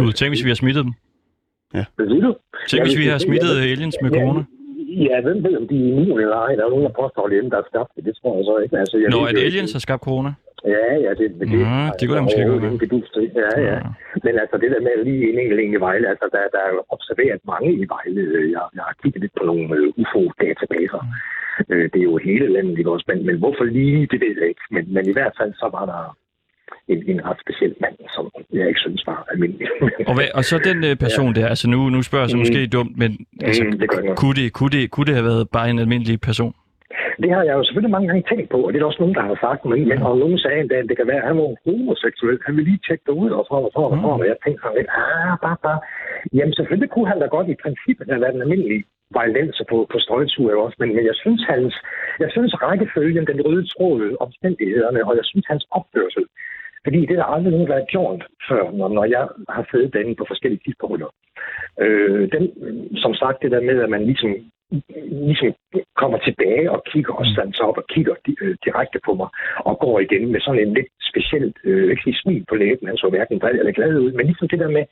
Gud, 0.00 0.12
tænk, 0.18 0.30
hvis 0.34 0.44
vi 0.46 0.50
har 0.54 0.60
smittet 0.62 0.82
dem. 0.86 0.94
Hvad 1.96 2.06
siger 2.10 2.22
du? 2.26 2.32
Tænk, 2.70 2.80
hvis 2.86 2.98
vi 3.02 3.06
har 3.12 3.18
Ja, 3.20 3.26
smittet 3.28 3.52
ja, 3.60 3.64
aliens 3.72 3.96
med 4.02 4.10
ja, 4.10 4.16
corona. 4.18 4.42
Ja, 5.08 5.16
hvem 5.26 5.38
ved, 5.44 5.54
om 5.60 5.66
de 5.70 5.76
er 5.82 5.86
immune 5.92 6.22
eller 6.24 6.38
ej? 6.46 6.52
Der 6.58 6.64
er 6.66 6.70
nogen, 6.74 6.86
der 6.88 6.94
påstår, 7.02 7.22
at 7.24 7.30
det 7.30 7.36
er 7.38 7.42
dem, 7.44 7.50
der 7.52 7.58
har 7.62 7.68
skabt 7.72 7.90
det. 7.96 8.02
Det 8.08 8.14
tror 8.18 8.30
jeg 8.36 8.44
så 8.50 8.54
ikke. 8.64 8.74
Altså, 8.82 8.96
jeg 9.02 9.08
Nå, 9.10 9.18
ved 9.20 9.28
at 9.28 9.32
jo 9.32 9.38
ikke. 9.38 9.46
aliens 9.48 9.72
har 9.76 9.82
skabt 9.86 10.02
corona? 10.08 10.30
Ja, 10.74 10.86
ja, 11.04 11.10
det, 11.18 11.26
det, 11.40 11.46
Nå, 11.48 11.72
det 11.98 12.04
kunne 12.04 12.18
da 12.20 12.24
måske 12.28 12.42
godt 12.50 12.62
være. 12.64 12.76
Det 13.16 13.30
er 13.48 13.60
ja, 13.68 13.74
ja. 13.74 13.78
Men 14.26 14.34
altså, 14.42 14.56
det 14.62 14.68
der 14.74 14.80
med 14.88 14.94
lige 15.08 15.22
en 15.32 15.38
enkelt 15.42 15.60
en 15.64 15.74
i 15.78 15.80
Vejle, 15.86 16.06
altså, 16.12 16.26
der, 16.34 16.42
der 16.54 16.60
er 16.66 16.70
jo 16.76 16.80
observeret 16.96 17.40
mange 17.52 17.70
i 17.82 17.84
Vejle. 17.94 18.20
Jeg, 18.56 18.64
jeg 18.78 18.84
har 18.88 18.94
kigget 19.02 19.20
lidt 19.24 19.34
på 19.38 19.44
nogle 19.50 19.64
øh, 19.78 20.00
UFO-databaser. 20.02 21.02
Øh, 21.72 21.84
det 21.92 21.98
er 22.00 22.08
jo 22.12 22.16
hele 22.28 22.46
landet, 22.54 22.78
ikke 22.78 22.90
også? 22.94 23.06
Men, 23.10 23.18
men 23.28 23.36
hvorfor 23.42 23.64
lige, 23.78 24.00
det 24.12 24.18
ved 24.24 24.34
jeg 24.40 24.48
ikke. 24.52 24.64
Men, 24.74 24.84
men 24.94 25.04
i 25.12 25.14
hvert 25.16 25.34
fald, 25.40 25.52
så 25.62 25.66
var 25.76 25.84
der 25.92 26.00
en, 26.88 26.98
en 27.12 27.24
ret 27.26 27.38
speciel 27.44 27.74
mand, 27.80 27.96
som 28.14 28.24
jeg 28.52 28.68
ikke 28.68 28.80
synes 28.80 29.02
var 29.06 29.26
almindelig. 29.32 29.66
Og, 30.08 30.14
hvad, 30.16 30.28
og 30.38 30.44
så 30.44 30.54
den 30.68 30.78
øh, 30.88 30.96
person 31.04 31.34
der, 31.34 31.46
altså 31.52 31.66
nu, 31.74 31.80
nu 31.94 32.02
spørger 32.02 32.24
jeg 32.24 32.30
så 32.30 32.36
Mm. 32.36 32.42
måske 32.44 32.66
dumt, 32.76 32.94
men 33.02 33.10
altså, 33.48 33.62
Mm, 33.64 33.78
det 33.80 33.88
kunne, 34.20 34.34
det, 34.40 34.52
kunne, 34.58 34.72
det, 34.76 34.90
kunne 34.90 35.06
det 35.08 35.14
have 35.18 35.28
været 35.30 35.44
bare 35.56 35.70
en 35.70 35.78
almindelig 35.84 36.20
person? 36.20 36.54
Det 37.22 37.30
har 37.36 37.42
jeg 37.48 37.54
jo 37.58 37.64
selvfølgelig 37.64 37.94
mange 37.96 38.08
gange 38.08 38.24
tænkt 38.30 38.48
på, 38.52 38.58
og 38.64 38.68
det 38.68 38.76
er 38.76 38.82
der 38.82 38.90
også 38.92 39.02
nogen, 39.04 39.18
der 39.18 39.24
har 39.30 39.38
sagt, 39.46 39.60
men, 39.70 39.80
men 39.90 39.98
og 40.08 40.18
nogen 40.22 40.38
sagde 40.38 40.60
endda, 40.60 40.76
at 40.82 40.88
det 40.90 40.96
kan 40.96 41.10
være, 41.12 41.22
at 41.22 41.28
han 41.30 41.38
var 41.40 41.48
homoseksuel. 41.66 42.38
Han 42.46 42.56
vil 42.56 42.64
lige 42.64 42.84
tjekke 42.86 43.04
det 43.08 43.14
ud, 43.22 43.30
og 43.38 43.42
så 43.48 43.54
og 43.66 43.70
så 43.74 43.80
og 43.92 43.96
så, 44.02 44.08
og 44.16 44.26
jeg 44.30 44.36
tænkte 44.44 44.60
sådan 44.62 44.78
lidt, 44.78 44.90
ah, 45.02 45.32
bare, 45.46 45.58
bare. 45.66 45.80
Jamen 46.36 46.54
selvfølgelig 46.58 46.90
kunne 46.90 47.08
han 47.12 47.20
da 47.22 47.26
godt 47.36 47.48
i 47.54 47.62
princippet 47.64 48.06
have 48.12 48.22
været 48.24 48.34
en 48.34 48.44
almindelig 48.46 48.80
vejlenser 49.18 49.64
på, 49.70 49.76
på 49.92 49.96
strøgtur 50.04 50.48
også, 50.64 50.76
men, 50.82 50.90
men 50.96 51.04
jeg 51.10 51.16
synes 51.22 51.42
hans, 51.52 51.72
jeg 52.22 52.30
synes 52.34 52.52
rækkefølgen, 52.64 53.24
den 53.30 53.40
røde 53.46 53.64
tråd, 53.72 54.16
omstændighederne, 54.26 55.00
og 55.08 55.12
jeg 55.20 55.26
synes 55.30 55.46
hans 55.52 55.64
opførsel, 55.78 56.24
fordi 56.84 57.00
det 57.00 57.10
er 57.10 57.20
der 57.22 57.34
aldrig 57.34 57.52
nogen, 57.52 57.68
der 57.68 57.74
har 57.74 57.92
gjort 57.94 58.26
før, 58.48 58.70
når, 58.70 58.88
når 58.88 59.04
jeg 59.04 59.28
har 59.48 59.66
siddet 59.70 59.92
derinde 59.92 60.14
på 60.14 60.24
forskellige 60.28 60.62
tidspunkter. 60.64 61.08
Øh, 61.80 62.32
den, 62.34 62.44
som 62.96 63.14
sagt, 63.14 63.42
det 63.42 63.50
der 63.50 63.60
med, 63.60 63.82
at 63.82 63.90
man 63.90 64.04
ligesom, 64.04 64.30
ligesom 65.28 65.54
kommer 65.96 66.18
tilbage 66.18 66.70
og 66.70 66.84
kigger 66.90 67.14
og 67.14 67.26
standser 67.26 67.64
op 67.64 67.78
og 67.78 67.86
kigger 67.94 68.14
di- 68.28 68.40
øh, 68.42 68.56
direkte 68.64 68.98
på 69.06 69.14
mig 69.14 69.28
og 69.68 69.78
går 69.78 70.00
igen 70.00 70.32
med 70.32 70.40
sådan 70.40 70.60
en 70.60 70.74
lidt 70.74 70.90
specielt, 71.10 71.56
øh, 71.64 71.90
ikke 71.90 72.02
sige 72.02 72.22
smil 72.22 72.44
på 72.48 72.54
læben, 72.54 72.88
han 72.88 72.96
så 72.96 73.08
hverken 73.10 73.40
vred 73.42 73.54
eller 73.58 73.72
glad 73.72 73.98
ud, 73.98 74.12
men 74.12 74.26
ligesom 74.26 74.48
det 74.48 74.58
der 74.58 74.70
med, 74.70 74.84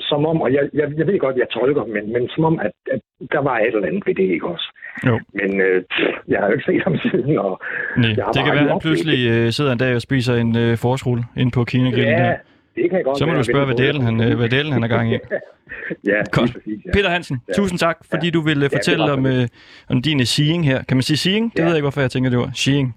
som 0.00 0.26
om, 0.26 0.40
og 0.40 0.52
jeg, 0.52 0.68
jeg, 0.72 0.92
jeg 0.98 1.06
ved 1.06 1.18
godt, 1.18 1.36
jeg 1.36 1.48
tolker, 1.50 1.84
men, 1.84 2.12
men 2.12 2.28
som 2.28 2.44
om, 2.44 2.58
at, 2.60 2.72
at 2.90 3.00
der 3.32 3.38
var 3.38 3.58
et 3.58 3.66
eller 3.66 3.86
andet 3.86 4.06
ved 4.06 4.14
det, 4.14 4.28
ikke 4.34 4.46
også? 4.46 4.66
Jo. 5.06 5.20
Men 5.32 5.60
øh, 5.60 5.82
jeg 6.28 6.38
har 6.40 6.46
jo 6.46 6.52
ikke 6.52 6.64
set 6.64 6.82
ham 6.84 6.96
siden, 6.98 7.38
og 7.38 7.60
Nej, 7.96 8.08
Jeg 8.16 8.26
det 8.34 8.44
kan 8.44 8.52
være, 8.54 8.64
at 8.64 8.70
han 8.70 8.78
pludselig 8.80 9.30
øh, 9.30 9.52
sidder 9.52 9.72
en 9.72 9.78
dag 9.78 9.94
og 9.94 10.02
spiser 10.02 10.34
en 10.34 10.56
øh, 10.56 10.76
forårsrulle 10.78 11.24
inde 11.36 11.50
på 11.50 11.64
Kina 11.64 11.90
Ja, 11.90 11.96
der. 12.02 12.36
Det 12.76 12.90
kan 12.90 12.96
jeg 12.98 13.04
godt 13.04 13.18
Så 13.18 13.26
må 13.26 13.32
være. 13.32 13.38
du 13.38 13.44
spørge, 13.44 13.66
hvad 13.66 13.74
delen 13.76 14.02
han, 14.02 14.20
øh, 14.22 14.36
hvad 14.36 14.48
delen 14.48 14.72
han 14.72 14.82
er 14.82 14.88
gang 14.88 15.12
i. 15.14 15.18
ja, 16.10 16.18
Godt. 16.32 16.52
præcis, 16.52 16.78
ja. 16.86 16.90
Peter 16.92 17.10
Hansen, 17.10 17.40
tusind 17.56 17.78
tak, 17.78 17.96
fordi 18.10 18.30
du 18.30 18.40
ville 18.40 18.62
det 18.64 18.72
fortælle 18.72 19.04
om, 19.12 19.26
øh, 19.26 19.48
om 19.90 20.02
din 20.02 20.20
øh, 20.20 20.26
seeing 20.26 20.66
her. 20.66 20.82
Kan 20.82 20.96
man 20.96 21.02
sige 21.02 21.16
seeing? 21.16 21.52
Det 21.52 21.58
Ja. 21.58 21.62
ved 21.64 21.70
jeg 21.70 21.76
ikke, 21.78 21.84
hvorfor 21.84 22.00
jeg 22.00 22.10
tænker, 22.10 22.30
det 22.30 22.38
var 22.38 22.50
seeing. 22.54 22.96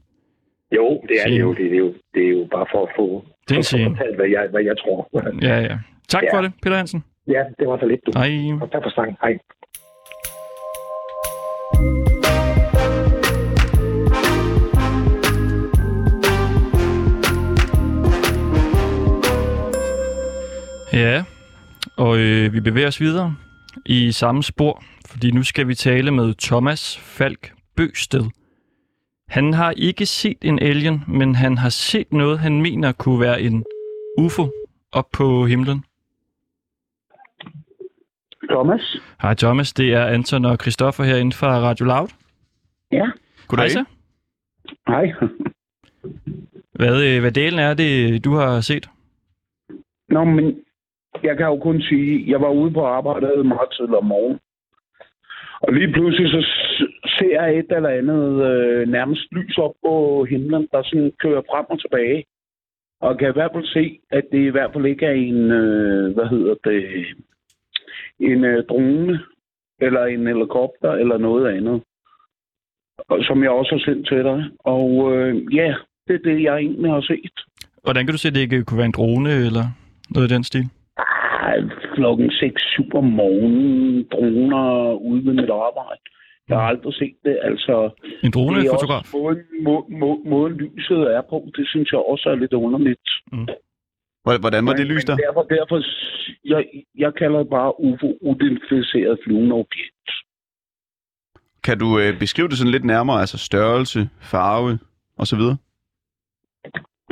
Jo, 0.75 1.01
det 1.09 1.15
er 1.25 1.29
det 1.29 1.39
jo. 1.39 1.53
Det 1.53 1.73
er 1.73 1.77
jo, 1.77 1.93
det 2.13 2.23
er 2.27 2.29
jo 2.29 2.47
bare 2.51 2.65
for 2.71 2.81
at 2.85 2.89
få 2.97 3.25
Det 3.49 3.57
er 3.57 3.63
for 3.71 3.77
at 3.77 3.97
fortalt, 3.97 4.15
hvad 4.15 4.27
jeg, 4.35 4.47
hvad 4.51 4.63
jeg 4.63 4.77
tror. 4.77 4.99
Ja, 5.41 5.59
ja. 5.69 5.77
Tak 6.09 6.23
Ja. 6.23 6.37
for 6.37 6.41
det, 6.41 6.51
Peter 6.63 6.75
Hansen. 6.77 7.03
ja, 7.27 7.41
det 7.59 7.67
var 7.67 7.77
så 7.79 7.85
lidt, 7.85 8.01
du. 8.05 8.11
Hej. 8.19 8.31
Og 8.61 8.71
tak 8.71 8.83
for 8.83 8.89
snakken. 8.89 9.15
Hej. 9.23 9.37
Og 21.97 22.19
øh, 22.19 22.53
vi 22.53 22.59
bevæger 22.59 22.87
os 22.87 23.01
videre 23.01 23.35
i 23.85 24.11
samme 24.11 24.43
spor, 24.43 24.83
fordi 25.05 25.31
nu 25.31 25.43
skal 25.43 25.67
vi 25.67 25.75
tale 25.75 26.11
med 26.11 26.33
Thomas 26.33 26.97
Falk 26.97 27.53
Bøsted. 27.75 28.23
Han 29.27 29.53
har 29.53 29.71
ikke 29.71 30.05
set 30.05 30.37
en 30.41 30.59
alien, 30.59 31.03
men 31.07 31.35
han 31.35 31.57
har 31.57 31.69
set 31.69 32.13
noget, 32.13 32.39
han 32.39 32.61
mener 32.61 32.91
kunne 32.91 33.19
være 33.19 33.41
en 33.41 33.65
UFO 34.17 34.51
op 34.91 35.05
på 35.13 35.45
himlen. 35.45 35.83
Thomas? 38.49 38.97
Hej 39.21 39.33
Thomas, 39.33 39.73
det 39.73 39.93
er 39.93 40.05
Anton 40.05 40.45
og 40.45 40.57
Christoffer 40.61 41.03
herinde 41.03 41.35
fra 41.35 41.59
Radio 41.59 41.85
Loud. 41.85 42.07
Ja. 42.91 43.05
Goddag. 43.47 43.63
Hej 43.63 43.69
så. 43.69 43.83
Hej. 44.87 45.13
Hvad, 46.73 47.03
øh, 47.03 47.21
hvad 47.21 47.31
delen 47.31 47.59
er 47.59 47.73
det, 47.73 48.23
du 48.25 48.33
har 48.35 48.61
set? 48.61 48.89
Nå, 50.09 50.23
men 50.23 50.55
jeg 51.23 51.37
kan 51.37 51.45
jo 51.45 51.57
kun 51.57 51.81
sige, 51.81 52.31
jeg 52.31 52.41
var 52.41 52.49
ude 52.49 52.71
på 52.71 52.85
arbejde 52.85 53.43
meget 53.43 53.69
tidligt 53.71 53.97
om 53.97 54.05
morgenen. 54.05 54.39
Og 55.61 55.73
lige 55.73 55.91
pludselig 55.93 56.29
så 56.31 56.41
ser 57.19 57.41
jeg 57.41 57.57
et 57.57 57.71
eller 57.71 57.89
andet 57.89 58.45
øh, 58.49 58.87
nærmest 58.87 59.31
lys 59.31 59.57
op 59.57 59.75
på 59.85 60.23
himlen, 60.29 60.67
der 60.71 60.83
sådan 60.83 61.11
kører 61.19 61.41
frem 61.51 61.65
og 61.69 61.79
tilbage. 61.81 62.25
Og 63.01 63.09
jeg 63.09 63.19
kan 63.19 63.29
i 63.29 63.37
hvert 63.37 63.51
fald 63.53 63.65
se, 63.65 63.99
at 64.11 64.23
det 64.31 64.41
i 64.45 64.53
hvert 64.55 64.73
fald 64.73 64.85
ikke 64.85 65.05
er 65.05 65.11
en, 65.11 65.51
øh, 65.51 66.13
hvad 66.13 66.25
hedder 66.25 66.55
det, 66.63 67.05
en 68.19 68.43
øh, 68.43 68.63
drone, 68.69 69.19
eller 69.79 70.05
en 70.05 70.27
helikopter, 70.27 70.91
eller 70.91 71.17
noget 71.17 71.47
andet. 71.57 71.81
Og, 73.09 73.23
som 73.23 73.43
jeg 73.43 73.51
også 73.51 73.71
har 73.75 73.91
sendt 73.91 74.07
til 74.07 74.23
dig. 74.23 74.43
Og 74.59 75.15
øh, 75.15 75.55
ja, 75.55 75.75
det 76.07 76.15
er 76.15 76.29
det, 76.29 76.43
jeg 76.43 76.55
egentlig 76.57 76.91
har 76.91 77.01
set. 77.01 77.37
Hvordan 77.83 78.05
kan 78.05 78.13
du 78.13 78.17
se, 78.17 78.27
at 78.27 78.35
det 78.35 78.41
ikke 78.41 78.63
kunne 78.63 78.77
være 78.77 78.85
en 78.85 78.97
drone 78.97 79.29
eller 79.29 79.65
noget 80.09 80.31
i 80.31 80.33
den 80.33 80.43
stil? 80.43 80.69
Klokken 81.95 82.29
6-7 82.29 82.89
om 82.93 83.03
morgenen, 83.03 84.07
droner 84.11 84.91
ude 84.93 85.25
ved 85.25 85.33
mit 85.33 85.49
arbejde. 85.49 86.01
Jeg 86.49 86.57
har 86.57 86.67
aldrig 86.67 86.93
set 86.93 87.15
det, 87.25 87.39
altså... 87.43 87.89
En 88.23 88.31
dronefotograf? 88.31 89.03
måden, 89.13 89.43
må, 89.63 89.75
må, 90.01 90.21
måden 90.25 90.53
lyset 90.57 90.97
er 91.15 91.21
på, 91.29 91.37
det 91.57 91.67
synes 91.67 91.91
jeg 91.91 91.99
også 91.99 92.29
er 92.29 92.35
lidt 92.35 92.53
underligt. 92.53 93.07
Hvor- 94.23 94.39
Hvordan 94.39 94.65
var 94.65 94.73
det 94.73 94.85
lys 94.87 95.05
der? 95.05 95.15
Derfor, 95.15 95.43
derfor 95.43 95.77
jeg, 96.45 96.65
jeg 96.97 97.13
kalder 97.13 97.39
det 97.39 97.49
bare 97.49 97.79
UFO, 97.79 98.17
uidentificeret 98.21 99.19
flyvende 99.23 99.53
objekt. 99.55 100.07
Kan 101.63 101.77
du 101.79 101.99
øh, 101.99 102.19
beskrive 102.19 102.47
det 102.47 102.57
sådan 102.57 102.71
lidt 102.71 102.85
nærmere, 102.85 103.19
altså 103.19 103.37
størrelse, 103.37 104.09
farve 104.21 104.79
osv.? 105.17 105.39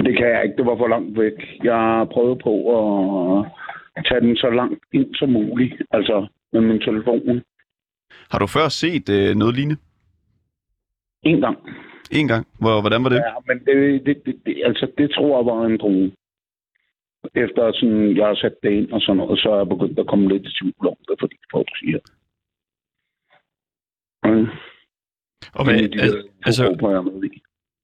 Det 0.06 0.17
kan 0.17 0.28
jeg 0.34 0.41
ikke, 0.43 0.58
det 0.58 0.65
var 0.65 0.78
for 0.78 0.88
langt 0.88 1.19
væk. 1.19 1.34
Jeg 1.63 2.08
prøvede 2.13 2.39
på 2.48 2.54
at 2.78 3.45
tage 4.03 4.21
den 4.21 4.36
så 4.36 4.49
langt 4.49 4.84
ind 4.93 5.15
som 5.15 5.29
muligt, 5.29 5.81
altså 5.91 6.27
med 6.53 6.62
min 6.62 6.79
telefon. 6.79 7.41
Har 8.31 8.39
du 8.39 8.47
før 8.47 8.67
set 8.69 9.10
øh, 9.10 9.36
noget 9.36 9.55
lignende? 9.55 9.81
En 11.23 11.41
gang. 11.41 11.58
En 12.12 12.27
gang. 12.27 12.47
Hvor, 12.60 12.81
hvordan 12.81 13.03
var 13.03 13.10
det? 13.10 13.15
Ja, 13.15 13.34
men 13.47 13.58
det, 13.65 14.05
det, 14.05 14.15
det, 14.25 14.36
det, 14.45 14.62
altså, 14.65 14.91
det 14.97 15.12
tror 15.12 15.38
jeg 15.38 15.45
var 15.45 15.65
en 15.65 15.77
drone. 15.77 16.12
Efter 17.36 17.71
sådan, 17.73 18.17
jeg 18.17 18.27
har 18.27 18.36
sat 18.36 18.55
det 18.63 18.71
ind 18.71 18.91
og 18.91 19.01
sådan 19.01 19.17
noget, 19.17 19.39
så 19.39 19.49
er 19.49 19.58
jeg 19.58 19.69
begyndt 19.69 19.99
at 19.99 20.08
komme 20.08 20.29
lidt 20.29 20.45
i 20.47 20.51
tvivl 20.60 20.88
om 20.88 20.97
det, 21.08 21.15
fordi 21.19 21.36
folk 21.51 21.69
siger. 21.79 21.99
Mm. 24.25 24.47
Og, 25.53 25.65
er 25.65 25.88
de 25.88 26.01
altså, 26.01 26.17
der 26.17 26.45
altså, 26.45 26.63
jeg 26.63 27.31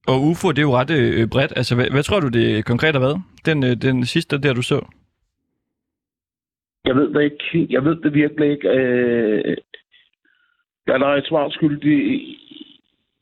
og 0.07 0.21
UFO, 0.21 0.51
det 0.51 0.57
er 0.57 0.61
jo 0.61 0.75
ret 0.75 0.91
øh, 0.91 1.27
bredt. 1.29 1.53
Altså, 1.55 1.75
hvad, 1.75 1.89
hvad 1.91 2.03
tror 2.03 2.19
du, 2.19 2.27
det 2.27 2.65
konkret 2.65 2.93
har 2.93 2.99
været? 2.99 3.21
Den, 3.45 3.63
øh, 3.63 3.75
den 3.81 4.05
sidste 4.05 4.37
der, 4.37 4.53
du 4.53 4.61
så? 4.61 4.85
Jeg 6.85 6.95
ved 6.95 7.13
det 7.13 7.23
ikke. 7.23 7.67
Jeg 7.69 7.85
ved 7.85 7.95
det 7.95 8.13
virkelig 8.13 8.51
ikke. 8.51 8.69
Øh, 8.69 9.57
jeg 10.87 10.95
er 10.95 11.05
et 11.05 11.27
svar 11.27 11.49
skyldig. 11.49 12.21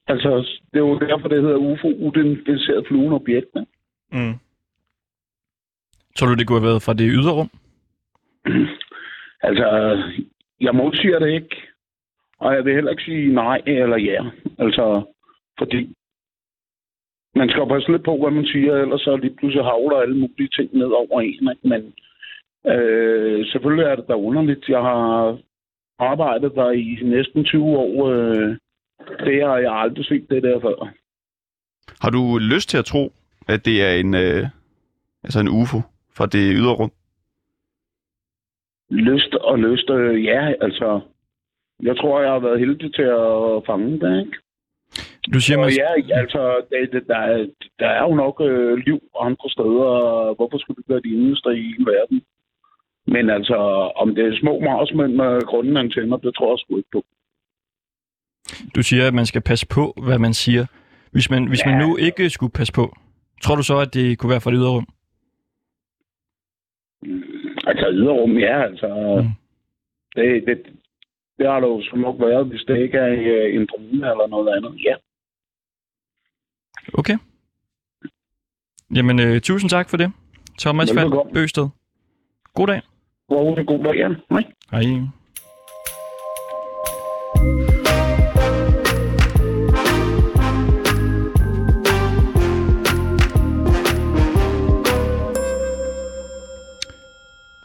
Altså, 0.08 0.30
det 0.74 0.80
er 0.80 0.88
jo 0.88 1.00
derfor, 1.00 1.28
det 1.28 1.42
hedder 1.42 1.58
UFO, 1.58 1.88
uidentificeret 1.88 2.88
flyvende 2.88 3.16
objekt. 3.16 3.56
Mm. 4.12 4.34
Tror 6.16 6.28
du, 6.28 6.36
det 6.36 6.48
kunne 6.48 6.60
have 6.60 6.70
været 6.70 6.82
fra 6.82 6.94
det 6.94 7.12
ydre 7.12 7.34
rum? 7.34 7.50
Altså, 9.42 9.68
jeg 10.62 10.76
modsiger 10.76 11.20
det 11.20 11.32
ikke. 11.34 11.56
Og 12.40 12.54
jeg 12.56 12.66
vil 12.66 12.74
heller 12.74 12.92
ikke 12.92 13.04
sige 13.04 13.34
nej 13.34 13.62
eller 13.68 13.98
ja. 13.98 14.22
Altså, 14.58 15.04
fordi 15.58 15.96
man 17.36 17.50
skal 17.50 17.60
jo 17.60 17.66
passe 17.66 17.92
lidt 17.92 18.04
på, 18.04 18.18
hvad 18.18 18.32
man 18.32 18.46
siger, 18.46 18.76
ellers 18.76 19.02
så 19.02 19.16
lige 19.16 19.36
pludselig 19.36 19.66
havler 19.66 19.98
alle 19.98 20.18
mulige 20.18 20.50
ting 20.58 20.70
ned 20.74 20.92
over 21.02 21.22
en. 21.22 21.50
Ikke? 21.52 21.68
Men 21.72 21.94
øh, 22.68 23.46
selvfølgelig 23.52 23.86
er 23.86 23.96
det 23.96 24.08
da 24.08 24.14
underligt. 24.14 24.70
Jeg 24.70 24.80
har 24.80 25.38
arbejdet 26.00 26.52
der 26.56 26.72
i 26.72 27.00
næsten 27.04 27.46
20 27.46 27.64
år. 27.64 28.10
Øh, 28.10 28.58
det 29.26 29.44
har 29.44 29.58
jeg 29.58 29.72
aldrig 29.72 30.06
set 30.06 30.26
det 30.30 30.44
der 30.44 30.60
før. 30.60 30.94
Har 32.02 32.10
du 32.10 32.38
lyst 32.38 32.70
til 32.70 32.78
at 32.78 32.86
tro, 32.86 33.14
at 33.48 33.66
det 33.66 33.84
er 33.88 33.94
en, 33.94 34.14
øh, 34.14 34.44
altså 35.24 35.40
en 35.40 35.48
UFO 35.48 35.82
fra 36.18 36.26
det 36.26 36.54
ydre 36.60 36.74
rum? 36.74 36.92
Lyst 38.90 39.36
og 39.36 39.60
lyst, 39.60 39.90
øh, 39.90 40.24
ja, 40.26 40.54
altså... 40.62 41.02
Jeg 41.84 41.98
tror, 41.98 42.22
jeg 42.22 42.32
har 42.32 42.40
været 42.40 42.60
heldig 42.60 42.94
til 42.94 43.08
at 43.24 43.66
fange 43.66 44.00
det, 44.00 44.20
ikke? 44.26 44.38
Du 45.34 45.40
siger, 45.40 45.58
man... 45.58 45.66
Og 45.66 45.74
ja, 45.82 46.20
altså, 46.22 46.42
det, 46.70 46.92
det, 46.94 47.08
der, 47.08 47.18
er, 47.18 47.46
der 47.80 47.88
er 47.88 48.04
jo 48.04 48.16
nok 48.16 48.42
øh, 48.42 48.78
liv 48.78 49.00
andre 49.20 49.50
steder. 49.50 49.90
Hvorfor 50.36 50.58
skulle 50.58 50.78
det 50.78 50.90
være 50.90 51.06
de 51.08 51.16
eneste 51.22 51.50
i 51.50 51.62
hele 51.62 51.86
verden? 51.94 52.22
Men 53.14 53.30
altså, 53.30 53.56
om 53.96 54.16
det 54.16 54.26
er 54.26 54.40
små 54.42 54.60
marsmænd 54.60 55.14
med 55.14 55.42
grunde 55.42 55.80
antenner, 55.80 56.18
det 56.18 56.36
tror 56.36 56.52
jeg 56.52 56.60
sgu 56.60 56.78
ikke 56.78 56.90
på. 56.92 57.04
Du 58.76 58.84
siger, 58.84 59.08
at 59.08 59.14
man 59.14 59.26
skal 59.26 59.42
passe 59.42 59.68
på, 59.68 59.94
hvad 60.06 60.20
man 60.20 60.34
siger. 60.34 60.66
Hvis 61.12 61.30
man, 61.30 61.48
hvis 61.48 61.66
man 61.66 61.80
Ja. 61.80 61.86
nu 61.88 61.98
ikke 61.98 62.30
skulle 62.30 62.52
passe 62.54 62.74
på, 62.74 62.96
tror 63.44 63.56
du 63.56 63.64
så, 63.64 63.78
at 63.78 63.94
det 63.94 64.18
kunne 64.18 64.30
være 64.30 64.42
fra 64.42 64.52
det 64.52 64.58
ydre 64.58 64.70
rum? 64.72 64.88
Altså, 67.68 67.86
yderrum, 67.92 68.38
ja, 68.38 68.64
altså... 68.64 68.88
Mm. 69.22 69.28
Mm. 69.28 69.32
Det, 70.16 70.44
det, 70.48 70.58
det 71.38 71.48
har 71.48 71.60
det 71.60 71.68
jo 71.68 71.82
sgu 71.84 71.98
nok 71.98 72.16
været, 72.20 72.48
hvis 72.48 72.62
det 72.68 72.78
ikke 72.78 72.98
er 72.98 73.12
øh, 73.12 73.56
en 73.56 73.68
drone 73.72 74.12
eller 74.12 74.28
noget 74.28 74.56
andet. 74.56 74.84
Ja. 74.84 74.96
Okay. 76.94 77.18
Jamen, 78.96 79.20
øh, 79.20 79.42
tusind 79.42 79.70
tak 79.70 79.90
for 79.90 79.98
det. 79.98 80.12
Thomas 80.60 80.96
Velbekomme. 80.96 81.34
Bøsted. 81.34 81.68
God 82.54 82.68
dag. 82.68 82.82
Hvor 83.30 83.60
er 83.60 83.64
god 83.64 83.84
dag. 83.84 84.16
Hej. 84.30 84.44
Hej. 84.72 85.02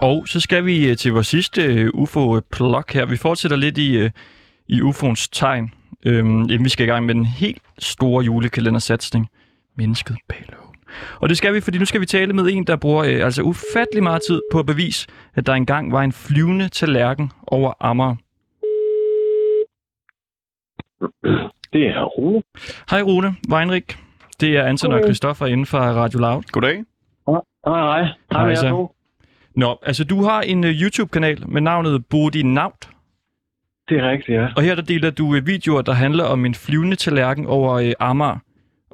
Og 0.00 0.29
så 0.29 0.40
skal 0.40 0.66
vi 0.66 0.90
øh, 0.90 0.96
til 0.96 1.12
vores 1.12 1.27
sidste 1.27 1.62
øh, 1.62 1.90
UFO-plok 1.94 2.92
her. 2.92 3.07
Vi 3.07 3.16
fortsætter 3.16 3.57
lidt 3.57 3.79
i, 3.79 3.96
øh, 3.96 4.11
i 4.68 4.81
UFO'ens 4.81 5.29
tegn, 5.33 5.72
øhm, 6.07 6.40
inden 6.40 6.64
vi 6.64 6.68
skal 6.68 6.87
i 6.87 6.90
gang 6.90 7.07
med 7.07 7.14
den 7.14 7.24
helt 7.24 7.62
store 7.79 8.24
julekalendersatsning. 8.24 9.29
Mennesket 9.77 10.16
bag. 10.29 10.63
Og 11.20 11.28
det 11.28 11.37
skal 11.37 11.54
vi, 11.54 11.61
fordi 11.61 11.78
nu 11.78 11.85
skal 11.85 12.00
vi 12.00 12.07
tale 12.07 12.33
med 12.33 12.44
en, 12.52 12.64
der 12.64 12.76
bruger 12.76 13.04
øh, 13.04 13.24
altså 13.24 13.42
ufattelig 13.42 14.02
meget 14.02 14.22
tid 14.28 14.40
på 14.52 14.59
at 14.59 14.66
bevise, 14.66 15.09
at 15.35 15.46
der 15.46 15.52
engang 15.52 15.92
var 15.92 16.02
en 16.02 16.12
flyvende 16.12 16.68
tallerken 16.68 17.33
over 17.46 17.72
Amager. 17.80 18.16
Det 21.72 21.87
er 21.87 22.04
Rune. 22.04 22.42
Hej 22.90 23.02
Rune, 23.02 23.37
Weinrik. 23.52 23.98
Det 24.40 24.57
er 24.57 24.62
Anton 24.62 24.92
og. 24.92 25.00
Christoffer 25.04 25.46
inden 25.46 25.66
for 25.66 25.78
Radio 25.78 26.18
Loud. 26.18 26.42
Goddag. 26.52 26.85
Hej, 27.28 27.40
hej. 27.66 28.09
Hej, 28.33 28.54
Hej. 28.54 28.87
Nå, 29.57 29.78
altså 29.83 30.04
du 30.04 30.22
har 30.22 30.40
en 30.40 30.64
uh, 30.64 30.70
YouTube-kanal 30.70 31.48
med 31.48 31.61
navnet 31.61 32.07
Bodi 32.07 32.42
Naut, 32.42 32.88
Det 33.88 33.98
er 33.98 34.11
rigtigt, 34.11 34.38
ja. 34.38 34.48
og 34.57 34.62
her 34.62 34.74
der 34.74 34.83
deler 34.83 35.11
du 35.11 35.26
uh, 35.26 35.46
videoer, 35.46 35.83
der 35.83 35.92
handler 35.92 36.24
om 36.24 36.44
en 36.44 36.54
flyvende 36.54 36.96
tallerken 36.96 37.46
over 37.46 37.80
uh, 37.80 37.92
Amager. 38.00 38.38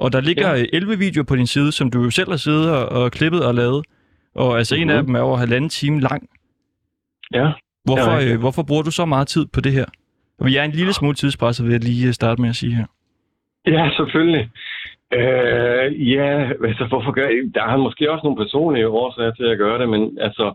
Og 0.01 0.13
der 0.13 0.21
ligger 0.21 0.49
Ja. 0.51 0.57
ja. 0.57 0.65
11 0.73 0.99
videoer 0.99 1.25
på 1.25 1.37
din 1.37 1.47
side, 1.47 1.73
som 1.73 1.91
du 1.91 2.03
jo 2.03 2.11
selv 2.11 2.31
har 2.31 2.37
siddet 2.37 2.73
og, 2.77 2.89
og 3.03 3.11
klippet 3.13 3.47
og 3.47 3.55
lavet. 3.55 3.85
Og 4.35 4.59
altså 4.59 4.75
en 4.77 4.87
Mhm. 4.87 4.97
af 4.97 5.03
dem 5.05 5.15
er 5.15 5.21
over 5.21 5.37
halvanden 5.37 5.71
time 5.71 6.01
lang. 6.01 6.29
Ja. 7.35 7.53
Hvorfor, 7.85 8.21
Ja, 8.21 8.33
øh, 8.33 8.41
hvorfor 8.41 8.63
bruger 8.63 8.83
du 8.83 8.91
så 8.91 9.05
meget 9.05 9.29
tid 9.29 9.47
på 9.55 9.61
det 9.61 9.73
her? 9.73 9.85
Og 10.41 10.47
vi 10.47 10.57
er 10.57 10.63
en 10.65 10.71
lille 10.71 10.93
smule 10.93 11.15
tidspresset, 11.15 11.67
vil 11.67 11.73
jeg 11.73 11.85
lige 11.85 12.07
øh, 12.07 12.13
starte 12.13 12.41
med 12.43 12.49
at 12.49 12.57
sige 12.57 12.75
her. 12.75 12.87
Ja, 13.67 13.91
selvfølgelig. 13.97 14.51
Øh, 15.13 16.11
ja, 16.13 16.29
altså 16.69 16.85
hvorfor 16.89 17.13
gør 17.13 17.23
jeg? 17.27 17.51
Der 17.55 17.63
er 17.65 17.77
måske 17.77 18.11
også 18.13 18.25
nogle 18.25 18.37
personlige 18.45 18.89
årsager 18.89 19.33
til 19.33 19.45
at 19.45 19.59
gøre 19.59 19.79
det, 19.81 19.89
men 19.89 20.19
altså, 20.21 20.55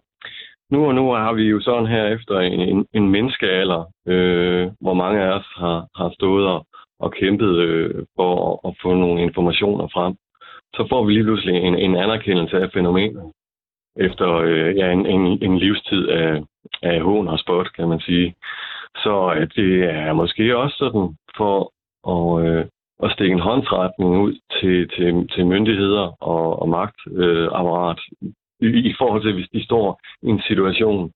nu 0.72 0.86
og 0.88 0.96
nu 0.96 1.12
har 1.12 1.34
vi 1.34 1.44
jo 1.44 1.62
sådan 1.62 1.88
her 1.88 2.06
efter 2.06 2.40
en, 2.40 2.60
en, 2.60 2.86
en 2.94 3.10
menneskealder, 3.10 3.84
øh, 4.08 4.68
hvor 4.82 4.94
mange 4.94 5.22
af 5.24 5.30
os 5.40 5.46
har, 5.58 5.88
har 5.96 6.12
stået 6.14 6.48
og, 6.48 6.66
og 7.00 7.12
kæmpet 7.12 7.56
øh, 7.58 8.06
for 8.16 8.60
at, 8.68 8.76
få 8.82 8.94
nogle 8.94 9.22
informationer 9.22 9.88
frem. 9.94 10.16
Så 10.74 10.88
får 10.90 11.06
vi 11.06 11.14
lige 11.14 11.24
pludselig 11.24 11.56
en, 11.56 11.76
en 11.76 11.96
anerkendelse 11.96 12.58
af 12.58 12.72
fænomenet 12.74 13.32
efter 13.96 14.34
øh, 14.34 14.78
ja, 14.78 14.92
en, 14.92 15.06
en, 15.06 15.44
en 15.44 15.58
livstid 15.58 16.08
af, 16.08 16.44
af 16.82 17.02
hån 17.02 17.28
og 17.28 17.40
spot, 17.40 17.74
kan 17.74 17.88
man 17.90 18.00
sige. 18.00 18.36
Så 18.96 19.34
øh, 19.38 19.48
det 19.56 19.84
er 19.84 20.14
måske 20.14 20.58
også 20.58 20.78
sådan 20.78 21.16
for 21.38 21.72
at, 22.14 22.46
øh, 22.46 22.66
at 23.04 23.12
stikke 23.12 23.34
en 23.34 23.48
håndsretning 23.50 24.22
ud 24.22 24.34
til, 24.60 24.90
til, 24.90 25.28
til 25.28 25.46
myndigheder 25.46 26.24
og, 26.24 26.62
og 26.62 26.70
magtapparat 26.70 28.00
øh, 28.22 28.30
i, 28.62 28.90
i 28.90 28.96
forhold 28.98 29.22
til, 29.22 29.34
hvis 29.34 29.50
de 29.54 29.66
står 29.66 30.00
i 30.22 30.28
en 30.30 30.42
situation, 30.48 31.12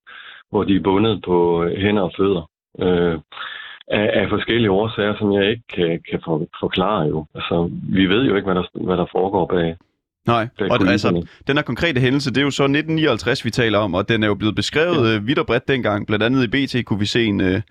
hvor 0.49 0.63
de 0.63 0.75
er 0.75 0.83
bundet 0.83 1.21
på 1.25 1.67
hænder 1.77 2.01
og 2.01 2.11
fødder. 2.17 2.49
Øh, 2.79 3.19
af, 3.89 4.09
af 4.21 4.29
forskellige 4.29 4.71
årsager, 4.71 5.15
som 5.17 5.33
jeg 5.33 5.49
ikke 5.49 5.63
kan, 5.75 5.99
kan 6.09 6.19
for, 6.25 6.47
forklare 6.59 7.01
jo. 7.01 7.25
Altså, 7.35 7.69
vi 7.83 8.05
ved 8.05 8.23
jo 8.23 8.35
ikke, 8.35 8.45
hvad 8.45 8.55
der, 8.55 8.85
hvad 8.85 8.97
der 8.97 9.05
foregår 9.11 9.45
bag, 9.45 9.75
Nej, 10.27 10.47
bag 10.57 10.71
og 10.71 10.87
altså, 10.87 11.27
den 11.47 11.57
her 11.57 11.63
konkrete 11.63 12.01
hændelse, 12.01 12.29
det 12.29 12.37
er 12.37 12.41
jo 12.41 12.51
så 12.51 12.63
1959, 12.63 13.45
vi 13.45 13.49
taler 13.49 13.79
om, 13.79 13.93
og 13.93 14.09
den 14.09 14.23
er 14.23 14.27
jo 14.27 14.35
blevet 14.35 14.55
beskrevet 14.55 15.13
ja. 15.13 15.19
vidt 15.19 15.39
og 15.39 15.45
bredt 15.45 15.67
dengang. 15.67 16.07
Blandt 16.07 16.23
andet 16.23 16.43
i 16.43 16.47
BT 16.47 16.85
kunne 16.85 16.99
vi 16.99 17.05
se 17.05 17.25
en, 17.25 17.41
øh, 17.41 17.61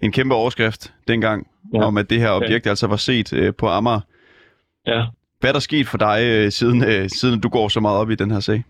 en 0.00 0.12
kæmpe 0.12 0.34
overskrift 0.34 0.92
dengang, 1.08 1.46
ja. 1.74 1.84
Om 1.84 1.96
at 1.96 2.10
det 2.10 2.20
her 2.20 2.30
objekt 2.30 2.66
ja. 2.66 2.70
altså 2.70 2.86
var 2.86 2.96
set 2.96 3.32
øh, 3.32 3.54
på 3.58 3.68
Amager. 3.68 4.00
Ja. 4.86 5.04
Hvad 5.40 5.50
er 5.50 5.52
der 5.52 5.60
sket 5.60 5.88
for 5.88 5.98
dig, 5.98 6.20
øh, 6.22 6.50
siden, 6.52 6.84
øh, 6.84 7.08
siden 7.08 7.40
du 7.40 7.48
går 7.48 7.68
så 7.68 7.80
meget 7.80 7.98
op 7.98 8.10
i 8.10 8.14
den 8.14 8.30
her 8.30 8.40
sag? 8.40 8.64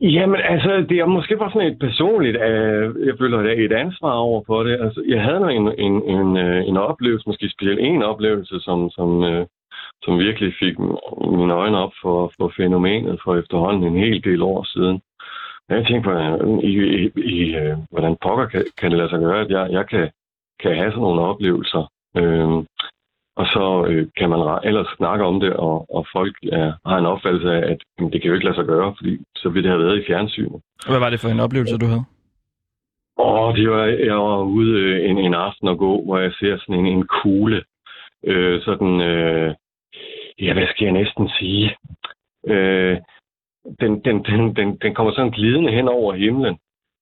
Jamen, 0.00 0.40
altså, 0.44 0.86
det 0.88 0.98
er 0.98 1.06
måske 1.06 1.36
bare 1.36 1.50
sådan 1.52 1.72
et 1.72 1.78
personligt, 1.78 2.36
øh, 2.36 3.06
jeg 3.06 3.14
føler 3.18 3.42
det 3.42 3.52
er 3.52 3.64
et 3.64 3.72
ansvar 3.72 4.12
over 4.12 4.42
på 4.42 4.64
det. 4.64 4.80
Altså, 4.80 5.04
jeg 5.08 5.22
havde 5.22 5.52
en, 5.52 5.72
en, 5.78 6.02
en, 6.02 6.36
øh, 6.36 6.68
en 6.68 6.76
oplevelse, 6.76 7.24
måske 7.26 7.50
specielt 7.50 7.80
en 7.80 8.02
oplevelse, 8.02 8.60
som, 8.60 8.90
som, 8.90 9.24
øh, 9.24 9.46
som 10.02 10.18
virkelig 10.18 10.54
fik 10.60 10.78
mine 11.38 11.54
øjne 11.54 11.78
op 11.78 11.92
for, 12.02 12.32
for 12.36 12.52
fænomenet 12.56 13.20
for 13.24 13.36
efterhånden 13.36 13.84
en 13.84 13.98
hel 14.04 14.24
del 14.24 14.42
år 14.42 14.64
siden. 14.64 15.00
Jeg 15.68 15.86
tænkte 15.86 16.06
på, 16.08 16.12
i, 16.62 16.72
i, 17.04 17.10
i, 17.16 17.56
øh, 17.56 17.76
hvordan 17.90 18.16
pokker 18.22 18.46
kan, 18.46 18.64
kan 18.78 18.90
det 18.90 18.98
lade 18.98 19.10
sig 19.10 19.20
gøre, 19.20 19.40
at 19.40 19.50
jeg, 19.50 19.68
jeg 19.70 19.86
kan, 19.86 20.10
kan 20.60 20.74
have 20.76 20.90
sådan 20.90 21.02
nogle 21.02 21.20
oplevelser. 21.20 21.90
Øh, 22.16 22.64
og 23.40 23.46
så 23.46 23.64
øh, 23.88 24.06
kan 24.16 24.30
man 24.30 24.40
ellers 24.64 24.90
snakke 24.96 25.24
om 25.24 25.40
det, 25.40 25.52
og, 25.52 25.76
og 25.96 26.06
folk 26.12 26.34
ja, 26.42 26.72
har 26.86 26.98
en 26.98 27.06
opfattelse 27.12 27.50
af, 27.52 27.72
at 27.72 27.78
jamen, 27.98 28.12
det 28.12 28.20
kan 28.20 28.28
jo 28.28 28.34
ikke 28.34 28.46
lade 28.46 28.56
sig 28.56 28.66
gøre, 28.66 28.94
fordi 28.98 29.18
så 29.36 29.48
ville 29.48 29.68
det 29.68 29.76
have 29.76 29.84
været 29.84 29.98
i 29.98 30.06
fjernsynet. 30.06 30.60
Hvad 30.88 30.98
var 30.98 31.10
det 31.10 31.20
for 31.20 31.28
en 31.28 31.40
oplevelse, 31.40 31.78
du 31.78 31.86
havde? 31.86 32.04
Og 33.18 33.56
det 33.56 33.70
var, 33.70 33.84
jeg 33.84 34.16
var 34.16 34.42
ude 34.42 34.80
øh, 34.80 35.10
en, 35.10 35.18
en 35.18 35.34
aften 35.34 35.68
og 35.68 35.78
gå, 35.78 36.04
hvor 36.04 36.18
jeg 36.18 36.32
ser 36.32 36.58
sådan 36.58 36.74
en, 36.74 36.86
en 36.86 37.06
kugle. 37.06 37.64
Øh, 38.24 38.62
sådan, 38.62 39.00
øh, 39.00 39.54
ja, 40.40 40.52
hvad 40.52 40.66
skal 40.70 40.84
jeg 40.84 40.92
næsten 40.92 41.28
sige? 41.28 41.76
Øh, 42.46 42.96
den, 43.80 44.00
den, 44.04 44.24
den, 44.24 44.56
den, 44.56 44.76
den 44.82 44.94
kommer 44.94 45.12
sådan 45.12 45.30
glidende 45.30 45.72
hen 45.72 45.88
over 45.88 46.14
himlen. 46.14 46.58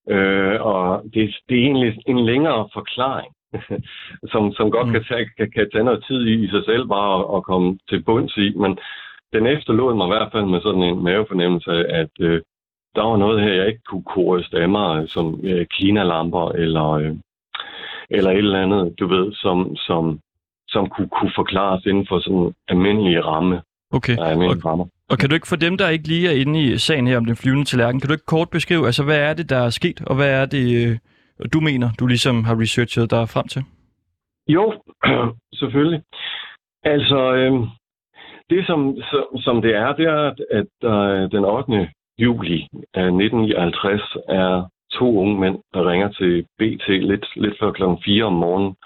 Øh, 0.09 0.61
og 0.61 1.03
det, 1.15 1.37
det 1.49 1.59
er 1.59 1.67
egentlig 1.67 1.99
en 2.07 2.25
længere 2.27 2.69
forklaring, 2.73 3.33
som, 4.33 4.53
som 4.53 4.71
godt 4.71 4.87
Mm. 4.87 4.93
kan 4.93 5.05
tage, 5.09 5.27
kan, 5.39 5.51
kan 5.51 5.69
tage 5.73 5.85
noget 5.85 6.05
tid 6.09 6.21
i, 6.27 6.35
i 6.45 6.49
sig 6.49 6.65
selv 6.65 6.89
bare 6.89 7.19
at, 7.19 7.37
at 7.37 7.43
komme 7.43 7.79
til 7.89 8.03
bunds 8.03 8.37
i. 8.37 8.53
Men 8.57 8.79
den 9.33 9.47
efterlod 9.47 9.95
mig 9.95 10.07
i 10.07 10.15
hvert 10.15 10.33
fald 10.33 10.45
med 10.45 10.61
sådan 10.61 10.83
en 10.83 11.05
mavefornemmelse 11.05 11.73
at 12.01 12.11
øh, 12.21 12.41
der 12.97 13.03
var 13.03 13.17
noget 13.17 13.43
her, 13.43 13.53
jeg 13.53 13.69
ikke 13.69 13.85
kunne 13.91 14.09
koreste 14.15 14.57
af 14.57 14.69
mig, 14.69 15.09
som 15.09 15.41
øh, 15.43 15.67
Kina-lamper 15.67 16.49
eller, 16.49 16.89
øh, 16.91 17.15
eller 18.11 18.31
et 18.31 18.39
eller 18.39 18.63
andet, 18.63 18.95
du 19.01 19.07
ved, 19.07 19.33
som, 19.35 19.77
som, 19.77 20.21
som 20.69 20.89
kunne, 20.89 21.09
kunne 21.09 21.33
forklares 21.35 21.87
inden 21.87 22.07
for 22.09 22.19
sådan 22.19 22.55
almindelige 22.69 23.21
ramme. 23.21 23.63
Okay. 23.93 24.17
af 24.19 24.31
almindelige 24.31 24.65
rammer. 24.65 24.87
Og 25.11 25.19
kan 25.19 25.29
du 25.29 25.35
ikke 25.35 25.49
for 25.49 25.57
dem, 25.57 25.77
der 25.79 25.89
ikke 25.89 26.09
lige 26.09 26.29
er 26.29 26.41
inde 26.41 26.63
i 26.63 26.79
sagen 26.79 27.07
her 27.07 27.17
om 27.17 27.25
den 27.25 27.37
flyvende 27.37 27.65
tallerken, 27.65 28.01
kan 28.01 28.09
du 28.09 28.15
ikke 28.15 28.27
kort 28.27 28.51
beskrive, 28.51 28.87
altså 28.87 29.05
hvad 29.05 29.19
er 29.19 29.35
det, 29.35 29.51
der 29.51 29.57
er 29.57 29.71
sket, 29.71 30.01
og 30.07 30.17
hvad 30.17 30.31
er 30.43 30.47
det, 30.47 30.89
øh, 30.89 30.99
du 31.53 31.61
mener, 31.61 31.89
du 32.01 32.07
ligesom 32.07 32.45
har 32.45 32.61
researchet 32.61 33.11
dig 33.11 33.29
frem 33.29 33.49
til? 33.49 33.63
Jo, 34.49 34.75
selvfølgelig. 35.61 36.03
Altså, 36.83 37.35
øh, 37.35 37.53
det 38.51 38.67
som, 38.67 38.97
som, 39.11 39.25
som 39.37 39.63
det 39.63 39.75
er, 39.75 39.93
det 39.93 40.07
er, 40.07 40.21
at, 40.31 40.41
at 40.51 40.75
øh, 40.93 41.31
den 41.31 41.45
8. 41.45 41.89
juli 42.19 42.59
øh, 42.77 42.83
af 42.95 43.07
1959 43.07 44.17
er 44.29 44.69
to 44.93 45.19
unge 45.19 45.41
mænd, 45.41 45.59
der 45.75 45.91
ringer 45.91 46.09
til 46.09 46.47
BT 46.59 46.89
lidt, 46.89 47.27
lidt 47.37 47.59
før 47.61 47.73
klokken 47.73 47.99
4 48.05 48.25
om 48.25 48.33
morgenen 48.33 48.77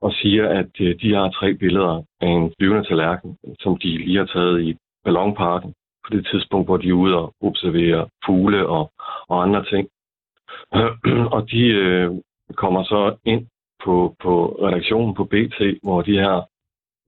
og 0.00 0.12
siger, 0.12 0.48
at 0.48 0.72
øh, 0.80 1.00
de 1.00 1.14
har 1.14 1.30
tre 1.30 1.54
billeder 1.54 2.02
af 2.20 2.28
en 2.28 2.52
flyvende 2.58 2.88
tallerken, 2.88 3.36
som 3.60 3.78
de 3.78 3.98
lige 3.98 4.18
har 4.18 4.26
taget 4.26 4.62
i 4.62 4.76
Ballonparken 5.04 5.74
på 6.04 6.16
det 6.16 6.26
tidspunkt, 6.30 6.66
hvor 6.68 6.76
de 6.76 6.88
er 6.88 6.92
ude 6.92 7.16
og 7.16 7.34
observere 7.40 8.08
fugle 8.26 8.66
og, 8.66 8.92
og 9.28 9.42
andre 9.42 9.64
ting. 9.64 9.88
og 11.36 11.50
de 11.50 11.62
øh, 11.66 12.10
kommer 12.54 12.84
så 12.84 13.16
ind 13.24 13.46
på, 13.84 14.14
på 14.22 14.58
redaktionen 14.66 15.14
på 15.14 15.24
BT, 15.24 15.58
hvor 15.82 16.02
de 16.02 16.12
her 16.12 16.42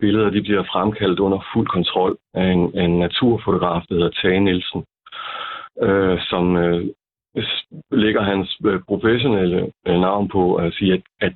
billeder 0.01 0.30
de 0.30 0.43
bliver 0.43 0.64
fremkaldt 0.72 1.20
under 1.20 1.41
fuld 1.53 1.68
kontrol 1.68 2.16
af 2.34 2.45
en, 2.45 2.78
en 2.78 2.99
naturfotograf, 2.99 3.82
der 3.89 3.95
hedder 3.95 4.11
Tage 4.11 4.41
Nielsen, 4.41 4.84
øh, 5.82 6.18
som 6.30 6.57
øh, 6.57 6.84
lægger 7.91 8.22
hans 8.22 8.59
øh, 8.64 8.80
professionelle 8.89 9.72
øh, 9.86 10.01
navn 10.01 10.28
på 10.28 10.55
at 10.55 10.74
sige, 10.74 10.93
at, 10.93 11.03
at 11.20 11.34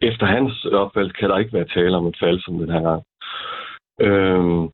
efter 0.00 0.26
hans 0.26 0.64
opfald 0.64 1.10
kan 1.10 1.30
der 1.30 1.38
ikke 1.38 1.52
være 1.52 1.68
tale 1.74 1.96
om 1.96 2.06
et 2.06 2.16
fald 2.20 2.40
som 2.40 2.58
den 2.58 2.70
her 2.70 2.82
gang. 2.82 3.02
Øh, 4.00 4.70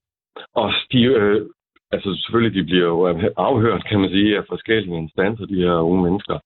og 0.54 0.72
de, 0.92 1.02
øh, 1.02 1.46
altså 1.92 2.20
selvfølgelig, 2.22 2.54
de 2.58 2.66
bliver 2.66 2.86
jo 2.86 3.06
afhørt, 3.36 3.84
kan 3.88 4.00
man 4.00 4.10
sige, 4.10 4.36
af 4.36 4.44
forskellige 4.48 4.96
instanser, 4.96 5.46
de 5.46 5.62
her 5.64 5.74
unge 5.74 6.02
mennesker 6.02 6.38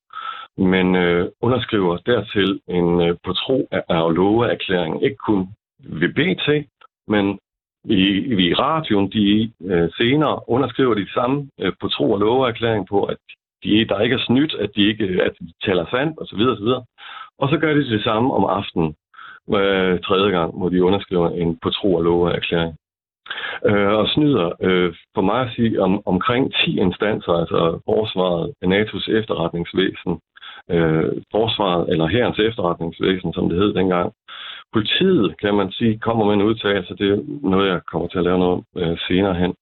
men 0.58 0.96
øh, 0.96 1.28
underskriver 1.40 1.96
dertil 1.96 2.60
en 2.68 3.00
øh, 3.00 3.16
på 3.24 3.32
tro 3.32 3.68
af, 3.70 3.82
af 3.88 4.14
love 4.14 4.50
erklæring, 4.52 5.04
ikke 5.04 5.16
kun 5.16 5.48
ved 5.78 6.08
BT, 6.08 6.68
men 7.08 7.38
i, 7.84 8.02
i 8.48 8.54
radioen, 8.54 9.12
de 9.12 9.52
øh, 9.64 9.90
senere 9.98 10.48
underskriver 10.48 10.94
de 10.94 11.12
samme 11.12 11.48
øh, 11.60 11.72
på 11.80 11.88
tro 11.88 12.12
og 12.12 12.18
love 12.18 12.48
erklæring 12.48 12.86
på, 12.88 13.04
at 13.04 13.16
de, 13.64 13.84
der 13.88 14.00
ikke 14.00 14.14
er 14.14 14.26
snydt, 14.26 14.54
at 14.54 14.70
de 14.76 14.82
ikke 14.88 15.04
at 15.22 15.32
de 15.40 15.52
taler 15.64 15.86
sandt 15.90 16.20
osv. 16.20 16.40
osv. 16.40 16.68
Og 17.38 17.48
så 17.48 17.58
gør 17.60 17.74
de 17.74 17.90
det 17.90 18.02
samme 18.04 18.34
om 18.34 18.44
aftenen, 18.44 18.94
øh, 19.54 20.00
tredje 20.00 20.30
gang, 20.30 20.58
hvor 20.58 20.68
de 20.68 20.84
underskriver 20.84 21.30
en 21.30 21.58
på 21.62 21.70
tro 21.70 21.94
og 21.94 22.02
love 22.02 22.32
erklæring. 22.32 22.76
Øh, 23.66 23.92
og 24.00 24.08
snyder 24.08 24.50
øh, 24.62 24.94
for 25.14 25.22
mig 25.22 25.40
at 25.40 25.52
sige 25.56 25.82
om, 25.82 26.02
omkring 26.06 26.54
10 26.54 26.78
instanser, 26.78 27.32
altså 27.32 27.80
Forsvaret, 27.84 28.52
NATO's 28.64 29.10
efterretningsvæsen, 29.18 30.12
øh, 30.70 31.12
Forsvaret 31.30 31.88
eller 31.92 32.06
Herrens 32.06 32.38
efterretningsvæsen, 32.38 33.32
som 33.32 33.48
det 33.48 33.58
hed 33.58 33.74
dengang. 33.74 34.12
Politiet, 34.72 35.40
kan 35.40 35.54
man 35.54 35.72
sige, 35.72 35.98
kommer 35.98 36.24
med 36.24 36.34
en 36.34 36.42
udtalelse. 36.42 36.96
Det 36.96 37.10
er 37.10 37.18
noget, 37.42 37.68
jeg 37.68 37.80
kommer 37.90 38.08
til 38.08 38.18
at 38.18 38.24
lave 38.24 38.38
noget 38.38 38.64
øh, 38.76 38.98
senere 39.08 39.34
hen. 39.34 39.54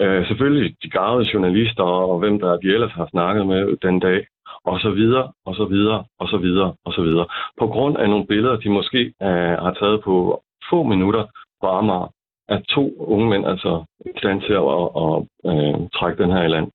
Øh, 0.00 0.26
selvfølgelig 0.26 0.74
de 0.82 0.90
gavede 0.90 1.30
journalister 1.34 1.82
og 1.82 2.18
hvem 2.18 2.40
der 2.40 2.56
de 2.56 2.68
ellers 2.74 2.92
har 2.92 3.08
snakket 3.10 3.46
med 3.46 3.76
den 3.82 4.00
dag, 4.00 4.26
og 4.64 4.80
så 4.80 4.90
videre, 4.90 5.32
og 5.46 5.54
så 5.54 5.64
videre, 5.64 6.04
og 6.20 6.28
så 6.28 6.36
videre, 6.36 6.74
og 6.84 6.92
så 6.92 7.02
videre. 7.02 7.26
På 7.58 7.66
grund 7.66 7.96
af 7.96 8.08
nogle 8.10 8.26
billeder, 8.26 8.56
de 8.56 8.70
måske 8.70 9.00
øh, 9.22 9.54
har 9.64 9.76
taget 9.80 10.02
på 10.04 10.42
få 10.70 10.82
minutter 10.82 11.24
på 11.60 11.66
Amager, 11.66 12.08
er 12.48 12.58
to 12.68 12.94
unge 12.98 13.28
mænd 13.30 13.46
altså 13.46 13.84
i 14.06 14.18
stand 14.18 14.40
til 14.40 14.52
at, 14.52 14.66
at, 14.84 14.86
at 15.04 15.16
øh, 15.50 15.88
trække 15.96 16.22
den 16.22 16.30
her 16.32 16.42
i 16.42 16.48
land. 16.48 16.68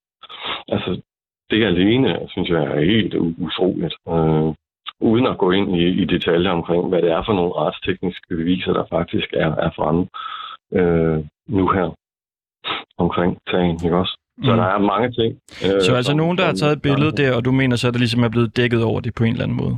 Altså, 0.68 1.02
det 1.50 1.64
alene, 1.66 2.20
synes 2.30 2.50
jeg, 2.50 2.64
er 2.64 2.86
helt 2.86 3.14
utroligt. 3.16 3.96
Øh, 4.10 4.54
uden 5.00 5.28
at 5.28 5.38
gå 5.38 5.52
ind 5.52 5.76
i, 5.76 5.86
i 6.02 6.06
detaljer 6.06 6.52
omkring, 6.52 6.90
hvad 6.90 7.02
det 7.02 7.12
er 7.12 7.24
for 7.26 7.34
nogle 7.34 7.54
retstekniske 7.56 8.28
beviser, 8.30 8.74
der 8.74 8.86
faktisk 8.90 9.28
er, 9.34 9.52
er 9.56 9.70
fremme 9.76 10.08
øh, 10.74 11.26
nu 11.48 11.68
her 11.70 11.96
omkring 12.98 13.38
sagen, 13.50 13.80
ikke 13.86 13.98
også? 13.98 14.18
Så 14.44 14.52
Mm. 14.52 14.58
der 14.58 14.64
er 14.64 14.78
mange 14.78 15.12
ting. 15.12 15.32
Øh, 15.66 15.82
Så 15.82 15.96
altså 15.96 16.10
som- 16.12 16.18
nogen, 16.18 16.38
der 16.38 16.46
har 16.46 16.54
taget 16.54 16.76
et 16.76 16.82
billede 16.82 17.12
der, 17.12 17.36
og 17.36 17.46
du 17.46 17.52
mener 17.52 17.76
så, 17.76 17.88
at 17.88 17.94
det 17.94 18.00
ligesom 18.02 18.24
er 18.24 18.30
blevet 18.30 18.58
dækket 18.58 18.84
over 18.84 19.00
det 19.00 19.16
på 19.16 19.24
en 19.24 19.32
eller 19.32 19.44
anden 19.44 19.58
måde? 19.58 19.78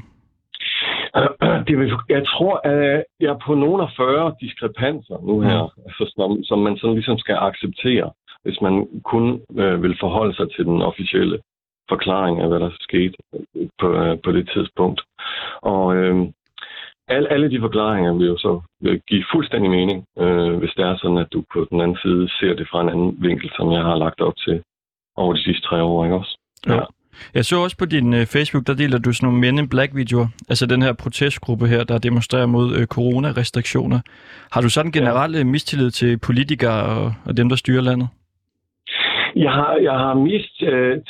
Det 1.68 1.78
vil, 1.80 1.92
jeg 2.10 2.28
tror, 2.28 2.56
at 2.64 3.04
jeg 3.20 3.30
er 3.30 3.40
på 3.46 3.56
nogle 3.56 3.84
af 3.84 3.90
40 3.98 4.36
diskrepanser 4.42 5.18
nu 5.28 5.42
her, 5.42 5.64
Mm. 5.64 5.84
altså, 5.86 6.14
som, 6.16 6.44
som 6.44 6.60
man 6.60 6.78
sådan 6.78 6.94
ligesom 6.96 7.18
skal 7.18 7.36
acceptere. 7.36 8.12
hvis 8.44 8.62
man 8.62 8.88
kun 9.04 9.42
øh, 9.58 9.84
vil 9.84 9.98
forholde 10.00 10.36
sig 10.36 10.48
til 10.56 10.66
den 10.66 10.82
officielle 10.82 11.40
forklaring 11.90 12.40
af, 12.42 12.48
hvad 12.48 12.60
der 12.60 12.70
skete 12.80 13.14
øh, 13.56 13.68
på, 13.80 13.88
øh, 13.94 14.18
på 14.24 14.32
det 14.32 14.50
tidspunkt. 14.54 15.02
Og 15.62 15.96
øh, 15.96 16.16
alle, 17.08 17.32
alle 17.32 17.50
de 17.52 17.60
forklaringer 17.60 18.14
vil 18.14 18.28
jo 18.28 18.38
så 18.38 18.62
vil 18.82 19.02
give 19.08 19.26
fuldstændig 19.34 19.70
mening, 19.72 20.06
øh, 20.20 20.54
hvis 20.60 20.74
det 20.78 20.86
er 20.86 20.98
sådan, 20.98 21.18
at 21.18 21.34
du 21.34 21.44
på 21.54 21.68
den 21.70 21.82
anden 21.82 21.98
side 22.04 22.30
ser 22.40 22.54
det 22.56 22.68
fra 22.72 22.82
en 22.82 22.90
anden 22.90 23.18
vinkel, 23.20 23.52
som 23.56 23.72
jeg 23.72 23.82
har 23.84 23.96
lagt 23.96 24.22
op 24.22 24.38
til 24.38 24.64
over 25.16 25.34
de 25.34 25.44
sidste 25.44 25.68
tre 25.68 25.84
år, 25.84 26.04
ikke 26.06 26.16
også? 26.16 26.38
Ja. 26.68 26.80
Jeg 27.34 27.46
så 27.46 27.56
også 27.64 27.78
på 27.78 27.86
din 27.86 28.14
uh, 28.14 28.26
Facebook, 28.26 28.68
der 28.68 28.74
deler 28.74 28.98
du 28.98 29.14
sådan 29.14 29.28
nogle 29.28 29.42
Men 29.42 29.60
in 29.60 29.70
Black-videoer. 29.70 30.28
Altså 30.50 30.66
den 30.66 30.82
her 30.82 30.94
protestgruppe 30.94 31.68
her, 31.68 31.84
der 31.84 31.98
demonstrerer 31.98 32.46
mod 32.46 32.68
uh, 32.78 32.86
coronarestriktioner. 32.86 34.00
Har 34.52 34.62
du 34.62 34.70
sådan 34.70 34.92
generelt 34.92 35.38
ja. 35.38 35.44
mistillid 35.44 35.92
til 35.92 36.18
politikere 36.18 36.84
og, 36.84 37.14
og 37.26 37.38
dem, 37.38 37.50
der 37.50 37.56
styrer 37.56 37.82
landet? 37.82 38.08
Jeg 39.36 39.52
har, 39.52 39.76
jeg 39.76 39.94
har 39.94 40.14
mist 40.14 40.62
øh, 40.62 41.02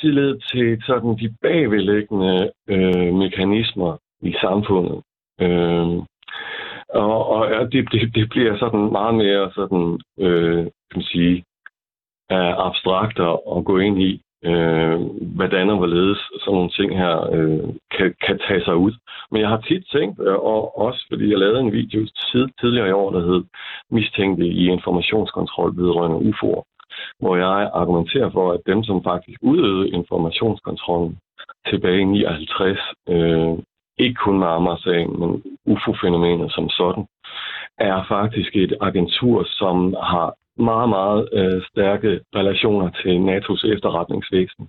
til 0.51 0.83
sådan 0.85 1.17
de 1.19 1.35
bagvedliggende 1.41 2.51
øh, 2.69 3.13
mekanismer 3.13 3.97
i 4.21 4.35
samfundet. 4.41 5.01
Øh, 5.41 5.87
og 6.89 7.27
og 7.27 7.71
det, 7.71 7.91
det, 7.91 8.15
det 8.15 8.29
bliver 8.29 8.57
sådan 8.57 8.91
meget 8.91 9.15
mere 9.15 9.51
sådan, 9.55 9.99
øh, 10.19 10.63
kan 10.63 10.95
man 10.95 11.03
sige, 11.03 11.43
abstrakt 12.67 13.19
at 13.57 13.65
gå 13.65 13.77
ind 13.77 14.01
i 14.01 14.21
øh, 14.49 14.99
hvordan 15.37 15.69
og 15.69 15.77
hvorledes 15.77 16.21
sådan 16.39 16.55
nogle 16.57 16.69
ting 16.69 16.97
her 16.97 17.15
øh, 17.35 17.63
kan, 17.95 18.15
kan 18.25 18.39
tage 18.47 18.63
sig 18.63 18.75
ud. 18.75 18.93
Men 19.31 19.41
jeg 19.41 19.49
har 19.49 19.61
tit 19.61 19.83
tænkt, 19.95 20.19
øh, 20.19 20.39
og 20.51 20.77
også 20.77 21.05
fordi 21.09 21.29
jeg 21.31 21.39
lavede 21.39 21.59
en 21.59 21.71
video 21.71 22.01
tid, 22.31 22.47
tidligere 22.61 22.89
i 22.89 22.97
år, 23.01 23.11
der 23.11 23.21
hed 23.27 23.43
Mistænkte 23.91 24.45
i 24.45 24.69
informationskontrol 24.69 25.77
vedrørende 25.77 26.29
UFO'er, 26.29 26.63
hvor 27.19 27.35
jeg 27.35 27.69
argumenterer 27.73 28.29
for, 28.29 28.51
at 28.51 28.61
dem, 28.65 28.83
som 28.83 29.03
faktisk 29.03 29.39
udøvede 29.41 29.89
informationskontrollen 29.89 31.17
tilbage 31.69 32.01
i 32.01 32.05
59, 32.05 32.79
øh, 33.09 33.53
ikke 33.97 34.15
kun 34.15 34.39
med 34.39 34.47
Amager-sagen, 34.47 35.19
men 35.19 35.43
UFO-fænomenet 35.65 36.51
som 36.51 36.69
sådan, 36.69 37.05
er 37.77 38.05
faktisk 38.07 38.55
et 38.55 38.73
agentur, 38.81 39.43
som 39.43 39.95
har 40.03 40.35
meget, 40.57 40.89
meget 40.89 41.29
øh, 41.33 41.61
stærke 41.71 42.21
relationer 42.35 42.89
til 42.89 43.13
NATO's 43.29 43.73
efterretningsvæsen. 43.73 44.67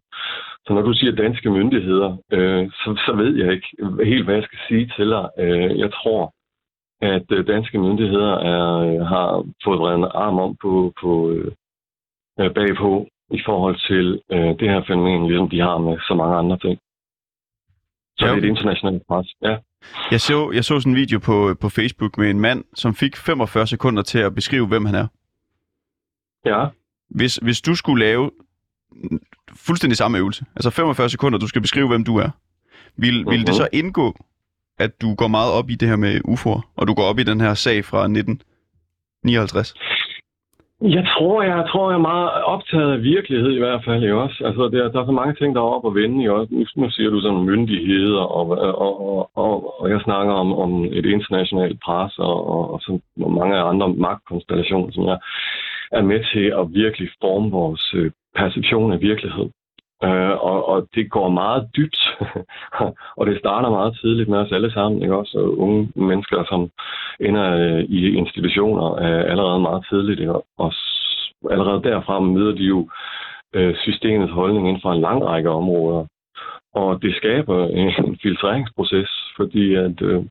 Så 0.67 0.73
når 0.75 0.83
du 0.83 0.93
siger 0.93 1.13
danske 1.13 1.51
myndigheder, 1.51 2.17
øh, 2.33 2.71
så, 2.71 3.03
så 3.07 3.13
ved 3.17 3.37
jeg 3.37 3.53
ikke 3.53 3.69
helt, 4.05 4.25
hvad 4.25 4.35
jeg 4.35 4.45
skal 4.45 4.59
sige 4.69 4.93
til 4.97 5.09
dig. 5.11 5.29
Øh, 5.39 5.79
jeg 5.79 5.91
tror, 5.93 6.33
at 7.01 7.27
øh, 7.33 7.47
danske 7.47 7.79
myndigheder 7.79 8.35
er, 8.55 8.67
øh, 8.89 9.01
har 9.07 9.45
fået 9.65 9.79
vredet 9.79 9.99
en 9.99 10.11
arm 10.15 10.39
om 10.39 10.57
på, 10.63 10.93
på 11.01 11.31
øh, 11.31 11.53
øh, 12.41 12.55
bagpå 12.55 13.07
i 13.31 13.41
forhold 13.47 13.77
til 13.89 14.21
øh, 14.33 14.53
det 14.61 14.69
her 14.73 14.83
fænomen, 14.89 15.27
ligesom 15.27 15.51
de 15.51 15.61
har 15.61 15.79
med 15.79 15.97
så 16.09 16.15
mange 16.15 16.37
andre 16.37 16.59
ting. 16.59 16.79
Så 18.19 18.27
ja. 18.27 18.33
det 18.33 18.39
er 18.39 18.43
et 18.43 18.49
internationalt 18.49 19.03
pres, 19.09 19.29
ja. 19.43 19.57
Jeg 20.11 20.21
så, 20.21 20.51
jeg 20.55 20.65
så 20.65 20.81
sådan 20.81 20.93
en 20.93 20.97
video 20.97 21.19
på, 21.19 21.55
på 21.61 21.69
Facebook 21.69 22.19
med 22.19 22.31
en 22.31 22.41
mand, 22.41 22.65
som 22.75 22.95
fik 22.95 23.17
45 23.17 23.67
sekunder 23.67 24.03
til 24.03 24.19
at 24.19 24.35
beskrive, 24.35 24.67
hvem 24.67 24.85
han 24.85 24.95
er. 24.95 25.07
Ja. 26.47 26.67
Hvis, 27.11 27.37
hvis 27.37 27.61
du 27.61 27.75
skulle 27.75 28.05
lave 28.05 28.31
fuldstændig 29.67 29.97
samme 29.97 30.19
øvelse, 30.19 30.45
altså 30.57 30.71
45 30.71 31.09
sekunder, 31.09 31.39
du 31.39 31.49
skal 31.49 31.63
beskrive, 31.63 31.89
hvem 31.89 32.05
du 32.05 32.17
er, 32.17 32.31
vil, 32.97 33.27
vil 33.31 33.47
det 33.47 33.55
så 33.55 33.69
indgå, 33.73 34.17
at 34.79 35.03
du 35.03 35.15
går 35.15 35.29
meget 35.29 35.53
op 35.53 35.71
i 35.71 35.75
det 35.75 35.89
her 35.89 35.97
med 35.97 36.21
UFO'er, 36.29 36.61
og 36.77 36.89
du 36.89 36.95
går 36.95 37.03
op 37.03 37.19
i 37.19 37.23
den 37.23 37.41
her 37.41 37.55
sag 37.55 37.85
fra 37.85 37.99
1959? 37.99 39.75
Jeg 40.83 41.07
tror, 41.13 41.43
jeg, 41.43 41.57
jeg 41.57 41.67
tror, 41.71 41.91
jeg 41.91 41.97
er 41.97 42.09
meget 42.13 42.31
optaget 42.55 42.93
af 42.93 43.03
virkelighed 43.03 43.53
i 43.53 43.59
hvert 43.59 43.85
fald, 43.85 44.03
ikke 44.03 44.15
også? 44.15 44.45
Altså, 44.45 44.63
der, 44.63 44.93
der 44.93 45.01
er 45.01 45.07
så 45.07 45.13
mange 45.13 45.35
ting, 45.35 45.55
der 45.55 45.61
er 45.61 45.75
op 45.77 45.85
og 45.85 45.95
vende, 45.95 46.19
ikke 46.19 46.33
også? 46.33 46.55
Nu, 46.55 46.65
nu 46.77 46.91
siger 46.91 47.11
du 47.11 47.21
sådan 47.21 47.45
myndigheder, 47.51 48.21
og, 48.21 48.49
og, 48.51 48.79
og, 48.79 49.31
og, 49.35 49.81
og 49.81 49.91
jeg 49.91 50.01
snakker 50.01 50.33
om, 50.33 50.53
om 50.65 50.85
et 50.85 51.07
internationalt 51.07 51.81
pres, 51.81 52.19
og, 52.19 52.51
og, 52.55 52.73
og 52.73 52.81
så 52.81 52.99
mange 53.17 53.57
andre 53.57 53.89
magtkonstellationer, 53.89 54.93
som 54.93 55.05
jeg 55.05 55.19
er 55.93 56.03
med 56.03 56.25
til 56.33 56.47
at 56.61 56.75
virkelig 56.83 57.09
forme 57.21 57.51
vores 57.51 57.95
øh, 57.95 58.11
perception 58.35 58.93
af 58.93 59.01
virkelighed. 59.01 59.49
Øh, 60.05 60.35
og, 60.51 60.69
og 60.69 60.89
det 60.95 61.11
går 61.11 61.29
meget 61.29 61.69
dybt, 61.77 62.01
og 63.19 63.27
det 63.27 63.39
starter 63.39 63.71
meget 63.71 63.99
tidligt 64.01 64.29
med 64.29 64.39
os 64.39 64.53
alle 64.53 64.73
sammen, 64.73 65.03
ikke 65.03 65.17
også? 65.17 65.39
Unge 65.39 65.89
mennesker, 65.95 66.45
som 66.49 66.71
ender 67.21 67.47
øh, 67.57 67.85
i 67.85 68.17
institutioner 68.17 68.93
øh, 68.93 69.31
allerede 69.31 69.61
meget 69.61 69.87
tidligt, 69.91 70.21
ikke? 70.21 70.33
og 70.59 70.73
allerede 71.51 71.83
derfra 71.83 72.21
møder 72.21 72.53
de 72.53 72.65
jo 72.65 72.89
øh, 73.55 73.75
systemets 73.77 74.33
holdning 74.33 74.69
inden 74.69 74.83
for 74.83 74.93
en 74.93 75.01
lang 75.01 75.25
række 75.25 75.51
områder. 75.51 76.07
Og 76.75 77.03
det 77.03 77.17
skaber 77.17 77.69
en 77.69 78.19
filtreringsproces, 78.23 79.11
fordi 79.37 79.75
at, 79.75 80.03
øh, 80.03 80.25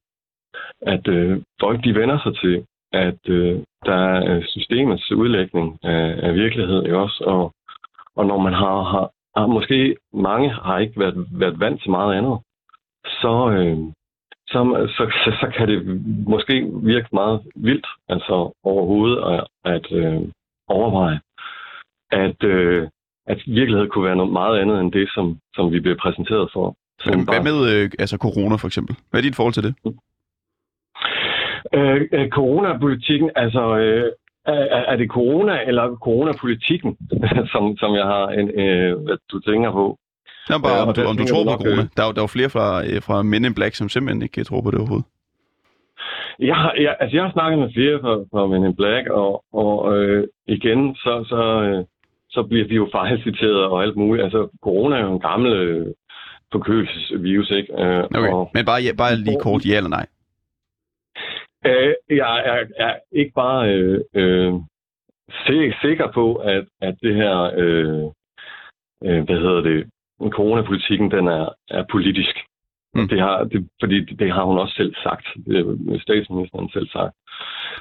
at 0.82 1.08
øh, 1.08 1.41
folk 1.60 1.84
de 1.84 1.95
vender 1.95 2.20
sig 2.24 2.36
til, 2.41 2.66
at 2.95 3.29
øh, 3.29 3.59
der 3.85 3.95
er 3.95 4.41
systemets 4.47 5.11
udlægning 5.11 5.79
af, 5.83 6.15
af 6.27 6.33
virkelighed, 6.35 6.83
ikke 6.83 6.97
også? 6.97 7.23
Og, 7.23 7.53
og 8.15 8.25
når 8.25 8.37
man 8.37 8.53
har, 8.53 8.83
har, 8.91 9.09
har, 9.37 9.47
måske 9.47 9.95
mange 10.13 10.49
har 10.49 10.77
ikke 10.79 10.99
været, 10.99 11.27
været 11.31 11.59
vant 11.59 11.81
til 11.81 11.91
meget 11.91 12.17
andet, 12.17 12.37
så, 13.21 13.33
øh, 13.57 13.77
så, 14.47 14.59
så, 14.97 15.03
så, 15.23 15.31
så 15.41 15.47
kan 15.57 15.67
det 15.67 15.79
måske 16.27 16.71
virke 16.83 17.07
meget 17.13 17.41
vildt, 17.55 17.87
altså 18.09 18.53
overhovedet 18.63 19.17
at, 19.33 19.43
at 19.73 19.91
øh, 19.91 20.21
overveje, 20.67 21.19
at, 22.11 22.43
øh, 22.43 22.87
at 23.27 23.39
virkelighed 23.47 23.87
kunne 23.87 24.05
være 24.05 24.15
noget 24.15 24.33
meget 24.33 24.59
andet 24.59 24.79
end 24.79 24.91
det, 24.91 25.09
som, 25.15 25.39
som 25.55 25.71
vi 25.71 25.79
bliver 25.79 25.97
præsenteret 25.97 26.49
for. 26.53 26.75
Hvad, 27.03 27.15
hvad 27.31 27.43
med 27.49 27.57
øh, 27.71 27.91
altså 27.99 28.17
corona 28.17 28.55
for 28.55 28.67
eksempel? 28.67 28.95
Hvad 29.09 29.19
er 29.19 29.21
dit 29.21 29.35
forhold 29.35 29.53
til 29.53 29.63
det? 29.63 29.75
Øh, 31.78 32.01
øh, 32.11 32.30
coronapolitikken, 32.30 33.30
altså 33.36 33.78
øh, 33.78 34.11
er, 34.45 34.84
er 34.91 34.95
det 34.95 35.09
corona 35.09 35.63
eller 35.67 35.95
coronapolitikken, 35.95 36.97
som, 37.51 37.78
som 37.78 37.95
jeg 37.95 38.05
har 38.05 38.28
en, 38.28 38.49
øh, 38.49 38.97
hvad 39.05 39.17
du 39.32 39.39
tænker 39.39 39.71
på? 39.71 39.97
Ja, 40.49 40.57
bare 40.57 40.80
om, 40.88 40.93
du, 40.93 41.01
om 41.11 41.17
du 41.17 41.26
tror 41.26 41.43
på 41.43 41.63
corona. 41.63 41.84
Der 41.97 42.03
er, 42.03 42.11
der 42.11 42.21
er 42.21 42.28
jo 42.28 42.36
flere 42.38 42.49
fra, 42.49 42.67
øh, 42.88 43.01
fra 43.07 43.23
Men 43.23 43.45
in 43.45 43.55
Black, 43.55 43.76
som 43.76 43.89
simpelthen 43.89 44.21
ikke 44.21 44.43
tror 44.43 44.61
på 44.61 44.71
det 44.71 44.80
overhovedet. 44.80 45.05
Jeg 46.39 46.55
har, 46.55 46.73
jeg, 46.80 46.95
altså 46.99 47.17
jeg 47.17 47.23
har 47.23 47.32
snakket 47.32 47.59
med 47.59 47.69
flere 47.73 47.99
fra, 48.03 48.13
fra 48.32 48.47
Men 48.47 48.65
in 48.65 48.76
Black, 48.76 49.07
og, 49.09 49.43
og 49.53 49.97
øh, 49.97 50.28
igen, 50.47 50.95
så, 50.95 51.26
så, 51.30 51.41
øh, 51.67 51.86
så 52.30 52.43
bliver 52.43 52.67
vi 52.67 52.76
jo 52.76 52.88
fejlciteret 52.91 53.65
og 53.65 53.84
alt 53.84 53.95
muligt. 53.95 54.23
Altså, 54.23 54.47
corona 54.63 54.95
er 54.95 55.01
jo 55.01 55.13
en 55.13 55.19
gammel 55.30 55.53
øh, 55.53 55.88
forkølelsesvirus, 56.51 57.51
ikke? 57.51 57.73
Øh, 57.84 58.03
okay, 58.03 58.32
og, 58.32 58.51
men 58.53 58.65
bare, 58.65 58.82
ja, 58.82 58.91
bare 58.97 59.15
lige 59.15 59.39
kort, 59.41 59.65
ja 59.65 59.78
eller 59.78 59.89
nej? 59.89 60.05
Øh, 61.66 61.93
jeg 62.09 62.36
er, 62.45 62.63
er 62.88 62.95
ikke 63.11 63.32
bare 63.36 63.74
øh, 63.74 64.01
øh, 64.13 64.53
sikker 65.82 66.11
på, 66.13 66.36
at, 66.36 66.66
at 66.82 66.95
det 67.01 67.16
her, 67.16 67.51
øh, 67.57 68.03
øh, 69.05 69.24
hvad 69.26 69.38
hedder 69.38 69.61
det, 69.61 69.89
coronapolitikken, 70.32 71.11
den 71.11 71.28
er, 71.28 71.49
er 71.70 71.84
politisk. 71.91 72.36
Mm. 72.95 73.07
Det 73.07 73.20
har, 73.20 73.43
det, 73.43 73.68
fordi 73.82 73.97
det 74.05 74.32
har 74.32 74.43
hun 74.43 74.57
også 74.57 74.76
selv 74.76 74.93
sagt. 75.03 75.26
Det 75.45 76.01
statsministeren 76.01 76.70
selv 76.70 76.89
sagt. 76.89 77.16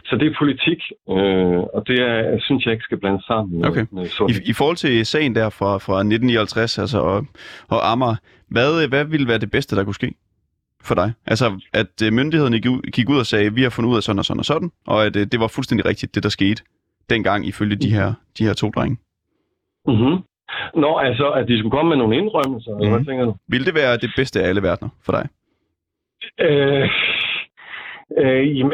Så 0.05 0.17
det 0.17 0.27
er 0.27 0.35
politik, 0.39 0.81
øh, 1.11 1.61
og 1.75 1.81
det 1.87 1.99
er, 2.01 2.39
synes 2.41 2.65
jeg 2.65 2.73
ikke 2.73 2.85
skal 2.85 2.99
blande 2.99 3.23
sammen 3.27 3.59
med, 3.59 3.69
okay. 3.69 3.87
med 3.91 4.05
I, 4.31 4.51
I 4.51 4.53
forhold 4.53 4.77
til 4.77 5.07
sagen 5.07 5.35
der 5.35 5.51
fra, 5.51 5.73
fra 5.87 5.97
1959 5.99 6.79
altså, 6.79 6.99
og, 6.99 7.27
og 7.69 7.91
Amager, 7.93 8.17
hvad, 8.49 8.89
hvad 8.89 9.05
ville 9.05 9.29
være 9.29 9.39
det 9.39 9.51
bedste, 9.51 9.77
der 9.77 9.85
kunne 9.85 9.95
ske? 9.95 10.15
For 10.85 10.95
dig? 10.95 11.13
Altså, 11.27 11.61
at 11.73 12.03
øh, 12.05 12.13
myndighederne 12.13 12.61
gik 12.91 13.09
ud 13.09 13.19
og 13.19 13.27
sagde, 13.27 13.55
vi 13.55 13.63
har 13.63 13.71
fundet 13.71 13.91
ud 13.91 13.97
af 13.97 14.03
sådan 14.03 14.19
og 14.19 14.25
sådan 14.25 14.39
og 14.39 14.45
sådan, 14.45 14.71
og 14.87 15.07
at 15.07 15.17
øh, 15.17 15.27
det 15.33 15.41
var 15.41 15.49
fuldstændig 15.49 15.87
rigtigt, 15.87 16.15
det 16.15 16.23
der 16.23 16.29
skete 16.29 16.63
dengang 17.11 17.47
ifølge 17.47 17.77
de 17.77 17.91
her, 17.91 18.15
de 18.39 18.45
her 18.47 18.53
to 18.53 18.71
drenge. 18.71 18.97
Mm-hmm. 19.87 20.17
Nå, 20.75 20.97
altså, 20.97 21.31
at 21.31 21.49
de 21.49 21.59
skulle 21.59 21.71
komme 21.71 21.89
med 21.89 21.97
nogle 21.97 22.17
indrømmelser, 22.17 22.71
mm-hmm. 22.71 22.89
hvad 22.89 22.99
mhm. 22.99 23.07
tænker 23.07 23.25
du? 23.25 23.35
Vil 23.49 23.67
det 23.67 23.75
være 23.75 23.97
det 23.97 24.11
bedste 24.17 24.43
af 24.43 24.49
alle 24.49 24.63
verdener 24.63 24.91
for 25.05 25.13
dig? 25.13 25.29
Øh, 26.41 26.89
øh, 28.19 28.59
jamen, 28.59 28.73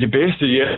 det 0.00 0.10
bedste, 0.10 0.46
ja, 0.46 0.76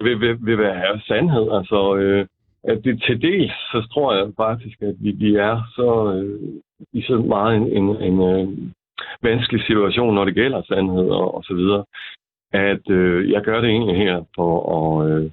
vil, 0.00 0.20
vil, 0.20 0.36
vil 0.40 0.58
være 0.58 1.00
sandhed. 1.00 1.46
Altså, 1.52 1.96
øh, 1.96 2.26
at 2.64 2.84
det 2.84 3.02
til 3.02 3.22
dels, 3.22 3.52
så 3.52 3.88
tror 3.92 4.14
jeg 4.14 4.32
faktisk, 4.36 4.82
at 4.82 4.94
vi, 4.98 5.10
vi 5.10 5.34
er 5.34 5.62
så, 5.76 5.90
øh, 6.14 6.40
i 6.92 7.02
så 7.02 7.16
meget 7.16 7.56
en, 7.56 7.66
en, 7.78 7.96
en, 7.96 8.20
en 8.20 8.74
vanskelig 9.22 9.62
situation, 9.66 10.14
når 10.14 10.24
det 10.24 10.34
gælder 10.34 10.62
sandhed 10.62 11.08
og, 11.10 11.34
og 11.34 11.44
så 11.44 11.54
videre, 11.54 11.84
at 12.52 12.90
øh, 12.90 13.30
jeg 13.30 13.42
gør 13.42 13.60
det 13.60 13.70
egentlig 13.70 13.96
her 13.96 14.24
for 14.34 14.52
at, 14.78 15.10
øh, 15.10 15.30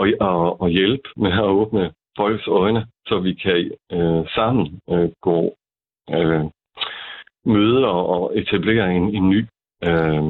at, 0.00 0.06
at, 0.30 0.66
at 0.66 0.72
hjælpe 0.72 1.08
med 1.16 1.32
at 1.32 1.50
åbne 1.60 1.92
folks 2.16 2.46
øjne, 2.48 2.86
så 3.06 3.18
vi 3.18 3.32
kan 3.34 3.70
øh, 3.92 4.26
sammen 4.34 4.80
øh, 4.90 5.08
gå 5.20 5.54
øh, 6.10 6.44
møde 7.44 7.86
og 7.86 8.38
etablere 8.38 8.94
en, 8.96 9.14
en 9.14 9.30
ny 9.30 9.46
øh, 9.88 10.22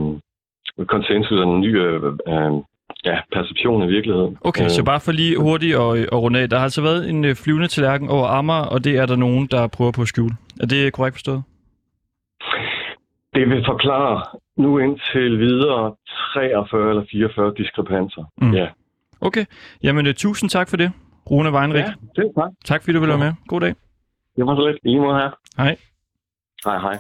konsensus 0.87 1.39
og 1.39 1.55
en 1.55 1.61
ny 1.61 1.79
øh, 1.79 2.03
øh, 2.05 2.53
ja, 3.05 3.17
perception 3.33 3.83
af 3.83 3.89
virkeligheden. 3.89 4.39
Okay, 4.41 4.65
Øh, 4.65 4.71
så 4.71 4.85
bare 4.85 5.01
for 5.01 5.13
lige 5.13 5.41
hurtigt 5.41 5.75
at, 5.77 5.97
at 5.97 6.19
runde 6.23 6.41
af. 6.41 6.49
Der 6.49 6.57
har 6.57 6.65
altså 6.65 6.83
været 6.83 7.09
en 7.11 7.25
øh, 7.25 7.35
flyvende 7.35 7.69
tallerken 7.69 8.09
over 8.09 8.27
Amager, 8.27 8.65
og 8.65 8.85
det 8.85 8.97
er 8.97 9.07
der 9.07 9.17
nogen, 9.17 9.47
der 9.47 9.67
prøver 9.67 9.93
på 9.93 10.03
at 10.03 10.09
skjule. 10.09 10.35
Er 10.61 10.67
det 10.67 10.93
korrekt 10.93 11.15
forstået? 11.17 11.43
Det 13.39 13.49
vil 13.49 13.65
forklare 13.67 14.23
nu 14.57 14.79
indtil 14.79 15.39
videre 15.39 15.95
43 16.35 16.91
eller 16.91 17.05
44 17.11 17.55
diskrepanser. 17.57 18.25
Mm. 18.43 18.53
Ja. 18.55 18.69
Okay, 19.21 19.45
jamen 19.83 20.07
uh, 20.07 20.13
tusind 20.13 20.51
tak 20.51 20.69
for 20.69 20.77
det, 20.77 20.93
Rune 21.31 21.53
Weinrich. 21.53 21.89
ja, 21.89 22.23
det 22.23 22.33
tak. 22.39 22.51
Tak 22.65 22.83
fordi 22.83 22.93
du 22.93 23.01
ville 23.01 23.13
være 23.13 23.25
med. 23.27 23.33
God 23.47 23.61
dag. 23.61 23.75
Det 24.37 24.47
var 24.47 24.57
så 24.57 24.67
lidt. 24.67 24.79
I 24.85 24.99
måde 24.99 25.17
her. 25.17 25.31
Hej. 25.57 25.77
Hej, 26.65 26.79
hej. 26.79 26.99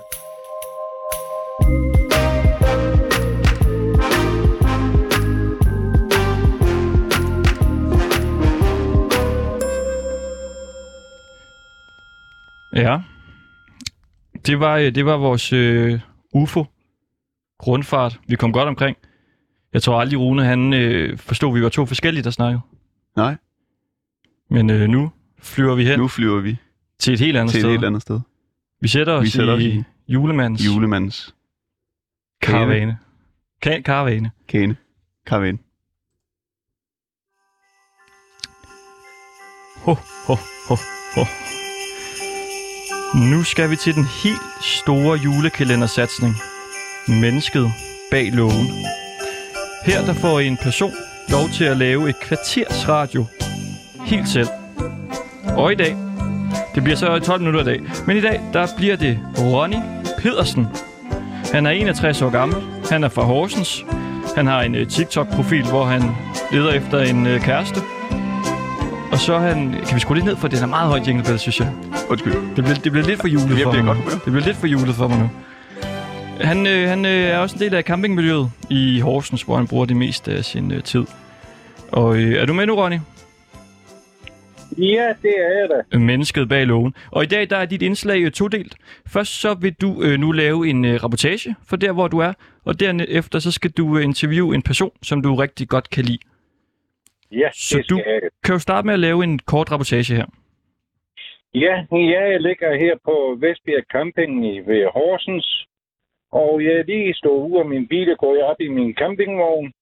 Ja. 12.72 13.00
Det 14.46 14.60
var, 14.60 14.76
øh, 14.76 14.94
det 14.94 15.06
var 15.06 15.16
vores 15.16 15.52
øh, 15.52 16.00
UFO 16.34 16.64
grundfart. 17.58 18.20
Vi 18.28 18.36
kom 18.36 18.52
godt 18.52 18.68
omkring. 18.68 18.96
Jeg 19.72 19.82
tror 19.82 20.00
aldrig, 20.00 20.18
Rune 20.20 20.44
han 20.44 20.72
øh, 20.74 21.18
forstod, 21.18 21.48
at 21.50 21.54
vi 21.54 21.62
var 21.62 21.68
to 21.68 21.86
forskellige, 21.86 22.22
der 22.24 22.30
snakkede. 22.30 22.60
Nej, 23.16 23.36
Men 24.50 24.70
øh, 24.70 24.88
nu 24.88 25.12
flyver 25.38 25.74
vi 25.74 25.84
hen 25.84 25.98
nu 25.98 26.08
flyver 26.08 26.40
vi 26.40 26.56
til 26.98 27.12
et 27.14 27.20
helt 27.20 27.36
andet 27.36 27.50
til 27.50 27.58
et 27.58 27.62
sted. 27.62 27.70
helt 27.70 27.84
andet 27.84 28.02
sted. 28.02 28.20
Vi 28.80 28.88
sætter 28.88 29.12
os 29.12 29.24
Vi 29.24 29.30
sætter 29.30 29.54
os 29.54 29.62
i, 29.62 29.68
i 29.78 29.84
julemandens 30.08 30.66
Julemandens 30.66 31.34
karavane. 32.42 32.98
Ka- 33.66 33.80
karavane. 33.80 34.30
kane. 34.48 34.76
Karavane. 35.26 35.58
Ho, 39.84 39.94
ho, 40.26 40.34
ho, 40.68 40.74
ho. 41.14 41.24
Nu 43.14 43.42
skal 43.42 43.70
vi 43.70 43.76
til 43.76 43.94
den 43.94 44.04
helt 44.04 44.64
store 44.64 45.18
julekalendersatsning. 45.18 46.34
Mennesket 47.08 47.72
bag 48.10 48.30
lågen. 48.32 48.66
Her 49.84 50.04
der 50.04 50.12
får 50.12 50.40
en 50.40 50.56
person 50.56 50.92
lov 51.28 51.48
til 51.48 51.64
at 51.64 51.76
lave 51.76 52.08
et 52.08 52.20
kvarters 52.20 52.88
radio 52.88 53.26
helt 54.04 54.28
selv. 54.28 54.48
Og 55.56 55.72
i 55.72 55.74
dag, 55.74 55.96
det 56.74 56.82
bliver 56.82 56.96
så 56.96 57.18
12 57.18 57.40
minutter 57.40 57.60
i 57.60 57.64
dag, 57.64 57.80
men 58.06 58.16
i 58.16 58.20
dag 58.20 58.40
der 58.52 58.66
bliver 58.76 58.96
det 58.96 59.20
Ronny 59.38 59.76
Pedersen. 60.18 60.66
Han 61.52 61.66
er 61.66 61.70
61 61.70 62.22
år 62.22 62.30
gammel, 62.30 62.62
han 62.90 63.04
er 63.04 63.08
fra 63.08 63.22
Horsens, 63.22 63.84
han 64.36 64.46
har 64.46 64.62
en 64.62 64.74
øh, 64.74 64.88
TikTok-profil, 64.88 65.68
hvor 65.68 65.84
han 65.84 66.02
leder 66.52 66.72
efter 66.72 67.00
en 67.00 67.26
øh, 67.26 67.40
kæreste. 67.40 67.80
Og 69.18 69.22
så 69.22 69.38
han... 69.38 69.72
Kan 69.72 69.94
vi 69.94 70.00
skrue 70.00 70.16
lidt 70.16 70.26
ned, 70.26 70.36
for 70.36 70.48
den 70.48 70.58
er 70.58 70.66
meget 70.66 70.88
højt 70.88 71.06
jinglebell, 71.06 71.38
synes 71.38 71.60
jeg. 71.60 71.72
Undskyld. 72.08 72.32
Det 72.32 72.64
bliver, 72.64 72.74
det 72.74 72.92
bliver 72.92 73.06
lidt 73.06 73.20
for 73.20 73.28
julet 73.28 73.48
Det 73.48 73.62
for 73.62 73.72
mig 73.72 73.84
godt 73.84 73.98
nu. 73.98 74.04
det. 74.04 74.12
Det 74.24 74.32
bliver 74.32 74.44
lidt 74.44 74.56
for 74.56 74.66
julet 74.66 74.94
for 74.94 75.08
mig 75.08 75.18
nu. 75.18 75.30
Han, 76.40 76.66
øh, 76.66 76.88
han 76.88 77.04
øh, 77.04 77.10
er 77.10 77.38
også 77.38 77.56
en 77.56 77.60
del 77.60 77.74
af 77.74 77.82
campingmiljøet 77.82 78.50
i 78.70 79.00
Horsens, 79.00 79.42
hvor 79.42 79.56
han 79.56 79.66
bruger 79.66 79.84
det 79.84 79.96
meste 79.96 80.32
af 80.32 80.44
sin 80.44 80.72
øh, 80.72 80.82
tid. 80.82 81.04
Og 81.92 82.16
øh, 82.16 82.32
er 82.32 82.46
du 82.46 82.52
med 82.52 82.66
nu, 82.66 82.74
Ronny? 82.74 82.98
Ja, 84.78 85.08
det 85.22 85.34
er 85.38 85.60
jeg 85.60 85.84
da. 85.92 85.98
Mennesket 85.98 86.48
bag 86.48 86.66
lågen. 86.66 86.94
Og 87.10 87.22
i 87.22 87.26
dag 87.26 87.50
der 87.50 87.56
er 87.56 87.64
dit 87.64 87.82
indslag 87.82 88.20
øh, 88.20 88.30
todelt. 88.30 88.76
Først 89.06 89.40
så 89.40 89.54
vil 89.54 89.72
du 89.72 90.02
øh, 90.02 90.20
nu 90.20 90.32
lave 90.32 90.68
en 90.68 90.84
øh, 90.84 91.04
rapportage 91.04 91.54
for 91.66 91.76
der, 91.76 91.92
hvor 91.92 92.08
du 92.08 92.18
er. 92.18 92.32
Og 92.64 92.80
derefter 92.80 93.38
så 93.38 93.50
skal 93.50 93.70
du 93.70 93.98
øh, 93.98 94.04
interviewe 94.04 94.54
en 94.54 94.62
person, 94.62 94.90
som 95.02 95.22
du 95.22 95.34
rigtig 95.34 95.68
godt 95.68 95.90
kan 95.90 96.04
lide. 96.04 96.18
Ja, 97.32 97.50
Så 97.52 97.76
det 97.76 97.84
skal 97.84 97.96
du- 97.96 98.02
jeg. 98.06 98.20
Kan 98.44 98.52
du 98.52 98.58
starte 98.58 98.86
med 98.86 98.94
at 98.94 99.00
lave 99.00 99.24
en 99.24 99.38
kort 99.38 99.72
rapportage 99.72 100.14
her? 100.14 100.26
Ja, 101.54 101.86
jeg 101.92 102.40
ligger 102.40 102.76
her 102.76 102.96
på 103.04 103.36
Vestbjerg 103.40 103.84
Camping 103.92 104.46
i 104.54 104.58
ved 104.58 104.86
Horsens, 104.92 105.66
og 106.32 106.64
jeg 106.64 106.72
er 106.72 106.82
lige 106.82 107.14
stået 107.14 107.50
ud 107.50 107.58
af 107.58 107.66
min 107.66 107.88
bil 107.88 108.10
og 108.12 108.18
gået 108.18 108.42
op 108.42 108.60
i 108.60 108.68
min 108.68 108.94
campingvogn, 108.94 109.72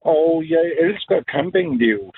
og 0.00 0.44
jeg 0.48 0.72
elsker 0.80 1.22
campinglivet. 1.22 2.16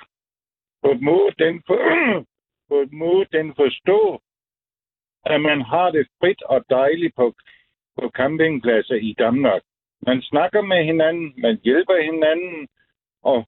På 0.83 0.91
en 0.91 1.05
måde, 1.05 1.31
den, 1.39 1.63
for, 1.67 1.79
på 2.71 2.81
en 2.81 2.99
måde, 2.99 3.27
den 3.33 3.55
forstår, 3.55 4.21
at 5.35 5.41
man 5.41 5.61
har 5.63 5.91
det 5.91 6.07
frit 6.21 6.43
og 6.43 6.65
dejligt 6.71 7.15
på, 7.17 7.35
på 7.99 8.11
campingpladser 8.15 8.95
i 8.95 9.15
Danmark. 9.19 9.63
Man 10.07 10.23
snakker 10.23 10.61
med 10.63 10.85
hinanden, 10.85 11.35
man 11.37 11.59
hjælper 11.65 12.03
hinanden, 12.03 12.69
og 13.23 13.47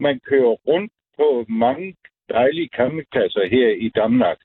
man 0.00 0.20
kører 0.20 0.56
rundt 0.68 0.92
på 1.16 1.44
mange 1.48 1.96
dejlige 2.28 2.68
campingpladser 2.76 3.46
her 3.46 3.68
i 3.68 3.88
Danmark. 3.88 4.38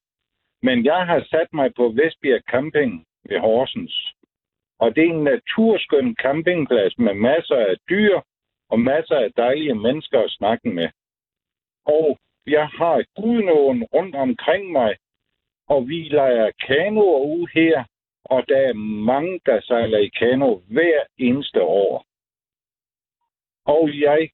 Men 0.61 0.85
jeg 0.85 1.05
har 1.05 1.25
sat 1.29 1.53
mig 1.53 1.73
på 1.75 1.89
Vestbjerg 1.89 2.41
Camping 2.51 3.05
ved 3.29 3.39
Horsens. 3.39 4.13
Og 4.79 4.95
det 4.95 5.03
er 5.03 5.13
en 5.13 5.23
naturskøn 5.23 6.15
campingplads 6.15 6.97
med 6.97 7.13
masser 7.13 7.55
af 7.55 7.75
dyr 7.89 8.21
og 8.69 8.79
masser 8.79 9.15
af 9.15 9.31
dejlige 9.37 9.75
mennesker 9.75 10.19
at 10.19 10.31
snakke 10.31 10.69
med. 10.69 10.89
Og 11.85 12.19
jeg 12.47 12.67
har 12.67 13.05
Gudnåen 13.15 13.83
rundt 13.83 14.15
omkring 14.15 14.71
mig, 14.71 14.95
og 15.67 15.87
vi 15.87 15.99
leger 16.09 16.51
kanoer 16.67 17.19
ude 17.25 17.47
her, 17.53 17.83
og 18.25 18.47
der 18.47 18.57
er 18.57 18.73
mange, 19.13 19.39
der 19.45 19.61
sejler 19.61 19.97
i 19.97 20.07
kano 20.07 20.59
hver 20.67 20.99
eneste 21.17 21.61
år. 21.61 22.05
Og 23.65 23.99
jeg 23.99 24.29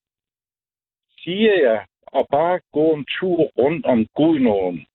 siger 1.24 1.53
jeg 1.69 1.86
at 2.19 2.26
bare 2.32 2.59
gå 2.72 2.93
en 2.93 3.05
tur 3.19 3.38
rundt 3.57 3.86
om 3.86 4.07
Gudnåen 4.15 4.86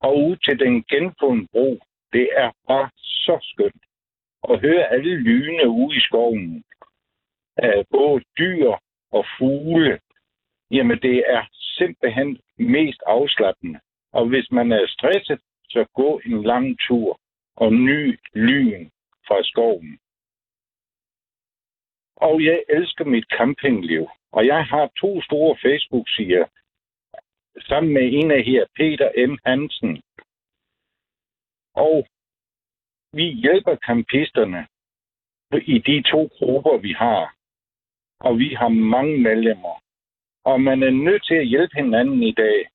og 0.00 0.16
ud 0.16 0.36
til 0.36 0.58
den 0.58 0.84
genfundne 0.84 1.48
bro. 1.52 1.78
Det 2.12 2.28
er 2.36 2.50
bare 2.68 2.90
så 2.96 3.38
skønt 3.42 3.84
at 4.50 4.60
høre 4.60 4.92
alle 4.92 5.14
lyne 5.14 5.68
ude 5.68 5.96
i 5.96 6.00
skoven. 6.00 6.64
Af 7.56 7.84
både 7.90 8.24
dyr 8.38 8.72
og 9.12 9.24
fugle. 9.38 10.00
Jamen, 10.70 10.98
det 10.98 11.24
er 11.28 11.46
simpelthen 11.52 12.38
mest 12.58 13.02
afslappende. 13.06 13.80
Og 14.12 14.28
hvis 14.28 14.50
man 14.50 14.72
er 14.72 14.86
stresset, 14.86 15.40
så 15.68 15.84
gå 15.94 16.20
en 16.26 16.42
lang 16.42 16.78
tur 16.88 17.20
og 17.56 17.72
ny 17.72 18.18
lyn 18.34 18.90
fra 19.26 19.42
skoven. 19.42 19.98
Og 22.16 22.44
jeg 22.44 22.64
elsker 22.68 23.04
mit 23.04 23.24
campingliv. 23.38 24.08
Og 24.32 24.46
jeg 24.46 24.66
har 24.66 24.86
to 25.00 25.22
store 25.22 25.56
Facebook-sider 25.64 26.46
sammen 27.68 27.92
med 27.92 28.12
en 28.12 28.30
af 28.30 28.42
her, 28.44 28.66
Peter 28.76 29.26
M. 29.28 29.38
Hansen. 29.46 30.02
Og 31.74 32.06
vi 33.12 33.26
hjælper 33.44 33.74
kampisterne 33.76 34.66
i 35.74 35.78
de 35.78 36.02
to 36.02 36.30
grupper, 36.38 36.78
vi 36.78 36.92
har. 36.92 37.34
Og 38.20 38.38
vi 38.38 38.54
har 38.54 38.68
mange 38.68 39.18
medlemmer. 39.18 39.82
Og 40.44 40.60
man 40.60 40.82
er 40.82 40.90
nødt 40.90 41.24
til 41.26 41.34
at 41.34 41.46
hjælpe 41.46 41.74
hinanden 41.74 42.22
i 42.22 42.32
dag. 42.32 42.68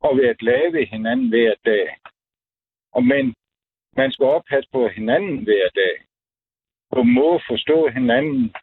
Og 0.00 0.16
være 0.18 0.30
at 0.30 0.72
ved 0.72 0.86
hinanden 0.86 1.28
hver 1.28 1.54
dag. 1.64 1.96
Og 2.92 3.04
men 3.04 3.34
man 3.96 4.12
skal 4.12 4.26
oppasse 4.26 4.70
på 4.72 4.88
hinanden 4.88 5.44
hver 5.44 5.68
dag. 5.74 5.94
På 6.92 7.02
må 7.02 7.40
forstå 7.48 7.88
hinanden 7.88 8.54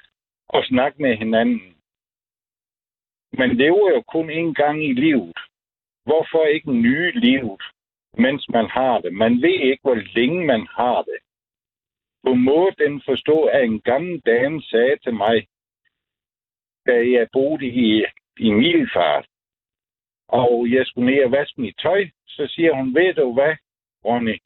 og 0.50 0.64
snakke 0.64 1.02
med 1.02 1.16
hinanden. 1.16 1.76
Man 3.34 3.50
lever 3.56 3.89
jo 3.95 4.02
kun 4.02 4.30
én 4.30 4.54
gang 4.54 4.86
i 4.86 4.93
livet. 4.93 5.38
Hvorfor 6.04 6.45
ikke 6.45 6.72
nye 6.74 7.12
livet, 7.12 7.62
mens 8.18 8.50
man 8.50 8.66
har 8.66 9.00
det? 9.00 9.14
Man 9.14 9.41
ved 9.41 9.60
ikke, 9.70 9.82
hvor 9.82 10.00
længe 10.16 10.45
man 10.45 10.68
har 10.68 11.02
det. 11.02 11.20
På 12.24 12.34
måde 12.34 12.72
den 12.78 13.02
forstå, 13.06 13.43
at 13.43 13.64
en 13.64 13.82
gammel 13.82 14.20
dame 14.20 14.62
sagde 14.62 14.97
til 15.04 15.14
mig, 15.14 15.47
da 16.86 16.95
jeg 17.16 17.28
boede 17.34 17.66
i, 17.66 18.06
i 18.39 18.52
Milfart, 18.52 19.28
og 20.28 20.72
jeg 20.72 20.86
skulle 20.86 21.12
ned 21.12 21.26
og 21.26 21.32
vaske 21.32 21.62
mit 21.62 21.78
tøj, 21.78 22.10
så 22.28 22.47
siger 22.47 22.74
hun, 22.74 22.95
ved 22.95 23.14
du 23.14 23.34
hvad, 23.34 23.56
Ronny, 24.06 24.38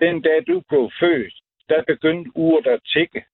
den 0.00 0.22
dag 0.22 0.46
du 0.46 0.62
blev 0.68 0.90
født, 1.00 1.34
der 1.68 1.84
begyndte 1.84 2.30
uret 2.34 2.66
at 2.66 2.80
tikke. 2.94 3.24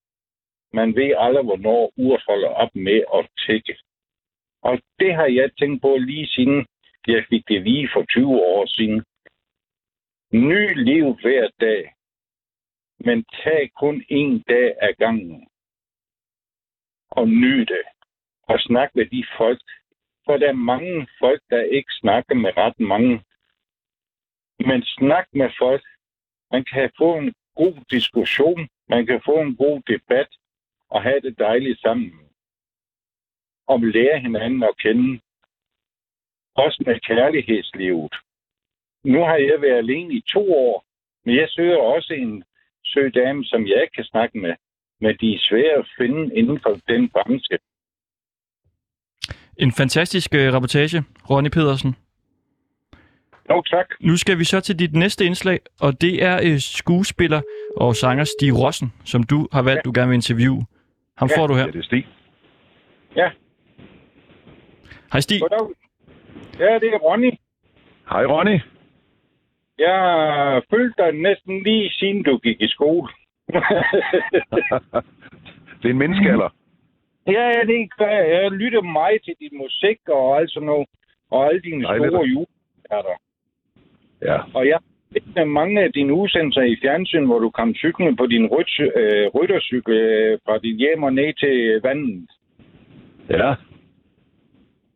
Man 0.78 0.96
ved 0.96 1.10
aldrig, 1.24 1.44
hvornår 1.44 1.92
uret 1.96 2.22
holder 2.28 2.48
op 2.48 2.72
med 2.74 3.00
at 3.14 3.28
tække. 3.46 3.74
Og 4.62 4.74
det 4.98 5.14
har 5.14 5.26
jeg 5.26 5.50
tænkt 5.58 5.82
på 5.82 5.96
lige 5.96 6.26
siden 6.26 6.66
jeg 7.06 7.24
fik 7.28 7.48
det 7.48 7.62
lige 7.62 7.88
for 7.92 8.04
20 8.04 8.26
år 8.28 8.66
siden. 8.66 9.04
Ny 10.32 10.84
liv 10.84 11.04
hver 11.22 11.48
dag, 11.60 11.94
men 12.98 13.24
tag 13.24 13.70
kun 13.80 14.04
en 14.08 14.42
dag 14.48 14.74
ad 14.82 14.94
gangen. 14.94 15.48
Og 17.10 17.28
nyd 17.28 17.66
det. 17.66 17.84
Og 18.42 18.60
snak 18.60 18.90
med 18.94 19.06
de 19.06 19.24
folk. 19.36 19.62
For 20.24 20.36
der 20.36 20.48
er 20.48 20.52
mange 20.72 21.08
folk, 21.18 21.42
der 21.50 21.62
ikke 21.62 21.92
snakker 21.92 22.34
med 22.34 22.56
ret 22.56 22.80
mange. 22.80 23.24
Men 24.58 24.82
snak 24.82 25.26
med 25.32 25.50
folk. 25.58 25.84
Man 26.50 26.64
kan 26.64 26.90
få 26.98 27.18
en 27.18 27.34
god 27.54 27.84
diskussion. 27.90 28.68
Man 28.88 29.06
kan 29.06 29.22
få 29.24 29.40
en 29.40 29.56
god 29.56 29.82
debat 29.86 30.28
og 30.94 31.02
have 31.02 31.20
det 31.20 31.38
dejligt 31.38 31.80
sammen. 31.80 32.12
og 33.66 33.80
lære 33.80 34.20
hinanden 34.20 34.62
at 34.62 34.76
kende. 34.84 35.20
Også 36.54 36.82
med 36.86 37.00
kærlighedslivet. 37.00 38.14
Nu 39.04 39.18
har 39.28 39.36
jeg 39.36 39.62
været 39.62 39.78
alene 39.78 40.14
i 40.14 40.22
to 40.34 40.52
år, 40.54 40.84
men 41.24 41.36
jeg 41.36 41.48
søger 41.48 41.76
også 41.76 42.14
en 42.14 42.44
søg 42.84 43.14
dame, 43.14 43.44
som 43.44 43.66
jeg 43.66 43.82
ikke 43.82 43.94
kan 43.94 44.04
snakke 44.04 44.38
med. 44.38 44.54
Men 45.00 45.16
de 45.20 45.34
er 45.34 45.38
svære 45.48 45.78
at 45.78 45.88
finde 45.98 46.34
inden 46.34 46.60
for 46.62 46.80
den 46.88 47.08
branche. 47.08 47.58
En 49.58 49.72
fantastisk 49.72 50.34
øh, 50.34 50.54
rapportage, 50.54 51.04
Ronny 51.30 51.48
Pedersen. 51.48 51.96
Jo, 53.50 53.62
tak. 53.62 53.86
Nu 54.00 54.16
skal 54.16 54.38
vi 54.38 54.44
så 54.44 54.60
til 54.60 54.78
dit 54.78 54.92
næste 54.92 55.24
indslag, 55.24 55.58
og 55.80 56.00
det 56.00 56.22
er 56.22 56.40
øh, 56.44 56.58
skuespiller 56.58 57.40
og 57.76 57.96
sanger 57.96 58.24
Stig 58.24 58.58
Rossen, 58.58 58.92
som 59.04 59.22
du 59.22 59.48
har 59.52 59.62
valgt, 59.62 59.78
ja. 59.78 59.82
du 59.82 59.92
gerne 59.94 60.08
vil 60.08 60.14
interviewe. 60.14 60.66
Ham 61.16 61.28
Ja. 61.30 61.40
får 61.40 61.46
du 61.46 61.54
her. 61.54 61.60
Ja, 61.64 61.70
det 61.70 61.78
er 61.78 61.82
Stig. 61.82 62.06
Ja, 63.16 63.30
Hej 65.12 65.20
Stig. 65.20 65.40
goddag. 65.40 65.74
Ja, 66.58 66.78
det 66.78 66.88
er 66.94 66.98
Ronny. 66.98 67.32
Hej, 68.10 68.24
Ronny. 68.26 68.60
Jeg 69.78 69.94
har 70.00 70.62
følt 70.70 70.94
dig 70.98 71.12
næsten 71.12 71.62
lige 71.62 71.90
siden 71.90 72.22
du 72.22 72.38
gik 72.38 72.60
i 72.60 72.68
skole. 72.68 73.08
det 75.82 75.86
er 75.88 75.90
en 75.90 75.98
menneskealder. 75.98 76.48
ja, 77.26 77.46
ja, 77.56 77.60
det 77.66 77.94
gør 77.98 78.08
jeg. 78.08 78.42
Jeg 78.42 78.50
lytter 78.50 78.82
meget 78.82 79.20
til 79.24 79.34
din 79.40 79.58
musik 79.58 79.98
og 80.08 80.36
alt 80.38 80.50
sådan 80.52 80.66
noget. 80.66 80.88
Og 81.30 81.46
alle 81.48 81.60
dine 81.60 81.84
Dejligt. 81.84 82.10
store 82.12 82.26
juleærter. 82.26 83.16
Ja. 84.22 84.38
Og 84.54 84.66
jeg 84.68 84.78
har 85.36 85.44
mange 85.44 85.82
af 85.82 85.92
dine 85.92 86.12
udsendelser 86.12 86.62
i 86.62 86.76
fjernsyn, 86.82 87.26
hvor 87.26 87.38
du 87.38 87.50
kom 87.50 87.74
cyklen 87.74 88.16
på 88.16 88.26
din 88.26 88.46
ryt, 88.46 88.80
øh, 88.80 89.26
ryttercykel 89.34 89.94
øh, 89.94 90.38
fra 90.44 90.58
dit 90.58 90.76
hjem 90.76 91.02
og 91.02 91.12
ned 91.12 91.34
til 91.34 91.80
vandet. 91.82 92.30
Ja. 93.30 93.54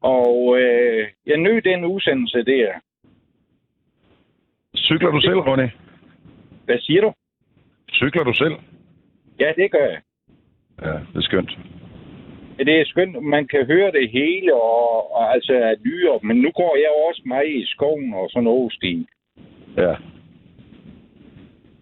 Og 0.01 0.59
øh, 0.61 1.07
jeg 1.27 1.37
nød 1.37 1.63
den 1.63 1.85
udsendelse 1.85 2.39
der. 2.45 2.73
Cykler 4.77 5.11
du 5.11 5.21
selv, 5.21 5.39
Ronny? 5.39 5.69
Hvad 6.65 6.79
siger 6.79 7.01
du? 7.01 7.13
Cykler 7.93 8.25
du 8.25 8.33
selv? 8.33 8.55
Ja, 9.41 9.53
det 9.57 9.71
gør 9.71 9.87
jeg. 9.87 10.01
Ja, 10.83 10.93
det 10.93 11.17
er 11.17 11.21
skønt. 11.21 11.59
Det 12.59 12.81
er 12.81 12.85
skønt, 12.85 13.23
man 13.23 13.47
kan 13.47 13.67
høre 13.67 13.93
det 13.93 14.11
hele, 14.11 14.55
og, 14.55 15.15
og 15.15 15.33
altså 15.35 15.53
at 15.53 15.79
lyre, 15.85 16.19
men 16.23 16.37
nu 16.37 16.51
går 16.51 16.77
jeg 16.77 16.91
også 17.09 17.23
meget 17.27 17.49
i 17.49 17.67
skoven 17.67 18.15
og 18.15 18.31
sådan 18.31 18.45
noget, 18.45 18.73
Stine. 18.73 19.07
Ja. 19.85 19.95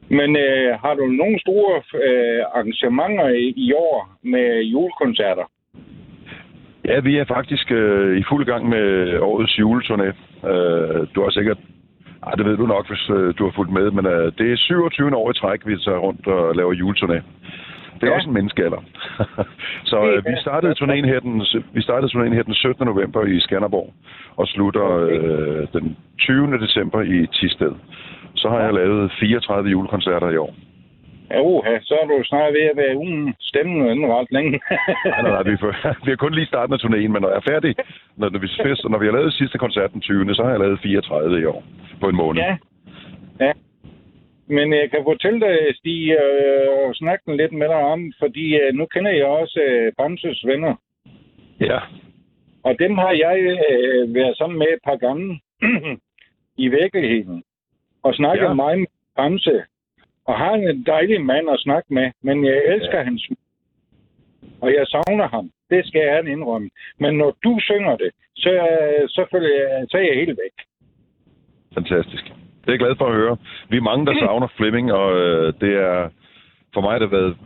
Men 0.08 0.36
øh, 0.36 0.78
har 0.82 0.94
du 0.94 1.06
nogle 1.06 1.40
store 1.40 1.74
øh, 2.04 2.42
arrangementer 2.54 3.28
i, 3.28 3.46
i 3.56 3.72
år 3.72 4.16
med 4.22 4.62
julekoncerter? 4.62 5.46
Ja, 6.84 7.00
vi 7.00 7.18
er 7.18 7.24
faktisk 7.24 7.70
øh, 7.70 8.18
i 8.18 8.24
fuld 8.28 8.44
gang 8.44 8.68
med 8.68 9.18
årets 9.18 9.58
juleturné. 9.58 10.10
Øh, 10.50 11.06
du 11.14 11.22
har 11.22 11.30
sikkert... 11.30 11.58
Ej, 12.26 12.32
det 12.32 12.46
ved 12.46 12.56
du 12.56 12.66
nok, 12.66 12.88
hvis 12.88 13.10
øh, 13.10 13.34
du 13.38 13.44
har 13.44 13.52
fulgt 13.56 13.72
med, 13.72 13.90
men 13.90 14.06
øh, 14.06 14.32
det 14.38 14.52
er 14.52 14.56
27 14.56 15.16
år 15.16 15.30
i 15.30 15.34
træk, 15.34 15.60
vi 15.66 15.76
tager 15.76 15.98
rundt 15.98 16.26
og 16.26 16.56
laver 16.56 16.74
juleturné. 16.74 17.18
Det 18.00 18.02
er 18.02 18.06
Ja. 18.06 18.12
ja. 18.12 18.16
også 18.16 18.28
en 18.28 18.34
menneskealder. 18.34 18.82
så 19.90 19.96
øh, 20.10 20.24
vi 20.26 20.34
startede 20.40 20.74
turnéen 20.80 21.06
her 21.12 21.20
den 21.20 21.42
vi 21.72 21.82
startede 21.82 22.10
turnéen 22.12 22.34
her 22.34 22.42
den 22.42 22.54
17. 22.54 22.86
november 22.86 23.22
i 23.24 23.40
Skanderborg 23.40 23.92
og 24.36 24.46
slutter 24.46 24.88
øh, 24.96 25.66
den 25.72 25.96
20. 26.18 26.58
december 26.58 27.00
i 27.02 27.26
Tisted. 27.26 27.72
Så 28.34 28.48
har 28.48 28.60
jeg 28.60 28.72
lavet 28.74 29.12
34 29.20 29.70
julekoncerter 29.70 30.30
i 30.30 30.36
år. 30.36 30.54
Ja, 31.30 31.40
uha, 31.42 31.78
så 31.82 31.94
er 32.02 32.06
du 32.06 32.24
snart 32.24 32.52
ved 32.52 32.62
at 32.72 32.76
være 32.76 32.96
uden 32.96 33.34
stemme 33.40 33.90
inden 33.90 34.12
ret 34.12 34.30
længe. 34.30 34.50
Nej, 35.04 35.22
nej, 35.22 35.30
nej, 35.30 35.42
vi, 35.42 35.56
får, 35.60 35.72
vi 36.04 36.10
har 36.10 36.16
kun 36.16 36.34
lige 36.34 36.46
startet 36.46 36.70
med 36.70 36.78
turnéen, 36.84 37.12
men 37.12 37.22
når 37.22 37.28
jeg 37.28 37.36
er 37.36 37.50
færdig, 37.52 37.74
når, 38.16 38.28
når, 38.30 38.38
vi, 38.38 38.48
fest, 38.62 38.84
når 38.90 38.98
vi 38.98 39.06
har 39.06 39.12
lavet 39.12 39.32
sidste 39.32 39.58
koncert 39.58 39.92
den 39.92 40.00
20. 40.00 40.34
så 40.34 40.42
har 40.42 40.50
jeg 40.50 40.60
lavet 40.60 40.80
34 40.82 41.40
i 41.40 41.44
år 41.44 41.64
på 42.00 42.08
en 42.08 42.16
måned. 42.16 42.42
ja. 42.42 42.56
ja. 43.40 43.52
Men 44.46 44.72
jeg 44.72 44.90
kan 44.90 45.04
fortælle 45.04 45.40
dig, 45.40 45.56
Stig, 45.74 46.10
øh, 46.10 46.68
og 46.78 46.94
snakke 46.94 47.36
lidt 47.36 47.52
med 47.52 47.68
dig 47.68 47.82
om, 47.94 48.12
fordi 48.18 48.56
øh, 48.56 48.74
nu 48.74 48.86
kender 48.86 49.10
jeg 49.10 49.26
også 49.26 49.60
øh, 49.60 49.92
Bamses 49.98 50.46
venner. 50.46 50.74
ja. 51.60 51.78
Og 52.64 52.78
dem 52.78 52.98
har 52.98 53.12
jeg 53.12 53.38
øh, 53.38 54.14
været 54.14 54.36
sammen 54.36 54.58
med 54.58 54.66
et 54.66 54.82
par 54.84 54.96
gange 54.96 55.40
i 56.64 56.68
virkeligheden. 56.68 57.42
Og 58.02 58.14
snakket 58.14 58.44
ja. 58.44 58.54
Meget 58.54 58.78
med 58.78 58.86
Bamse. 59.16 59.62
Og 60.24 60.38
har 60.38 60.54
en 60.54 60.82
dejlig 60.86 61.20
mand 61.20 61.50
at 61.50 61.60
snakke 61.60 61.94
med, 61.94 62.10
men 62.22 62.44
jeg 62.44 62.62
elsker 62.66 62.98
ja. 62.98 63.04
hans 63.04 63.30
og 64.60 64.68
jeg 64.74 64.86
savner 64.86 65.28
ham. 65.28 65.50
Det 65.70 65.86
skal 65.86 66.00
jeg 66.00 66.28
indrømme. 66.28 66.70
Men 66.98 67.14
når 67.14 67.36
du 67.44 67.58
synger 67.60 67.96
det, 67.96 68.10
så, 68.36 68.50
øh, 68.50 69.08
så, 69.08 69.26
føler 69.30 69.48
jeg, 69.48 69.86
så 69.90 69.96
er 69.96 70.02
jeg 70.02 70.14
helt 70.14 70.38
væk. 70.44 70.56
Fantastisk. 71.74 72.24
Det 72.66 72.72
er 72.72 72.72
jeg 72.72 72.84
glad 72.86 72.96
for 72.96 73.06
at 73.06 73.14
høre. 73.14 73.36
Vi 73.68 73.76
er 73.76 73.80
mange, 73.90 74.06
der 74.06 74.18
savner 74.22 74.48
Fleming, 74.56 74.92
og 74.92 75.20
øh, 75.20 75.52
det 75.60 75.72
er 75.74 76.08
for 76.74 76.80
mig 76.80 77.00
det 77.00 77.08
har 77.08 77.16
været 77.16 77.36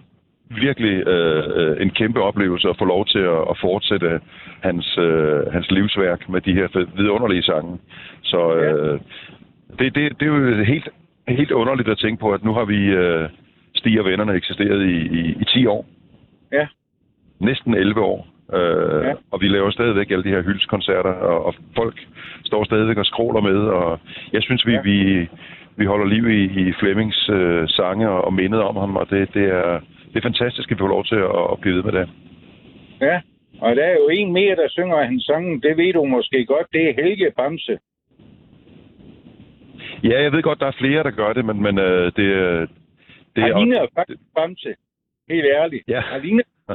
virkelig 0.51 1.07
øh, 1.07 1.83
en 1.83 1.91
kæmpe 1.91 2.23
oplevelse 2.23 2.69
at 2.69 2.79
få 2.79 2.85
lov 2.85 3.07
til 3.07 3.19
at, 3.19 3.41
at 3.51 3.57
fortsætte 3.61 4.21
hans, 4.63 4.99
øh, 4.99 5.53
hans 5.53 5.71
livsværk 5.71 6.29
med 6.29 6.41
de 6.41 6.53
her 6.53 6.69
vidunderlige 6.97 7.43
sange. 7.43 7.79
Så 8.23 8.55
øh, 8.55 9.01
det, 9.79 9.95
det, 9.95 10.21
det 10.21 10.23
er 10.29 10.33
jo 10.35 10.65
helt, 10.65 10.89
helt 11.29 11.51
underligt 11.51 11.89
at 11.89 11.99
tænke 11.99 12.21
på, 12.21 12.33
at 12.33 12.45
nu 12.45 12.53
har 12.53 12.65
vi 12.65 12.87
øh, 12.87 13.29
Stig 13.75 14.01
og 14.01 14.07
Vennerne 14.07 14.33
eksisteret 14.33 14.87
i, 14.87 14.97
i, 15.19 15.37
i 15.41 15.45
10 15.45 15.67
år. 15.67 15.87
Ja. 16.53 16.67
Næsten 17.39 17.75
11 17.75 18.01
år. 18.01 18.27
Øh, 18.55 19.05
Ja. 19.07 19.13
Og 19.31 19.41
vi 19.41 19.49
laver 19.49 19.71
stadigvæk 19.71 20.11
alle 20.11 20.25
de 20.25 20.29
her 20.29 20.43
hyldeskoncerter, 20.43 21.11
og, 21.13 21.45
og 21.47 21.55
folk 21.77 21.97
står 22.45 22.65
stadigvæk 22.65 22.97
og 22.97 23.07
skråler 23.07 23.41
med. 23.41 23.57
Og 23.59 24.01
jeg 24.33 24.43
synes, 24.43 24.67
vi, 24.67 24.73
Ja. 24.73 24.81
vi, 24.83 25.29
vi 25.77 25.85
holder 25.85 26.07
liv 26.07 26.29
i, 26.31 26.45
i 26.69 26.73
Flemmings 26.81 27.29
øh, 27.33 27.69
sange 27.69 28.09
og, 28.11 28.25
og 28.25 28.33
mindet 28.33 28.61
om 28.63 28.77
ham, 28.77 28.97
og 28.97 29.11
det, 29.11 29.35
det, 29.35 29.45
er, 29.45 29.81
det 30.13 30.17
er 30.17 30.23
fantastisk, 30.31 30.71
at 30.71 30.77
vi 30.77 30.79
får 30.81 30.89
lov 30.89 31.05
til 31.05 31.15
at, 31.17 31.43
at 31.53 31.61
blive 31.61 31.77
ved 31.77 31.83
med 31.83 31.93
det. 31.93 32.09
Ja, 33.01 33.21
og 33.61 33.77
der 33.77 33.83
er 33.85 33.93
jo 33.93 34.09
en 34.13 34.33
mere, 34.33 34.57
der 34.57 34.69
synger 34.69 35.05
hans 35.05 35.25
sange. 35.25 35.61
Det 35.61 35.77
ved 35.77 35.93
du 35.93 36.05
måske 36.05 36.47
godt. 36.47 36.67
Det 36.73 36.89
er 36.89 37.03
Helge 37.03 37.31
Bamse. 37.37 37.79
Ja, 40.05 40.23
jeg 40.23 40.33
ved 40.33 40.43
godt, 40.43 40.61
der 40.61 40.67
er 40.67 40.77
flere, 40.79 41.03
der 41.03 41.11
gør 41.11 41.33
det, 41.33 41.45
men, 41.45 41.63
men 41.63 41.79
øh, 41.79 42.13
det, 42.17 42.33
er- 42.33 42.67
det 43.37 43.43
Han 43.43 43.53
er... 43.53 43.59
ligner 43.59 43.87
faktisk 43.95 44.21
Bamse. 44.37 44.75
Helt 45.31 45.47
ærligt. 45.47 45.83
Ja. 45.89 46.01
Han 46.01 46.21
ligner 46.23 46.43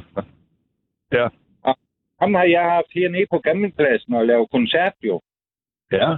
ja. 1.17 1.27
Ham 2.21 2.33
har 2.33 2.43
jeg 2.43 2.63
haft 2.63 2.93
hernede 2.93 3.25
på 3.31 3.39
Gammelpladsen 3.39 4.13
og 4.13 4.25
lavet 4.25 4.51
koncert 4.51 4.93
jo. 5.03 5.21
Ja. 5.91 6.15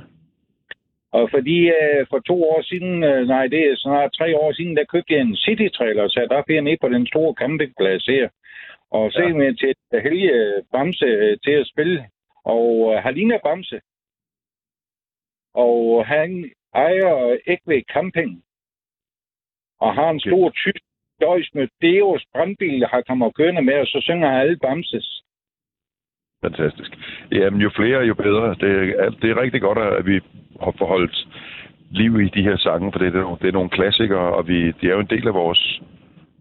Og 1.12 1.30
fordi 1.32 1.68
øh, 1.68 2.08
for 2.10 2.20
to 2.20 2.44
år 2.44 2.62
siden, 2.62 3.04
øh, 3.04 3.28
nej 3.28 3.48
det 3.48 3.62
er 3.72 3.76
snart 3.76 4.12
tre 4.14 4.38
år 4.38 4.52
siden, 4.52 4.78
der 4.78 4.84
købte 4.84 5.14
jeg 5.14 5.22
en 5.22 5.36
citytrailer 5.36 6.04
og 6.04 6.12
satte 6.12 6.34
op 6.34 6.46
hernede 6.50 6.78
på 6.82 6.90
den 6.90 7.08
store 7.08 7.34
campingplads 7.34 8.06
her. 8.06 8.30
Og 8.92 9.12
så 9.12 9.22
Ja. 9.22 9.34
med 9.34 9.54
til 9.56 10.02
Helge 10.02 10.64
Bamse 10.72 11.06
øh, 11.06 11.38
til 11.44 11.52
at 11.52 11.68
spille. 11.68 12.08
Og 12.46 12.94
øh, 12.94 13.04
Halina 13.04 13.38
Bamse. 13.44 13.80
Og 15.54 16.06
han 16.06 16.52
ejer 16.76 17.38
Ægvæg 17.48 17.84
Camping. 17.94 18.44
Og 19.80 19.94
har 19.96 20.10
en 20.10 20.20
stor 20.20 20.50
tysk 20.50 20.84
døjs 21.22 21.50
med 21.54 21.68
Deos 21.82 22.24
brandbil, 22.34 22.86
har 22.86 23.02
kommet 23.02 23.36
kørende 23.36 23.62
med, 23.62 23.74
og 23.80 23.88
så 23.88 24.00
synger 24.02 24.28
han 24.30 24.40
alle 24.42 24.58
Bamses. 24.58 25.24
Fantastisk. 26.44 26.92
Jamen, 27.32 27.62
jo 27.62 27.70
flere, 27.76 28.00
jo 28.06 28.14
bedre. 28.14 28.56
Det 28.64 28.96
er, 29.00 29.10
det 29.22 29.30
er 29.30 29.42
rigtig 29.42 29.62
godt, 29.62 29.78
at 29.78 30.06
vi 30.06 30.20
har 30.64 30.74
forholdt 30.78 31.28
liv 31.92 32.22
i 32.22 32.30
de 32.30 32.42
her 32.42 32.58
sange, 32.58 32.92
for 32.92 33.00
det 33.00 33.08
er, 33.16 33.22
nogle- 33.22 33.38
det 33.42 33.48
er 33.48 33.52
nogle 33.52 33.70
klassikere, 33.70 34.34
og 34.38 34.48
vi, 34.48 34.72
de 34.72 34.88
er 34.90 34.94
jo 34.94 35.00
en 35.00 35.14
del 35.16 35.28
af 35.28 35.34
vores, 35.34 35.82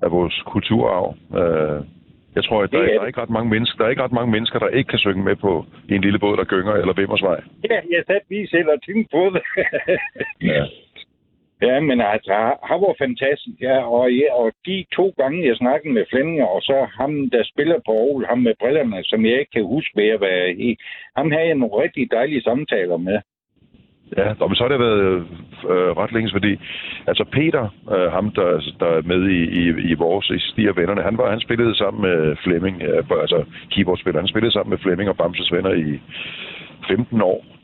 af 0.03 0.11
vores 0.11 0.43
kulturarv. 0.47 1.17
Øh, 1.41 1.85
jeg 2.35 2.45
tror, 2.45 2.63
at 2.63 2.73
der, 2.73 2.79
Det 2.79 2.87
er 2.87 2.91
er, 2.91 2.95
der, 2.95 3.03
er 3.03 3.07
ikke 3.07 3.21
ret 3.21 3.31
mange 3.31 3.51
mennesker, 3.51 3.79
der 3.79 3.85
er 3.85 3.91
ikke 3.91 4.03
ret 4.03 4.13
mange 4.13 4.31
mennesker, 4.33 4.59
der 4.59 4.69
ikke 4.69 4.89
kan 4.89 4.99
synge 4.99 5.25
med 5.25 5.37
på 5.37 5.67
en 5.89 6.01
lille 6.01 6.19
båd, 6.19 6.37
der 6.37 6.45
gynger, 6.45 6.73
eller 6.73 6.93
Vimmersvej. 6.95 7.41
Ja, 7.71 7.75
jeg 7.95 8.03
satte 8.07 8.27
lige 8.31 8.49
selv 8.49 8.69
og 8.69 8.83
tænkte 8.87 9.09
på 9.17 9.23
det. 9.35 9.43
Ja. 10.43 10.65
Ja, 11.63 11.81
men 11.81 12.01
altså, 12.01 12.33
han 12.63 12.79
var 12.81 12.95
fantastisk, 12.99 13.57
ja, 13.61 13.77
og, 13.95 14.13
ja, 14.13 14.35
og 14.35 14.53
de 14.67 14.85
to 14.93 15.15
gange, 15.21 15.49
jeg 15.49 15.57
snakkede 15.57 15.95
med 15.95 16.05
Flemming, 16.11 16.43
og 16.43 16.63
så 16.63 16.87
ham, 16.99 17.31
der 17.31 17.43
spiller 17.45 17.79
på 17.87 17.93
Aarhus, 17.93 18.25
ham 18.29 18.39
med 18.39 18.55
brillerne, 18.61 19.05
som 19.05 19.25
jeg 19.27 19.39
ikke 19.41 19.53
kan 19.53 19.65
huske, 19.65 19.93
mere, 19.97 20.17
hvad 20.17 20.29
jeg 20.29 20.61
i, 20.61 20.77
ham 21.17 21.31
havde 21.31 21.47
jeg 21.47 21.55
nogle 21.55 21.83
rigtig 21.83 22.11
dejlige 22.11 22.43
samtaler 22.43 22.97
med. 22.97 23.19
Ja, 24.17 24.29
og 24.41 24.57
så 24.57 24.63
har 24.65 24.69
det 24.69 24.81
været 24.81 25.03
øh, 25.71 25.91
ret 26.01 26.13
længe, 26.13 26.31
fordi 26.33 26.53
altså 27.07 27.25
Peter, 27.25 27.65
øh, 27.95 28.13
ham 28.13 28.31
der, 28.31 28.51
der 28.81 28.87
er 28.87 29.03
med 29.03 29.23
i, 29.39 29.41
i, 29.61 29.65
i 29.91 29.95
vores 29.95 30.31
i 30.31 30.39
Stier 30.39 30.73
Vennerne, 30.73 31.03
han, 31.03 31.19
var, 31.19 31.31
han 31.31 31.41
spillede 31.41 31.77
sammen 31.77 32.03
med 32.03 32.37
Flemming, 32.45 32.83
øh, 32.83 33.21
altså 33.21 33.45
keyboardspiller, 33.71 34.21
han 34.21 34.29
spillede 34.29 34.53
sammen 34.53 34.71
med 34.71 34.79
Flemming 34.79 35.09
og 35.09 35.17
Bamses 35.17 35.53
venner 35.53 35.73
i 35.73 36.01
15 36.89 37.23
år. 37.23 37.56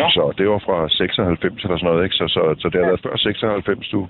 Nå. 0.00 0.06
Så 0.10 0.34
det 0.38 0.48
var 0.48 0.58
fra 0.58 0.88
96 0.88 1.62
eller 1.64 1.78
sådan 1.78 1.90
noget, 1.90 2.04
ikke? 2.04 2.16
Så, 2.16 2.26
så, 2.28 2.40
så 2.58 2.68
det 2.68 2.74
har 2.80 2.86
Ja. 2.86 2.86
været 2.86 3.00
før 3.02 3.16
96, 3.16 3.88
du. 3.88 4.08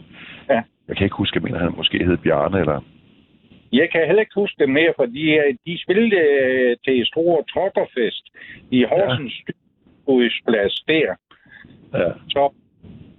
Ja. 0.51 0.63
Jeg 0.89 0.97
kan 0.97 1.05
ikke 1.05 1.17
huske, 1.17 1.37
jeg 1.37 1.43
mener, 1.43 1.59
han 1.59 1.73
måske 1.77 2.05
hed 2.05 2.17
Bjarne, 2.17 2.61
eller... 2.61 2.81
Jeg 3.73 3.89
kan 3.93 4.07
heller 4.07 4.21
ikke 4.21 4.35
huske 4.43 4.57
det 4.59 4.69
mere, 4.69 4.93
for 4.97 5.07
de, 5.07 5.25
øh, 5.43 5.55
de 5.67 5.83
spillede 5.83 6.17
øh, 6.17 6.77
til 6.85 7.07
store 7.07 7.45
trokkerfest 7.53 8.25
i 8.71 8.83
Horsens 8.85 9.35
ja. 9.47 9.53
der. 10.89 11.15
Ja. 11.95 12.11
Så 12.29 12.53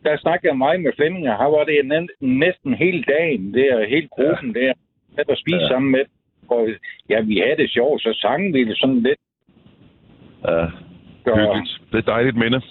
der 0.03 0.17
snakkede 0.17 0.49
jeg 0.51 0.57
meget 0.57 0.81
med 0.81 0.91
Flemming, 0.95 1.29
og 1.29 1.37
her 1.37 1.49
var 1.57 1.63
det 1.63 1.85
næ- 1.85 2.15
næsten 2.21 2.73
hele 2.73 3.03
dagen, 3.03 3.53
der, 3.53 3.85
hele 3.87 4.07
gruppen 4.07 4.55
ja. 4.55 4.59
der, 4.61 4.73
der 5.15 5.23
var 5.27 5.35
spise 5.35 5.61
ja. 5.61 5.67
sammen 5.67 5.91
med. 5.91 6.05
Og 6.49 6.69
ja, 7.09 7.21
vi 7.21 7.37
havde 7.37 7.57
det 7.61 7.69
sjovt, 7.71 8.01
så 8.01 8.13
sang 8.21 8.53
vi 8.53 8.63
det 8.63 8.77
sådan 8.77 9.01
lidt. 9.01 9.19
Ja, 10.47 10.65
Så, 11.24 11.36
hyggeligt. 11.36 11.82
Det 11.89 11.95
er 11.95 11.99
et 11.99 12.05
dejligt 12.05 12.38
minde. 12.38 12.61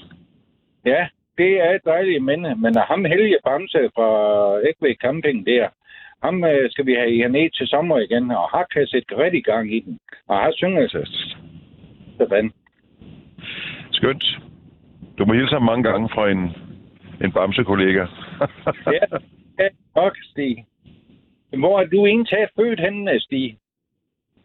ja, 0.87 1.09
det 1.39 1.61
er 1.61 1.71
et 1.75 1.85
dejligt 1.85 2.25
minde. 2.25 2.55
Men 2.55 2.75
ham 2.77 3.05
Helge 3.05 3.39
Bamse 3.45 3.91
fra 3.97 4.09
Ægvæg 4.69 4.97
Camping 5.03 5.47
der, 5.47 5.69
ham 6.23 6.45
øh, 6.45 6.71
skal 6.71 6.87
vi 6.87 6.95
have 6.95 7.17
herned 7.17 7.51
til 7.51 7.67
sommer 7.67 7.99
igen, 7.99 8.31
og 8.31 8.49
har 8.51 8.67
kan 8.73 8.87
sætte 8.87 9.19
rigtig 9.19 9.45
gang 9.45 9.75
i 9.75 9.81
den. 9.81 9.99
Og 10.29 10.37
har 10.37 10.53
synger 10.53 10.81
Fantastisk. 10.81 11.37
sådan. 12.19 12.53
Skønt. 13.91 14.25
Du 15.19 15.25
må 15.25 15.33
hilse 15.33 15.53
ham 15.55 15.63
mange 15.63 15.85
gange 15.91 16.09
fra 16.15 16.31
en, 16.31 16.43
en 17.25 17.33
Bamse-kollega. 17.33 18.07
Ja, 18.87 19.05
ja, 19.59 19.69
nok, 19.97 20.17
Stig. 20.23 20.65
Hvor 21.59 21.81
er 21.81 21.87
du 21.87 22.07
egentlig 22.07 22.49
født 22.57 22.81
henne, 22.81 23.21
Stig? 23.21 23.57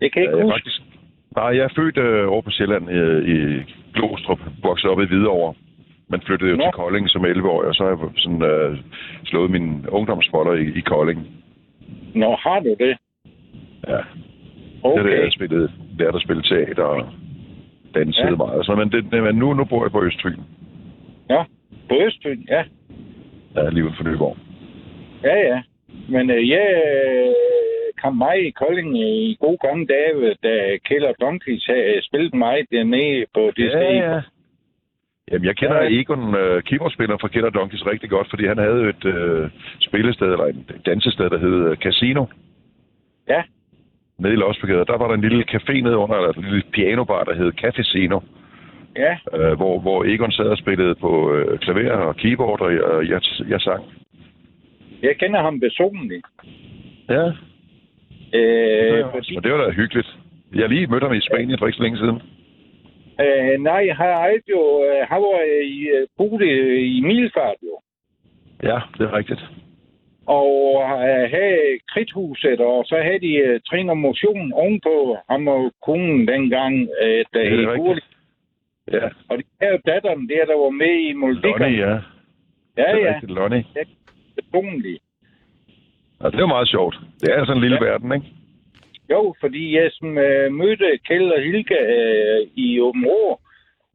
Det 0.01 0.11
kan 0.13 0.23
jeg 0.23 0.29
ikke 0.29 0.37
jeg 0.37 0.41
er 0.41 0.43
huske. 0.43 0.55
faktisk... 0.55 0.81
Nej, 1.35 1.51
jeg 1.57 1.63
er 1.63 1.73
født 1.75 1.97
øh, 1.97 2.31
over 2.31 2.41
på 2.41 2.51
Sjælland 2.51 2.91
øh, 2.91 3.29
i 3.35 3.63
Glostrup, 3.93 4.39
vokset 4.63 4.89
op 4.89 5.01
i 5.01 5.05
Hvidovre, 5.05 5.53
men 6.09 6.21
flyttede 6.21 6.49
jo 6.51 6.55
Nå. 6.55 6.63
til 6.63 6.71
Kolding 6.71 7.09
som 7.09 7.25
11-årig, 7.25 7.67
og 7.67 7.75
så 7.75 7.83
har 7.83 7.89
jeg 7.89 7.99
sådan, 8.15 8.43
øh, 8.43 8.77
slået 9.25 9.51
min 9.51 9.85
ungdomsboller 9.89 10.53
i, 10.53 10.65
i 10.79 10.81
Kolding. 10.81 11.27
Nå, 12.15 12.35
har 12.35 12.59
du 12.59 12.75
det? 12.79 12.97
Ja, 13.87 13.99
okay. 14.83 15.03
det 15.03 15.11
er 15.11 15.15
det, 15.15 15.23
jeg 15.23 15.31
spillede, 15.31 15.71
lærte 15.99 16.15
at 16.15 16.21
spille 16.21 16.43
teater 16.43 16.83
og 16.83 17.05
dansede 17.95 18.25
Ja. 18.25 18.31
ja. 18.31 18.35
meget. 18.35 18.65
Så, 18.65 18.75
men, 18.75 18.91
det, 18.91 19.23
men 19.23 19.35
nu, 19.35 19.53
nu 19.53 19.63
bor 19.65 19.83
jeg 19.83 19.91
på 19.91 20.03
Østfyn. 20.03 20.39
På 21.89 21.95
Østfyn, 22.05 22.41
ja. 22.49 22.63
Ja, 23.55 23.69
lige 23.69 23.83
uden 23.83 23.95
for 23.95 24.03
Nyborg. 24.03 24.37
Ja, 25.23 25.35
ja. 25.37 25.61
Men 26.09 26.29
øh, 26.29 26.49
jeg 26.49 26.65
øh, 28.05 28.09
kom 28.09 28.17
mig 28.17 28.47
i 28.47 28.51
Kolding 28.51 28.97
i 28.99 29.37
gode 29.39 29.57
gamle 29.57 29.85
dage, 29.85 30.35
da 30.43 30.77
Kjell 30.85 31.05
og 31.05 31.15
Donkeys 31.21 31.65
havde 31.65 32.01
spillet 32.01 32.33
mig 32.33 32.55
dernede 32.71 33.25
på 33.33 33.51
det 33.57 33.71
sted. 33.71 34.21
Jamen, 35.31 35.45
jeg 35.45 35.55
kender 35.55 35.75
Ja. 35.75 35.83
ja. 35.83 35.99
Egon, 35.99 36.35
øh, 36.35 36.63
keyboardspiller 36.63 37.17
fra 37.17 37.27
Killer 37.27 37.49
Donkeys, 37.49 37.85
rigtig 37.85 38.09
godt, 38.09 38.29
fordi 38.29 38.45
han 38.47 38.57
havde 38.57 38.89
et 38.89 39.05
øh, 39.05 39.49
spillested, 39.79 40.27
eller 40.31 40.45
et 40.45 40.81
dansested, 40.85 41.29
der 41.29 41.37
hed 41.37 41.69
øh, 41.69 41.77
Casino. 41.77 42.25
Ja. 43.27 43.43
Nede 44.19 44.33
i 44.33 44.37
Losbegade. 44.37 44.85
Der 44.85 44.97
var 44.97 45.07
der 45.07 45.15
en 45.15 45.21
lille 45.21 45.43
café 45.51 45.73
nede 45.81 45.97
under, 45.97 46.15
eller 46.15 46.33
en 46.33 46.43
lille 46.43 46.63
pianobar, 46.73 47.23
der 47.23 47.35
hed 47.35 47.51
Cafecino, 47.51 48.19
Ja, 48.97 49.17
øh, 49.33 49.53
hvor, 49.57 49.79
hvor 49.79 50.03
Egon 50.03 50.31
sad 50.31 50.45
og 50.45 50.57
spillede 50.57 50.95
på 50.95 51.33
øh, 51.33 51.59
klaver 51.59 51.91
og 51.91 52.15
keyboard, 52.15 52.61
og 52.61 52.73
jeg, 52.73 52.83
og 52.83 53.09
jeg, 53.09 53.21
jeg 53.47 53.61
sang. 53.61 53.83
jeg 55.01 55.15
kender 55.17 55.41
ham 55.41 55.59
personligt. 55.59 56.25
Ja. 57.09 57.31
Øh, 58.35 59.05
fordi, 59.11 59.37
Og 59.37 59.43
det 59.43 59.51
var 59.51 59.57
da 59.65 59.71
hyggeligt. 59.71 60.07
Jeg 60.55 60.69
lige 60.69 60.87
mødt 60.87 61.03
ham 61.03 61.13
i 61.13 61.21
Spanien 61.21 61.59
for 61.59 61.65
ikke 61.67 61.77
så 61.77 61.83
længe 61.83 61.97
siden. 61.97 62.21
øh, 63.23 63.59
nej, 63.69 63.83
han 63.99 64.09
har 64.21 64.39
jo, 64.49 64.61
øh, 64.87 65.07
han 65.11 65.21
var 65.21 65.41
i, 65.63 65.79
øh, 65.95 66.07
boet 66.17 66.41
i 66.95 67.01
Milfart 67.01 67.55
jo. 67.63 67.75
Ja, 68.63 68.79
det 68.97 69.03
er 69.07 69.13
rigtigt. 69.13 69.41
Og 70.27 70.49
øh, 70.83 71.23
havde 71.35 71.79
kridthuset, 71.91 72.59
og 72.59 72.85
så 72.85 72.95
havde 73.03 73.19
de 73.19 73.33
øh, 73.35 73.59
træning 73.69 73.89
og 73.89 73.97
motion 73.97 74.53
ovenpå 74.53 75.17
ham 75.29 75.47
og 75.47 75.71
konen 75.85 76.27
dengang, 76.27 76.89
øh, 77.03 77.25
da 77.33 77.39
Ja, 77.39 77.43
det 77.43 77.45
er 77.45 77.49
hed 77.49 77.59
rigtigt. 77.59 77.75
Gurli. 77.85 78.01
Ja, 78.91 79.07
Og 79.29 79.37
de 79.37 79.43
havde 79.61 79.79
datteren 79.85 80.29
der, 80.29 80.45
der 80.45 80.57
var 80.63 80.69
med 80.69 80.93
i 81.09 81.13
Moldikker. 81.13 81.57
Lonnie, 81.59 81.87
ja. 81.87 81.93
Ja, 82.77 82.87
det 82.93 83.01
er 83.01 83.07
ja, 83.07 83.13
rigtigt, 83.13 83.31
Lonnie. 83.31 83.63
personligt. 84.35 85.01
Og 86.19 86.31
det 86.31 86.41
var 86.41 86.47
meget 86.47 86.69
sjovt. 86.69 86.95
Det 87.21 87.29
er 87.33 87.45
sådan 87.45 87.57
en 87.57 87.61
lille 87.61 87.77
Ja. 87.81 87.85
ja. 87.85 87.91
verden, 87.91 88.13
ikke? 88.13 88.27
Jo, 89.11 89.35
fordi 89.39 89.75
jeg 89.75 89.89
som, 89.91 90.17
øh, 90.17 90.53
mødte 90.53 90.97
Kjeld 91.07 91.31
og 91.31 91.41
Hilke 91.41 91.75
øh, 91.75 92.47
i 92.55 92.79
Åben 92.79 93.05
Rå, 93.05 93.39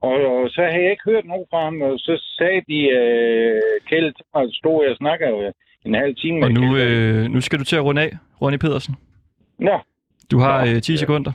og, 0.01 0.13
og 0.13 0.51
så 0.51 0.61
havde 0.63 0.83
jeg 0.83 0.91
ikke 0.91 1.11
hørt 1.11 1.25
nogen 1.27 1.47
fra 1.51 1.65
ham, 1.65 1.83
og 1.83 1.99
så 1.99 2.35
sagde 2.39 2.63
de, 2.69 2.79
øh, 2.99 3.61
Kjeld, 3.89 4.15
og 4.33 4.49
stod 4.53 4.83
jeg 4.83 4.91
og 4.91 4.97
snakker 4.97 5.39
øh, 5.39 5.53
en 5.87 5.95
halv 5.95 6.15
time 6.17 6.45
Og 6.45 6.53
nu, 6.53 6.77
øh, 6.77 7.23
nu 7.35 7.41
skal 7.41 7.59
du 7.59 7.65
til 7.65 7.77
at 7.77 7.85
runde 7.85 8.03
af, 8.03 8.13
Ronny 8.43 8.59
Pedersen. 8.59 8.95
Nå, 9.59 9.79
Du 10.31 10.39
har 10.39 10.65
Nå, 10.65 10.71
øh, 10.75 10.83
10 10.83 10.93
ja. 10.93 10.97
sekunder. 10.97 11.33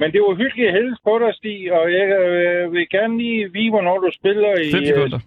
men 0.00 0.12
det 0.12 0.20
var 0.22 0.34
hyggeligt 0.34 0.68
at 0.68 0.74
hælde 0.74 0.96
på 1.04 1.18
dig, 1.22 1.34
Stig, 1.34 1.72
og 1.72 1.92
jeg 1.92 2.06
øh, 2.26 2.72
vil 2.72 2.86
gerne 2.90 3.18
lige 3.18 3.52
vide, 3.52 3.70
hvornår 3.70 3.98
du 3.98 4.10
spiller 4.20 4.52
i... 4.64 4.70
5 4.70 4.80
øh, 4.80 4.86
sekunder. 4.86 5.18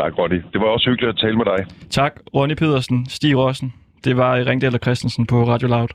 Tak, 0.00 0.18
Ronny. 0.18 0.40
Det 0.52 0.60
var 0.60 0.66
også 0.66 0.90
hyggeligt 0.90 1.12
at 1.14 1.18
tale 1.24 1.36
med 1.36 1.44
dig. 1.44 1.66
Tak, 1.90 2.12
Ronny 2.34 2.54
Pedersen, 2.54 3.06
Stig 3.08 3.36
Rossen. 3.38 3.74
Det 4.04 4.16
var 4.16 4.34
Ringdal 4.46 4.74
og 4.74 4.80
Christensen 4.82 5.26
på 5.26 5.36
Radio 5.52 5.68
Loud. 5.68 5.88